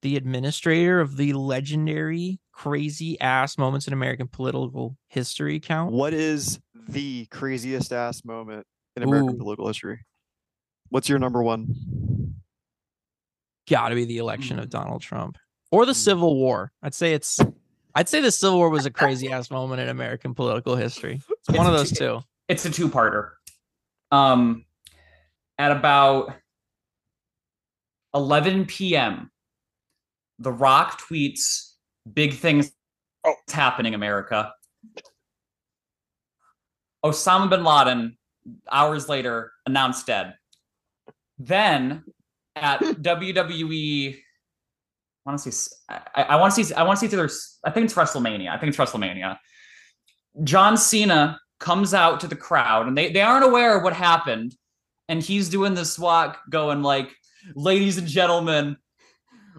the 0.03 0.17
administrator 0.17 1.01
of 1.01 1.17
the 1.17 1.33
legendary 1.33 2.39
crazy 2.55 3.21
ass 3.21 3.59
moments 3.59 3.87
in 3.87 3.93
American 3.93 4.29
political 4.29 4.97
history 5.09 5.59
count? 5.61 5.93
What 5.93 6.15
is 6.15 6.61
the 6.89 7.27
craziest 7.27 7.93
ass 7.93 8.25
moment 8.25 8.67
in 8.97 9.03
American 9.03 9.35
Ooh. 9.35 9.39
political 9.39 9.67
history? 9.67 10.05
What's 10.91 11.09
your 11.09 11.19
number 11.19 11.43
one? 11.43 12.35
Gotta 13.69 13.95
be 13.95 14.05
the 14.05 14.19
election 14.19 14.59
of 14.59 14.69
Donald 14.71 15.03
Trump 15.03 15.37
or 15.73 15.85
the 15.87 15.93
Mm. 15.93 15.97
Civil 15.97 16.37
War. 16.37 16.71
I'd 16.83 16.95
say 16.95 17.15
it's 17.15 17.41
I'd 17.97 18.09
say 18.09 18.21
the 18.21 18.31
Civil 18.33 18.59
War 18.59 18.71
was 18.71 18.87
a 18.87 18.91
crazy 18.91 19.31
ass 19.31 19.51
moment 19.53 19.81
in 19.81 19.89
American 19.89 20.35
political 20.35 20.75
history. 20.77 21.21
It's 21.49 21.57
one 21.57 21.67
of 21.67 21.73
those 21.73 21.91
two- 21.91 21.97
two. 21.97 22.21
it's 22.49 22.65
a 22.65 22.71
two-parter. 22.71 23.31
Um, 24.11 24.65
at 25.59 25.71
about 25.71 26.35
11 28.15 28.67
p.m., 28.67 29.31
The 30.41 30.53
Rock 30.53 31.01
tweets, 31.01 31.74
"Big 32.13 32.35
things 32.35 32.71
Oh. 33.27 33.35
happening, 33.51 33.95
America." 33.95 34.53
Osama 37.05 37.51
bin 37.51 37.65
Laden, 37.65 38.17
hours 38.71 39.09
later, 39.09 39.53
announced 39.67 40.07
dead. 40.07 40.35
Then, 41.39 42.05
at 42.57 42.81
WWE, 43.03 44.15
I 44.17 45.31
want 45.31 45.41
to 45.41 45.53
see. 45.53 45.75
I, 45.89 46.23
I 46.23 46.37
want 46.37 46.55
to 46.55 46.65
see. 46.65 46.75
I 46.75 46.83
want 46.83 46.99
to 47.01 47.09
see. 47.09 47.15
Either. 47.17 47.31
I 47.65 47.71
think 47.71 47.85
it's 47.87 47.95
WrestleMania. 47.95 48.51
I 48.51 48.59
think 48.59 48.69
it's 48.71 48.79
WrestleMania. 48.79 49.39
John 50.43 50.77
Cena 50.77 51.39
comes 51.61 51.95
out 51.95 52.21
to 52.21 52.27
the 52.27 52.37
crowd 52.37 52.87
and 52.89 52.99
they, 52.99 53.13
they 53.13 53.21
aren't 53.23 53.45
aware 53.45 53.77
of 53.77 53.83
what 53.85 53.93
happened. 53.93 54.55
And 55.09 55.23
he's 55.23 55.49
doing 55.49 55.75
this 55.75 55.99
walk 55.99 56.39
going 56.51 56.83
like, 56.83 57.15
ladies 57.55 57.99
and 57.99 58.09
gentlemen, 58.09 58.77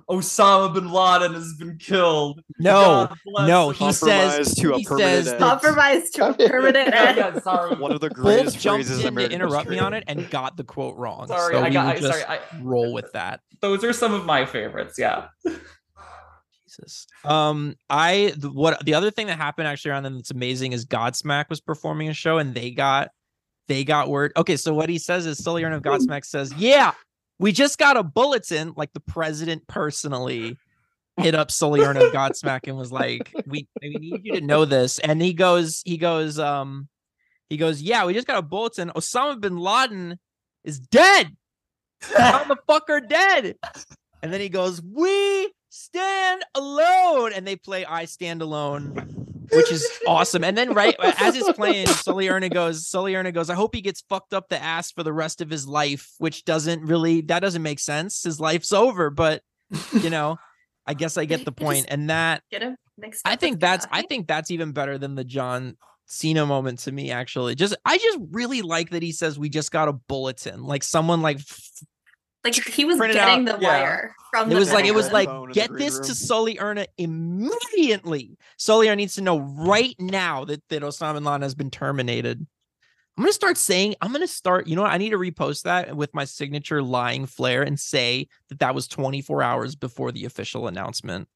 Osama 0.10 0.74
bin 0.74 0.92
Laden 0.92 1.34
has 1.34 1.56
been 1.56 1.78
killed. 1.78 2.42
No, 2.60 3.10
no, 3.26 3.72
he 3.72 3.92
says 3.92 4.54
to 4.56 4.74
a 4.74 4.78
he 4.78 4.86
permanent 4.86 5.26
says 5.26 5.28
end. 5.30 5.40
Compromise 5.40 6.10
to 6.12 6.30
a 6.30 6.34
permanent 6.50 6.76
end. 6.94 7.18
yeah, 7.18 7.40
sorry. 7.40 7.76
One 7.76 7.92
of 7.92 8.02
the 8.02 8.10
Bolt 8.10 8.22
greatest 8.22 8.60
jumped 8.60 8.88
phrases 8.88 9.04
in 9.04 9.08
in 9.08 9.14
to 9.14 9.20
American 9.26 9.42
interrupt 9.42 9.70
me 9.70 9.80
on 9.80 9.94
it 9.94 10.04
and 10.08 10.30
got 10.30 10.58
the 10.58 10.64
quote 10.64 10.96
wrong. 10.98 11.28
Sorry, 11.28 11.56
so 11.56 11.64
I 11.64 11.70
got. 11.72 11.88
I, 11.88 12.00
just 12.00 12.20
sorry, 12.20 12.24
I, 12.24 12.40
roll 12.62 12.94
with 12.94 13.12
that. 13.14 13.42
those 13.62 13.84
are 13.84 13.94
some 13.94 14.14
of 14.14 14.26
my 14.26 14.46
favorites. 14.46 14.96
Yeah. 15.00 15.28
Jesus. 16.68 17.08
Um, 17.24 17.76
I 17.90 18.34
the, 18.38 18.52
what 18.52 18.86
the 18.86 18.94
other 18.94 19.10
thing 19.10 19.28
that 19.28 19.38
happened 19.38 19.68
actually 19.68 19.92
around 19.92 20.04
them 20.04 20.16
that's 20.16 20.32
amazing 20.32 20.74
is 20.74 20.86
Godsmack 20.86 21.50
was 21.50 21.62
performing 21.62 22.10
a 22.10 22.14
show 22.14 22.38
and 22.38 22.54
they 22.54 22.72
got 22.72 23.10
they 23.68 23.84
got 23.84 24.10
word. 24.10 24.34
Okay, 24.38 24.58
so 24.58 24.74
what 24.74 24.90
he 24.90 25.00
says 25.00 25.26
is 25.26 25.44
Sully 25.44 25.64
of 25.64 25.82
Godsmack 25.82 26.26
says, 26.26 26.54
"Yeah, 26.54 26.92
we 27.40 27.52
just 27.52 27.78
got 27.78 27.98
a 27.98 28.04
bulletin." 28.04 28.74
Like 28.76 28.94
the 28.94 29.00
president 29.00 29.68
personally 29.68 30.58
hit 31.18 31.36
up 31.36 31.48
of 31.48 31.54
Godsmack 32.14 32.68
and 32.68 32.78
was 32.78 32.92
like, 32.92 33.34
"We 33.46 33.68
we 33.82 33.90
need 33.90 34.22
you 34.26 34.34
to 34.34 34.42
know 34.42 34.66
this." 34.66 35.00
And 35.00 35.22
he 35.22 35.34
goes, 35.34 35.82
he 35.86 35.98
goes, 35.98 36.40
um, 36.40 36.88
He 37.50 37.58
goes, 37.58 37.82
"Yeah, 37.82 38.06
we 38.06 38.14
just 38.14 38.28
got 38.28 38.38
a 38.38 38.42
bulletin. 38.42 38.92
Osama 38.96 39.40
bin 39.40 39.58
Laden 39.58 40.20
is 40.64 40.80
dead. 40.80 41.36
How 42.02 42.44
the 42.44 42.58
fuck 42.68 42.90
are 42.90 43.02
dead?" 43.02 43.56
And 44.22 44.34
then 44.34 44.42
he 44.42 44.50
goes, 44.50 44.82
"We 44.82 45.52
stand 45.70 46.44
alone," 46.56 47.32
and 47.34 47.46
they 47.46 47.56
play 47.56 47.86
"I 47.86 48.06
Stand 48.06 48.42
Alone," 48.42 49.25
which 49.52 49.72
is 49.72 49.88
awesome. 50.08 50.44
And 50.44 50.58
then 50.58 50.74
right 50.74 50.96
as 51.00 51.36
it's 51.36 51.52
playing, 51.54 51.88
Sully 51.88 52.30
Erna 52.30 52.50
goes, 52.50 52.88
Sully 52.88 53.16
Erna 53.16 53.32
goes, 53.32 53.50
"I 53.50 53.56
hope 53.56 53.76
he 53.76 53.82
gets 53.82 54.02
fucked 54.10 54.34
up 54.34 54.50
the 54.50 54.62
ass 54.62 54.92
for 54.92 55.04
the 55.04 55.14
rest 55.14 55.42
of 55.42 55.50
his 55.50 55.68
life," 55.68 56.12
which 56.18 56.46
doesn't 56.46 56.84
really 56.84 57.22
that 57.22 57.40
doesn't 57.40 57.64
make 57.64 57.80
sense. 57.80 58.24
His 58.24 58.40
life's 58.40 58.72
over, 58.74 59.10
but 59.10 59.42
you 59.94 60.10
know, 60.10 60.38
I 60.86 60.94
guess 60.94 61.18
I 61.18 61.26
get 61.26 61.46
the 61.46 61.52
point. 61.64 61.86
And 61.90 62.10
that 62.10 62.44
Get 62.52 62.62
him 62.62 62.78
mixed. 62.98 63.22
I 63.26 63.36
think 63.36 63.60
that's 63.60 63.88
I 63.92 64.04
think 64.04 64.28
that's 64.28 64.52
even 64.52 64.72
better 64.72 64.98
than 64.98 65.16
the 65.16 65.24
John 65.24 65.78
Cena 66.06 66.46
moment 66.46 66.80
to 66.80 66.92
me. 66.92 67.12
Actually, 67.12 67.56
just 67.56 67.76
I 67.86 67.98
just 67.98 68.20
really 68.32 68.62
like 68.62 68.92
that 68.92 69.02
he 69.04 69.12
says 69.12 69.40
we 69.40 69.50
just 69.50 69.72
got 69.72 69.88
a 69.88 69.94
bulletin, 69.94 70.64
like 70.64 70.84
someone 70.84 71.22
like 71.22 71.38
f- 71.38 71.70
like 72.46 72.56
he 72.68 72.86
was 72.86 72.98
print 72.98 73.12
it 73.12 73.16
getting 73.16 73.50
out, 73.50 73.60
the 73.60 73.66
yeah. 73.66 73.82
wire 73.82 74.16
from. 74.32 74.50
it 74.50 74.54
the 74.54 74.60
was 74.60 74.72
like 74.72 74.86
it 74.86 74.96
was 74.96 75.12
like 75.12 75.28
phone 75.28 75.44
in 75.44 75.48
the 75.50 75.54
get 75.54 75.70
green 75.70 75.80
this 75.80 75.96
to 75.96 76.08
room. 76.08 76.16
Sully 76.16 76.60
Erna 76.60 76.88
immediately. 76.98 78.38
Sully 78.58 78.88
Erna 78.88 78.98
needs 78.98 79.16
to 79.16 79.22
know 79.22 79.40
right 79.40 79.96
now 80.00 80.46
that 80.46 80.64
that 80.70 80.82
Osama 80.82 81.16
bin 81.16 81.24
Laden 81.24 81.42
has 81.42 81.56
been 81.56 81.72
terminated. 81.72 82.46
I'm 83.18 83.24
gonna 83.24 83.34
start 83.34 83.58
saying 83.58 83.96
I'm 84.02 84.12
gonna 84.12 84.28
start. 84.28 84.68
You 84.68 84.76
know 84.76 84.84
what? 84.84 84.92
I 84.92 84.98
need 84.98 85.12
to 85.12 85.18
repost 85.18 85.64
that 85.64 85.96
with 85.96 86.14
my 86.14 86.26
signature 86.26 86.82
lying 86.82 87.26
flair 87.26 87.64
and 87.64 87.80
say 87.80 88.28
that 88.50 88.60
that 88.60 88.76
was 88.76 88.88
24 88.88 89.42
hours 89.42 89.76
before 89.76 90.12
the 90.12 90.26
official 90.26 90.68
announcement 90.68 91.28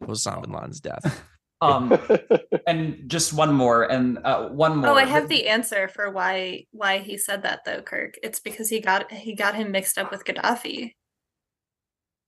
of 0.00 0.08
Osama 0.08 0.42
bin 0.42 0.52
Laden's 0.52 0.80
death. 0.80 1.22
Um, 1.60 1.98
and 2.66 3.08
just 3.08 3.32
one 3.32 3.54
more, 3.54 3.84
and 3.90 4.18
uh, 4.24 4.48
one 4.48 4.78
more. 4.78 4.90
Oh, 4.90 4.94
I 4.96 5.04
have 5.04 5.28
the 5.28 5.48
answer 5.48 5.88
for 5.88 6.10
why 6.10 6.66
why 6.72 6.98
he 6.98 7.16
said 7.16 7.42
that 7.42 7.64
though, 7.64 7.82
Kirk. 7.82 8.14
It's 8.22 8.40
because 8.40 8.68
he 8.68 8.80
got 8.80 9.10
he 9.10 9.34
got 9.34 9.54
him 9.54 9.70
mixed 9.70 9.96
up 9.98 10.10
with 10.10 10.24
Gaddafi, 10.24 10.92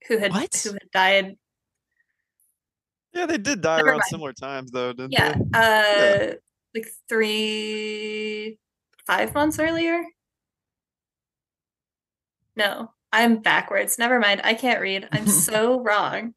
who 0.09 0.19
had 0.19 0.33
What? 0.33 0.61
who 0.65 0.73
had 0.73 0.91
died. 0.93 1.37
Yeah, 3.13 3.27
they 3.27 3.39
did 3.39 3.61
die 3.61 3.79
Never 3.79 3.89
around 3.89 3.99
mind. 3.99 4.09
similar 4.11 4.33
times 4.33 4.71
though, 4.71 4.93
didn't 4.93 5.13
Yeah, 5.13 5.35
they? 5.53 6.33
uh, 6.33 6.35
like 6.75 6.89
three 7.09 8.59
five 9.07 9.35
months 9.35 9.59
earlier. 9.59 10.03
No, 12.57 12.93
I'm 13.13 13.39
backwards. 13.39 13.99
Never 13.99 14.19
mind. 14.19 14.41
I 14.45 14.55
can't 14.55 14.81
read. 14.81 15.09
I'm 15.13 15.27
so 15.27 15.81
wrong. 15.81 16.35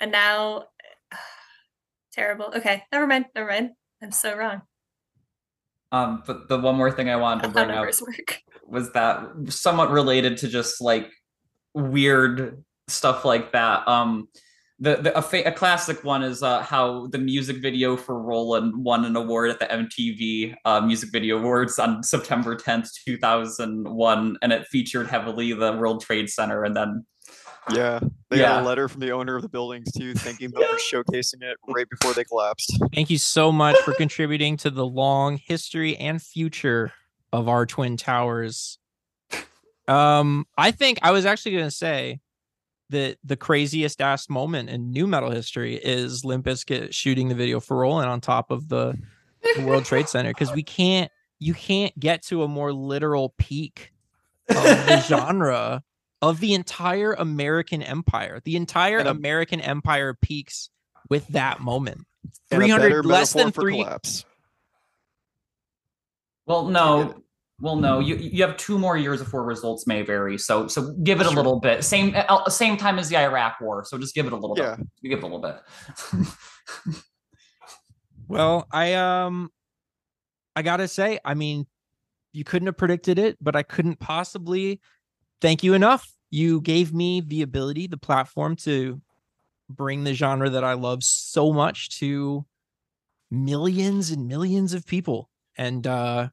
And 0.00 0.12
now, 0.12 0.64
terrible. 2.12 2.52
Okay, 2.54 2.84
never 2.92 3.06
mind. 3.06 3.26
Never 3.34 3.48
mind. 3.48 3.70
I'm 4.02 4.12
so 4.12 4.36
wrong. 4.36 4.62
Um, 5.92 6.22
but 6.26 6.48
the 6.48 6.58
one 6.58 6.76
more 6.76 6.90
thing 6.90 7.10
I 7.10 7.16
wanted 7.16 7.42
to 7.44 7.48
bring 7.48 7.70
up 7.70 7.84
work. 7.84 8.42
was 8.66 8.92
that 8.92 9.28
somewhat 9.48 9.90
related 9.90 10.38
to 10.38 10.48
just 10.48 10.80
like 10.80 11.10
weird 11.74 12.64
stuff 12.88 13.24
like 13.24 13.52
that. 13.52 13.86
Um, 13.88 14.28
the, 14.78 14.96
the 14.96 15.18
a, 15.18 15.20
fa- 15.20 15.46
a 15.46 15.52
classic 15.52 16.04
one 16.04 16.22
is 16.22 16.42
uh, 16.42 16.62
how 16.62 17.08
the 17.08 17.18
music 17.18 17.58
video 17.58 17.96
for 17.96 18.18
Rollin' 18.18 18.82
won 18.82 19.04
an 19.04 19.14
award 19.14 19.50
at 19.50 19.58
the 19.58 19.66
MTV 19.66 20.54
uh, 20.64 20.80
Music 20.80 21.10
Video 21.12 21.38
Awards 21.38 21.78
on 21.78 22.02
September 22.02 22.56
10th, 22.56 22.88
2001, 23.04 24.38
and 24.40 24.52
it 24.52 24.66
featured 24.68 25.06
heavily 25.06 25.52
the 25.52 25.72
World 25.72 26.02
Trade 26.02 26.30
Center. 26.30 26.64
And 26.64 26.74
then 26.74 27.04
Yeah, 27.72 28.00
they 28.30 28.38
got 28.38 28.62
a 28.62 28.66
letter 28.66 28.88
from 28.88 29.00
the 29.00 29.10
owner 29.10 29.36
of 29.36 29.42
the 29.42 29.48
buildings 29.48 29.92
too, 29.92 30.14
thanking 30.14 30.50
them 30.50 30.62
for 30.62 30.76
showcasing 30.76 31.42
it 31.42 31.58
right 31.68 31.88
before 31.88 32.14
they 32.14 32.24
collapsed. 32.24 32.78
Thank 32.94 33.10
you 33.10 33.18
so 33.18 33.52
much 33.52 33.76
for 33.78 33.92
contributing 33.92 34.56
to 34.58 34.70
the 34.70 34.86
long 34.86 35.36
history 35.36 35.96
and 35.96 36.20
future 36.20 36.92
of 37.32 37.48
our 37.48 37.66
twin 37.66 37.96
towers. 37.96 38.78
Um, 39.86 40.46
I 40.56 40.70
think 40.70 40.98
I 41.02 41.10
was 41.10 41.26
actually 41.26 41.52
going 41.52 41.64
to 41.64 41.70
say 41.70 42.20
that 42.90 43.18
the 43.24 43.36
craziest 43.36 44.00
ass 44.00 44.28
moment 44.28 44.68
in 44.68 44.92
nu 44.92 45.06
metal 45.06 45.30
history 45.30 45.76
is 45.76 46.24
Limp 46.24 46.44
Bizkit 46.44 46.92
shooting 46.92 47.28
the 47.28 47.34
video 47.34 47.60
for 47.60 47.78
Rollin' 47.78 48.08
on 48.08 48.20
top 48.20 48.50
of 48.50 48.68
the, 48.68 48.98
the 49.56 49.64
World 49.64 49.84
Trade 49.84 50.08
Center 50.08 50.30
because 50.30 50.52
we 50.52 50.62
can't, 50.62 51.10
you 51.38 51.54
can't 51.54 51.96
get 51.98 52.22
to 52.26 52.42
a 52.42 52.48
more 52.48 52.72
literal 52.72 53.34
peak 53.38 53.92
of 54.48 54.56
the 54.56 55.00
genre 55.08 55.82
of 56.22 56.40
the 56.40 56.54
entire 56.54 57.12
American 57.14 57.82
empire. 57.82 58.40
The 58.44 58.56
entire 58.56 58.98
a- 58.98 59.10
American 59.10 59.60
empire 59.60 60.14
peaks 60.20 60.70
with 61.08 61.26
that 61.28 61.60
moment. 61.60 62.06
300 62.50 62.82
better 62.82 63.02
less 63.02 63.32
than 63.32 63.46
metaphor 63.46 63.62
three 63.62 63.82
collapse. 63.82 64.24
Well, 66.46 66.66
no. 66.66 67.14
Well, 67.60 67.76
no. 67.76 67.98
You 68.00 68.16
you 68.16 68.42
have 68.46 68.56
two 68.56 68.78
more 68.78 68.96
years 68.96 69.20
before 69.20 69.44
results 69.44 69.86
may 69.86 70.02
vary. 70.02 70.38
So 70.38 70.66
so 70.66 70.92
give 71.02 71.20
it 71.20 71.26
a 71.26 71.30
little 71.30 71.60
bit. 71.60 71.84
Same 71.84 72.14
uh, 72.16 72.48
same 72.48 72.76
time 72.76 72.98
as 72.98 73.08
the 73.08 73.16
Iraq 73.18 73.60
War. 73.60 73.84
So 73.84 73.98
just 73.98 74.14
give 74.14 74.26
it 74.26 74.32
a 74.32 74.36
little 74.36 74.56
Yeah. 74.58 74.76
bit. 74.76 74.86
You 75.02 75.10
give 75.10 75.18
it 75.18 75.22
a 75.22 75.26
little 75.26 75.40
bit. 75.40 75.60
Well, 78.28 78.68
I 78.70 78.94
um 78.94 79.50
I 80.54 80.62
gotta 80.62 80.86
say, 80.86 81.18
I 81.24 81.34
mean, 81.34 81.66
you 82.32 82.44
couldn't 82.44 82.66
have 82.66 82.76
predicted 82.76 83.18
it, 83.18 83.36
but 83.40 83.56
I 83.56 83.64
couldn't 83.64 83.98
possibly 83.98 84.80
thank 85.40 85.62
you 85.62 85.74
enough. 85.74 86.12
You 86.30 86.60
gave 86.60 86.92
me 86.92 87.20
the 87.20 87.42
ability, 87.42 87.86
the 87.86 87.96
platform 87.96 88.56
to 88.56 89.00
bring 89.68 90.04
the 90.04 90.14
genre 90.14 90.50
that 90.50 90.64
I 90.64 90.74
love 90.74 91.04
so 91.04 91.52
much 91.52 91.98
to 92.00 92.44
millions 93.30 94.10
and 94.10 94.28
millions 94.28 94.74
of 94.74 94.86
people. 94.86 95.30
And 95.56 95.86
uh 95.86 96.28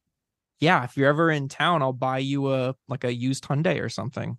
yeah, 0.59 0.83
if 0.83 0.97
you're 0.97 1.09
ever 1.09 1.29
in 1.31 1.49
town, 1.49 1.81
I'll 1.83 1.93
buy 1.93 2.19
you 2.19 2.53
a 2.53 2.75
like 2.87 3.03
a 3.03 3.13
used 3.13 3.45
Hyundai 3.45 3.81
or 3.81 3.89
something. 3.89 4.37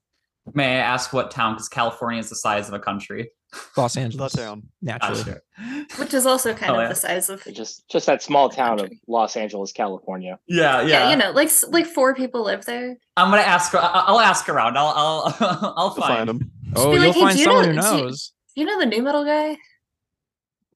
May 0.54 0.76
I 0.76 0.80
ask 0.80 1.12
what 1.12 1.30
town? 1.30 1.54
Because 1.54 1.68
California 1.68 2.20
is 2.20 2.28
the 2.28 2.36
size 2.36 2.68
of 2.68 2.74
a 2.74 2.78
country. 2.78 3.30
Los 3.76 3.94
The 3.94 4.00
Angeles. 4.00 4.32
town. 4.34 4.64
Naturally. 4.82 5.22
Gotcha. 5.24 5.86
Which 5.96 6.12
is 6.12 6.26
also 6.26 6.52
kind 6.54 6.72
Oh, 6.72 6.76
of 6.76 6.82
yeah. 6.82 6.88
the 6.88 6.94
size 6.94 7.30
of 7.30 7.42
just 7.52 7.88
just 7.88 8.06
that 8.06 8.22
small 8.22 8.50
town 8.50 8.78
of 8.80 8.92
Los 9.06 9.36
Angeles, 9.36 9.72
California. 9.72 10.38
Yeah, 10.46 10.82
yeah. 10.82 10.86
yeah, 10.86 11.10
you 11.10 11.16
know, 11.16 11.30
like 11.30 11.50
like 11.68 11.86
four 11.86 12.14
people 12.14 12.44
live 12.44 12.64
there. 12.66 12.96
I'm 13.16 13.30
gonna 13.30 13.42
ask. 13.42 13.74
I- 13.74 14.04
I'll 14.06 14.20
ask 14.20 14.48
around. 14.48 14.76
I'll 14.76 14.92
I'll 14.94 15.36
I'll 15.40 15.74
We'll 15.88 15.94
find. 15.94 16.16
find 16.16 16.28
them. 16.28 16.50
Oh, 16.76 16.90
be 16.90 16.96
you'll 16.96 17.06
like, 17.06 17.14
"Hey, 17.14 17.20
find 17.22 17.32
do 17.34 17.38
you 17.38 17.44
someone 17.46 17.76
know- 17.76 17.82
who 17.82 17.90
do 17.90 17.96
you- 17.96 18.02
knows. 18.04 18.32
You 18.54 18.64
know 18.66 18.78
the 18.80 18.86
nu 18.86 19.02
metal 19.02 19.24
guy? 19.24 19.56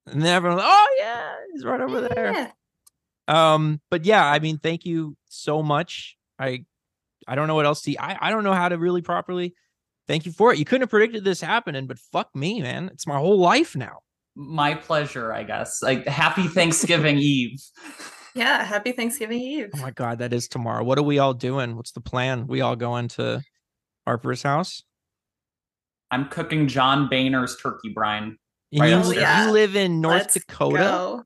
And 0.06 0.22
then 0.22 0.34
everyone's 0.34 0.62
oh 0.64 0.96
yeah, 0.98 1.30
he's 1.52 1.64
right 1.64 1.80
over 1.80 2.00
there. 2.08 2.32
Yeah. 2.32 2.50
um 3.28 3.80
but 3.90 4.04
yeah 4.04 4.24
i 4.26 4.40
mean 4.40 4.58
thank 4.58 4.84
you 4.84 5.16
so 5.28 5.62
much 5.62 6.16
i 6.40 6.64
i 7.28 7.34
don't 7.34 7.46
know 7.48 7.54
what 7.54 7.66
else 7.66 7.82
to 7.82 7.96
i 7.98 8.16
i 8.20 8.30
don't 8.30 8.44
know 8.44 8.52
how 8.54 8.68
to 8.68 8.76
really 8.78 9.02
properly 9.02 9.54
thank 10.08 10.26
you 10.26 10.32
for 10.32 10.52
it 10.52 10.58
you 10.58 10.64
couldn't 10.64 10.82
have 10.82 10.90
predicted 10.90 11.24
this 11.24 11.40
happening 11.40 11.86
but 11.86 11.98
fuck 11.98 12.28
me 12.34 12.60
man 12.62 12.88
it's 12.92 13.06
my 13.06 13.16
whole 13.18 13.38
life 13.38 13.74
now 13.76 13.98
My 14.34 14.74
pleasure, 14.74 15.30
I 15.32 15.42
guess. 15.44 15.82
Like 15.82 16.06
happy 16.08 16.48
Thanksgiving 16.48 17.18
Eve. 17.18 17.60
Yeah. 18.34 18.64
Happy 18.64 18.92
Thanksgiving 18.92 19.40
Eve. 19.40 19.68
oh 19.76 19.80
my 19.82 19.90
god 19.90 20.18
that 20.20 20.32
is 20.32 20.48
tomorrow 20.48 20.82
what 20.82 20.96
are 20.98 21.02
we 21.02 21.18
all 21.18 21.34
doing 21.34 21.76
what's 21.76 21.92
the 21.92 22.00
plan 22.00 22.46
we 22.46 22.62
all 22.62 22.76
going 22.76 23.08
to 23.08 23.42
harper's 24.06 24.42
house 24.42 24.82
I'm 26.10 26.28
cooking 26.28 26.66
John 26.68 27.08
Boehner's 27.10 27.56
turkey 27.56 27.90
brine. 27.94 28.36
and 28.72 28.80
Right 28.80 28.88
you, 28.90 28.96
upstairs. 28.96 29.46
you 29.46 29.52
live 29.52 29.76
in 29.76 30.00
north 30.00 30.22
Let's 30.22 30.34
dakota 30.34 30.76
Go. 30.78 31.22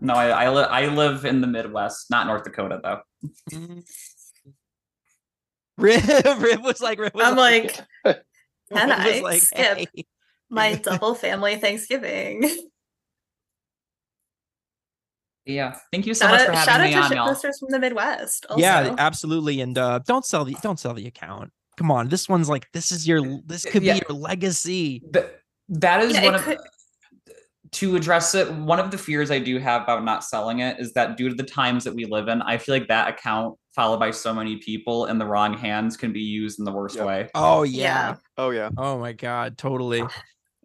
No, 0.00 0.14
I 0.14 0.28
I, 0.46 0.48
li- 0.50 0.62
I 0.70 0.86
live 0.86 1.24
in 1.24 1.40
the 1.40 1.46
Midwest, 1.48 2.06
not 2.10 2.26
North 2.28 2.44
Dakota 2.44 2.80
though. 2.82 3.00
Mm. 3.52 3.82
Rip, 5.78 6.04
Rip 6.40 6.62
was 6.62 6.80
like, 6.80 6.98
Rip 6.98 7.14
was 7.14 7.24
I'm 7.26 7.36
like, 7.36 7.78
Rip 8.04 8.24
can 8.72 8.88
was 8.88 8.98
I 8.98 9.20
like, 9.20 9.40
skip 9.42 9.78
"Hey." 9.94 10.04
my 10.50 10.74
double 10.74 11.14
family 11.14 11.56
Thanksgiving? 11.56 12.42
Yeah. 15.44 15.78
Thank 15.92 16.06
you 16.06 16.12
so 16.12 16.26
shout 16.26 16.32
much 16.32 16.40
out, 16.42 16.46
for 16.48 16.52
shout 16.56 16.68
having 16.80 16.90
me 16.90 16.94
out 16.94 17.04
on, 17.04 17.10
to 17.10 17.16
y'all. 17.16 17.28
shitposters 17.34 17.58
from 17.58 17.70
the 17.70 17.78
Midwest. 17.78 18.44
Also. 18.50 18.60
Yeah, 18.60 18.94
absolutely. 18.98 19.62
And 19.62 19.78
uh 19.78 20.00
don't 20.00 20.24
sell 20.24 20.44
the 20.44 20.54
don't 20.62 20.78
sell 20.78 20.92
the 20.92 21.06
account. 21.06 21.50
Come 21.78 21.90
on, 21.90 22.08
this 22.08 22.28
one's 22.28 22.48
like 22.50 22.70
this 22.72 22.92
is 22.92 23.08
your 23.08 23.40
this 23.46 23.64
could 23.64 23.82
Yeah. 23.82 23.94
be 23.94 24.02
your 24.08 24.18
legacy. 24.18 25.00
Th- 25.12 25.24
that 25.70 26.02
is 26.02 26.12
Yeah, 26.14 26.24
one 26.24 26.34
of 26.34 26.42
could- 26.42 26.58
to 27.70 27.96
address 27.96 28.34
it 28.34 28.50
one 28.50 28.78
of 28.80 28.90
the 28.90 28.96
fears 28.96 29.30
i 29.30 29.38
do 29.38 29.58
have 29.58 29.82
about 29.82 30.02
not 30.02 30.24
selling 30.24 30.60
it 30.60 30.80
is 30.80 30.94
that 30.94 31.18
due 31.18 31.28
to 31.28 31.34
the 31.34 31.42
times 31.42 31.84
that 31.84 31.94
we 31.94 32.06
live 32.06 32.26
in 32.28 32.40
i 32.40 32.56
feel 32.56 32.74
like 32.74 32.88
that 32.88 33.08
account 33.10 33.58
followed 33.78 34.00
by 34.00 34.10
so 34.10 34.34
many 34.34 34.56
people 34.56 35.06
in 35.06 35.18
the 35.18 35.24
wrong 35.24 35.56
hands 35.56 35.96
can 35.96 36.12
be 36.12 36.20
used 36.20 36.58
in 36.58 36.64
the 36.64 36.72
worst 36.72 36.96
Yep. 36.96 37.06
way 37.06 37.28
Oh 37.34 37.62
Yeah. 37.62 37.82
yeah. 37.82 38.14
Oh 38.36 38.50
yeah. 38.50 38.70
Oh 38.76 38.98
my 38.98 39.12
god, 39.12 39.56
totally. 39.56 40.02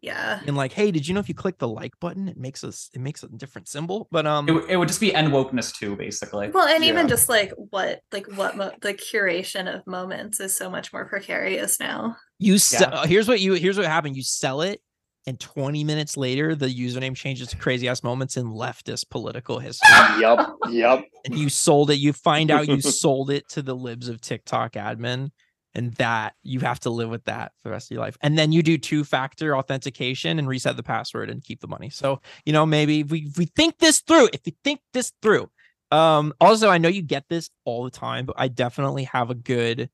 Yeah. 0.02 0.40
And 0.46 0.58
like, 0.58 0.74
hey, 0.74 0.90
did 0.92 1.08
you 1.08 1.14
know 1.14 1.20
if 1.20 1.30
you 1.30 1.36
click 1.36 1.60
the 1.60 1.68
like 1.68 1.94
button, 2.02 2.28
it 2.28 2.38
makes 2.38 2.64
us 2.64 2.90
it 2.94 3.00
makes 3.02 3.22
a 3.24 3.28
different 3.30 3.68
symbol? 3.70 4.08
But 4.12 4.26
um 4.26 4.50
it, 4.50 4.54
w- 4.54 4.68
it 4.68 4.78
would 4.78 4.88
just 4.88 5.00
be 5.00 5.14
end 5.14 5.30
wokeness 5.32 5.72
too 5.74 5.96
basically 5.96 6.50
Well, 6.50 6.68
and 6.68 6.84
even 6.84 7.08
just 7.08 7.30
like 7.30 7.54
what, 7.56 8.02
like 8.12 8.26
what 8.36 8.58
mo- 8.58 8.74
the 8.82 8.94
curation 8.96 9.74
of 9.74 9.86
moments 9.86 10.40
is 10.40 10.58
so 10.58 10.70
much 10.72 10.92
more 10.92 11.06
precarious 11.06 11.80
now. 11.80 12.18
you 12.40 12.58
sell 12.58 13.06
here's 13.06 13.28
what 13.28 13.40
you 13.40 13.54
here's 13.54 13.78
what 13.78 13.86
happened. 13.86 14.16
You 14.18 14.24
sell 14.24 14.62
it 14.62 14.82
and 15.26 15.40
20 15.40 15.84
minutes 15.84 16.18
later 16.18 16.56
the 16.56 16.68
username 16.68 17.16
changes 17.16 17.50
to 17.50 17.58
crazy 17.58 17.88
ass 17.88 18.04
moments 18.04 18.38
in 18.38 18.46
leftist 18.46 19.10
political 19.10 19.60
history. 19.60 19.90
Yep. 20.20 20.40
Yep. 20.70 21.06
and 21.26 21.38
you 21.38 21.50
sold 21.50 21.92
it. 21.92 21.96
You 21.96 22.14
find 22.14 22.52
out 22.52 22.68
you 22.68 22.82
sold 22.82 23.30
it 23.30 23.48
to 23.50 23.62
the 23.62 23.76
libs 23.76 24.10
of 24.10 24.22
tiktok 24.22 24.74
admin 24.74 25.32
and 25.76 25.94
that 25.94 26.34
you 26.44 26.60
have 26.60 26.80
to 26.82 26.90
live 26.90 27.10
with 27.10 27.24
that 27.26 27.52
for 27.58 27.70
the 27.70 27.72
rest 27.72 27.90
of 27.90 27.96
your 27.96 28.04
life. 28.04 28.18
And 28.22 28.38
then 28.38 28.52
you 28.52 28.62
do 28.62 28.78
two 28.78 29.04
factor 29.04 29.58
authentication 29.58 30.38
and 30.38 30.48
reset 30.48 30.78
the 30.78 30.84
password 30.84 31.30
and 31.30 31.44
keep 31.44 31.62
the 31.62 31.68
money. 31.68 31.90
So 31.90 32.22
you 32.46 32.54
know 32.54 32.66
maybe 32.66 33.02
if 33.02 33.12
we, 33.12 33.20
if 33.22 33.38
we 33.38 33.46
think 33.46 33.80
this 33.80 34.02
through 34.02 34.30
if 34.34 34.42
we 34.46 34.56
think 34.64 34.82
this 34.94 35.14
through. 35.22 35.50
Um 35.92 36.34
also 36.42 36.70
i 36.70 36.78
know 36.78 36.90
you 36.90 37.04
get 37.04 37.26
this 37.30 37.50
all 37.66 37.84
the 37.84 37.92
time 37.92 38.26
but 38.26 38.36
i 38.40 38.48
definitely 38.48 39.04
have 39.04 39.30
a 39.30 39.36
good 39.36 39.90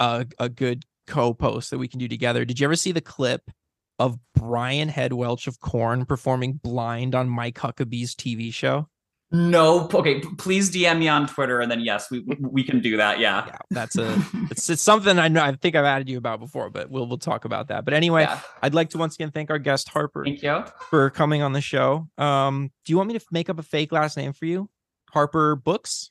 uh, 0.00 0.24
a 0.38 0.48
good 0.48 0.84
co-post 1.06 1.70
that 1.70 1.78
we 1.78 1.88
can 1.88 1.98
do 1.98 2.08
together. 2.08 2.44
Did 2.44 2.60
you 2.60 2.66
ever 2.66 2.76
see 2.76 2.92
the 2.92 3.00
clip 3.00 3.50
of 3.98 4.18
brian 4.34 4.88
head 4.88 5.12
welch 5.12 5.46
of 5.46 5.60
Korn 5.60 6.04
performing 6.04 6.54
blind 6.62 7.14
on 7.14 7.28
mike 7.28 7.56
huckabee's 7.56 8.14
tv 8.14 8.52
show 8.52 8.88
No, 9.30 9.90
okay. 9.92 10.20
Please 10.38 10.70
DM 10.70 11.00
me 11.00 11.08
on 11.08 11.26
Twitter, 11.26 11.60
and 11.60 11.70
then 11.70 11.80
yes, 11.80 12.10
we 12.10 12.24
we 12.40 12.64
can 12.64 12.80
do 12.80 12.96
that. 12.96 13.18
Yeah. 13.18 13.44
yeah 13.46 13.58
that's 13.70 13.98
a 13.98 14.16
it's, 14.50 14.70
it's 14.70 14.80
something 14.80 15.18
i 15.18 15.28
know 15.28 15.42
i 15.42 15.52
think 15.52 15.76
i've 15.76 15.84
added 15.84 16.08
you 16.08 16.16
about 16.16 16.40
before 16.40 16.70
but 16.70 16.88
we'll 16.88 17.06
we'll 17.06 17.18
talk 17.18 17.44
about 17.44 17.68
that 17.68 17.84
but 17.84 17.92
anyway 17.92 18.22
Yeah. 18.22 18.40
i'd 18.62 18.72
like 18.72 18.88
to 18.90 18.98
once 18.98 19.16
again 19.16 19.30
thank 19.30 19.50
our 19.50 19.58
guest 19.58 19.90
harper 19.90 20.24
Thank 20.24 20.42
you. 20.42 20.64
for 20.88 21.10
coming 21.10 21.42
on 21.42 21.52
the 21.52 21.60
show 21.60 22.08
um 22.16 22.70
do 22.86 22.92
you 22.92 22.96
want 22.96 23.08
me 23.08 23.18
to 23.18 23.24
make 23.30 23.50
up 23.50 23.58
a 23.58 23.62
fake 23.62 23.92
last 23.92 24.16
name 24.16 24.32
for 24.32 24.46
you 24.46 24.70
harper 25.12 25.56
books 25.56 26.10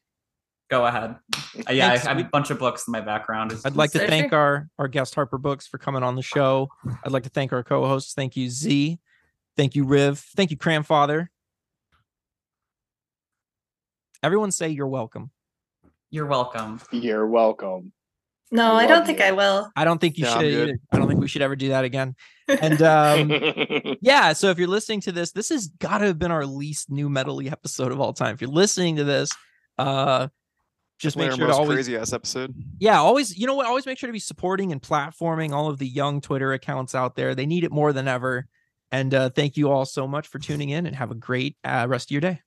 Go 0.70 0.86
ahead. 0.86 1.16
Uh, 1.68 1.72
yeah, 1.72 1.88
I 1.88 1.90
Thanks. 1.92 2.06
have 2.08 2.20
a 2.20 2.24
bunch 2.26 2.50
of 2.50 2.60
books 2.60 2.88
in 2.88 2.92
my 2.92 3.00
background. 3.02 3.54
i'd 3.66 3.76
like 3.78 3.92
to 3.92 4.00
thank 4.06 4.34
our 4.34 4.68
our 4.78 4.88
guest 4.88 5.16
harper 5.16 5.38
books 5.38 5.66
for 5.68 5.78
coming 5.78 6.04
on 6.04 6.16
the 6.16 6.22
show 6.22 6.70
i'd 7.06 7.12
like 7.12 7.24
to 7.24 7.30
thank 7.30 7.54
our 7.54 7.64
co-hosts 7.64 8.14
thank 8.14 8.36
you 8.36 8.50
z 8.50 9.00
thank 9.56 9.76
you 9.76 9.86
riv 9.86 10.20
thank 10.36 10.52
you 10.52 10.58
cramfather 10.58 11.32
everyone 14.24 14.52
say 14.52 14.70
you're 14.70 14.88
welcome 14.88 15.32
You're 16.10 16.26
welcome. 16.26 16.80
You're 16.92 17.28
welcome. 17.28 17.92
No, 18.52 18.74
I 18.74 18.82
Love 18.86 18.90
don't 18.90 19.06
think 19.06 19.20
you. 19.20 19.26
I 19.26 19.32
will. 19.32 19.70
i 19.76 19.84
don't 19.84 20.00
think 20.00 20.18
you 20.18 20.26
Yeah, 20.26 20.34
should 20.38 20.46
either 20.46 20.78
i 20.92 20.98
don't 20.98 21.08
think 21.08 21.20
we 21.20 21.28
should 21.28 21.42
ever 21.42 21.56
do 21.56 21.70
that 21.70 21.84
again 21.84 22.16
and 22.48 22.82
um 22.82 23.30
yeah 24.02 24.32
so 24.34 24.50
if 24.50 24.58
you're 24.58 24.68
listening 24.70 25.02
to 25.02 25.12
this 25.12 25.32
this 25.34 25.50
has 25.50 25.68
got 25.80 25.98
to 26.00 26.06
have 26.08 26.18
been 26.20 26.32
our 26.32 26.46
least 26.46 26.90
new 26.90 27.10
metally 27.10 27.52
episode 27.52 27.92
of 27.92 28.00
all 28.00 28.14
time 28.14 28.34
if 28.34 28.42
you're 28.42 28.50
listening 28.50 28.96
to 28.98 29.04
this 29.04 29.30
uh 29.80 30.28
just 30.98 31.18
make 31.18 31.32
sure 31.32 31.48
to 31.48 31.54
always 31.54 31.76
crazy 31.76 31.96
ass 31.96 32.14
episode. 32.14 32.54
yeah 32.80 32.98
always 33.00 33.38
you 33.38 33.48
know 33.48 33.56
what? 33.56 33.68
Always 33.68 33.86
make 33.86 33.98
sure 33.98 34.08
to 34.08 34.14
be 34.14 34.20
supporting 34.20 34.72
and 34.72 34.82
platforming 34.82 35.52
all 35.52 35.70
of 35.70 35.78
the 35.78 35.88
young 35.88 36.22
twitter 36.22 36.54
accounts 36.54 36.96
out 36.96 37.16
there. 37.16 37.36
They 37.36 37.46
need 37.46 37.64
it 37.64 37.72
more 37.72 37.94
than 37.94 38.08
ever. 38.08 38.48
And 38.92 39.14
uh 39.14 39.30
thank 39.30 39.58
you 39.58 39.70
all 39.70 39.86
so 39.86 40.08
much 40.08 40.28
for 40.28 40.40
tuning 40.40 40.70
in 40.70 40.86
and 40.86 40.96
have 40.96 41.12
a 41.12 41.16
great 41.16 41.58
uh, 41.64 41.86
rest 41.90 42.08
of 42.08 42.12
your 42.12 42.22
day 42.22 42.42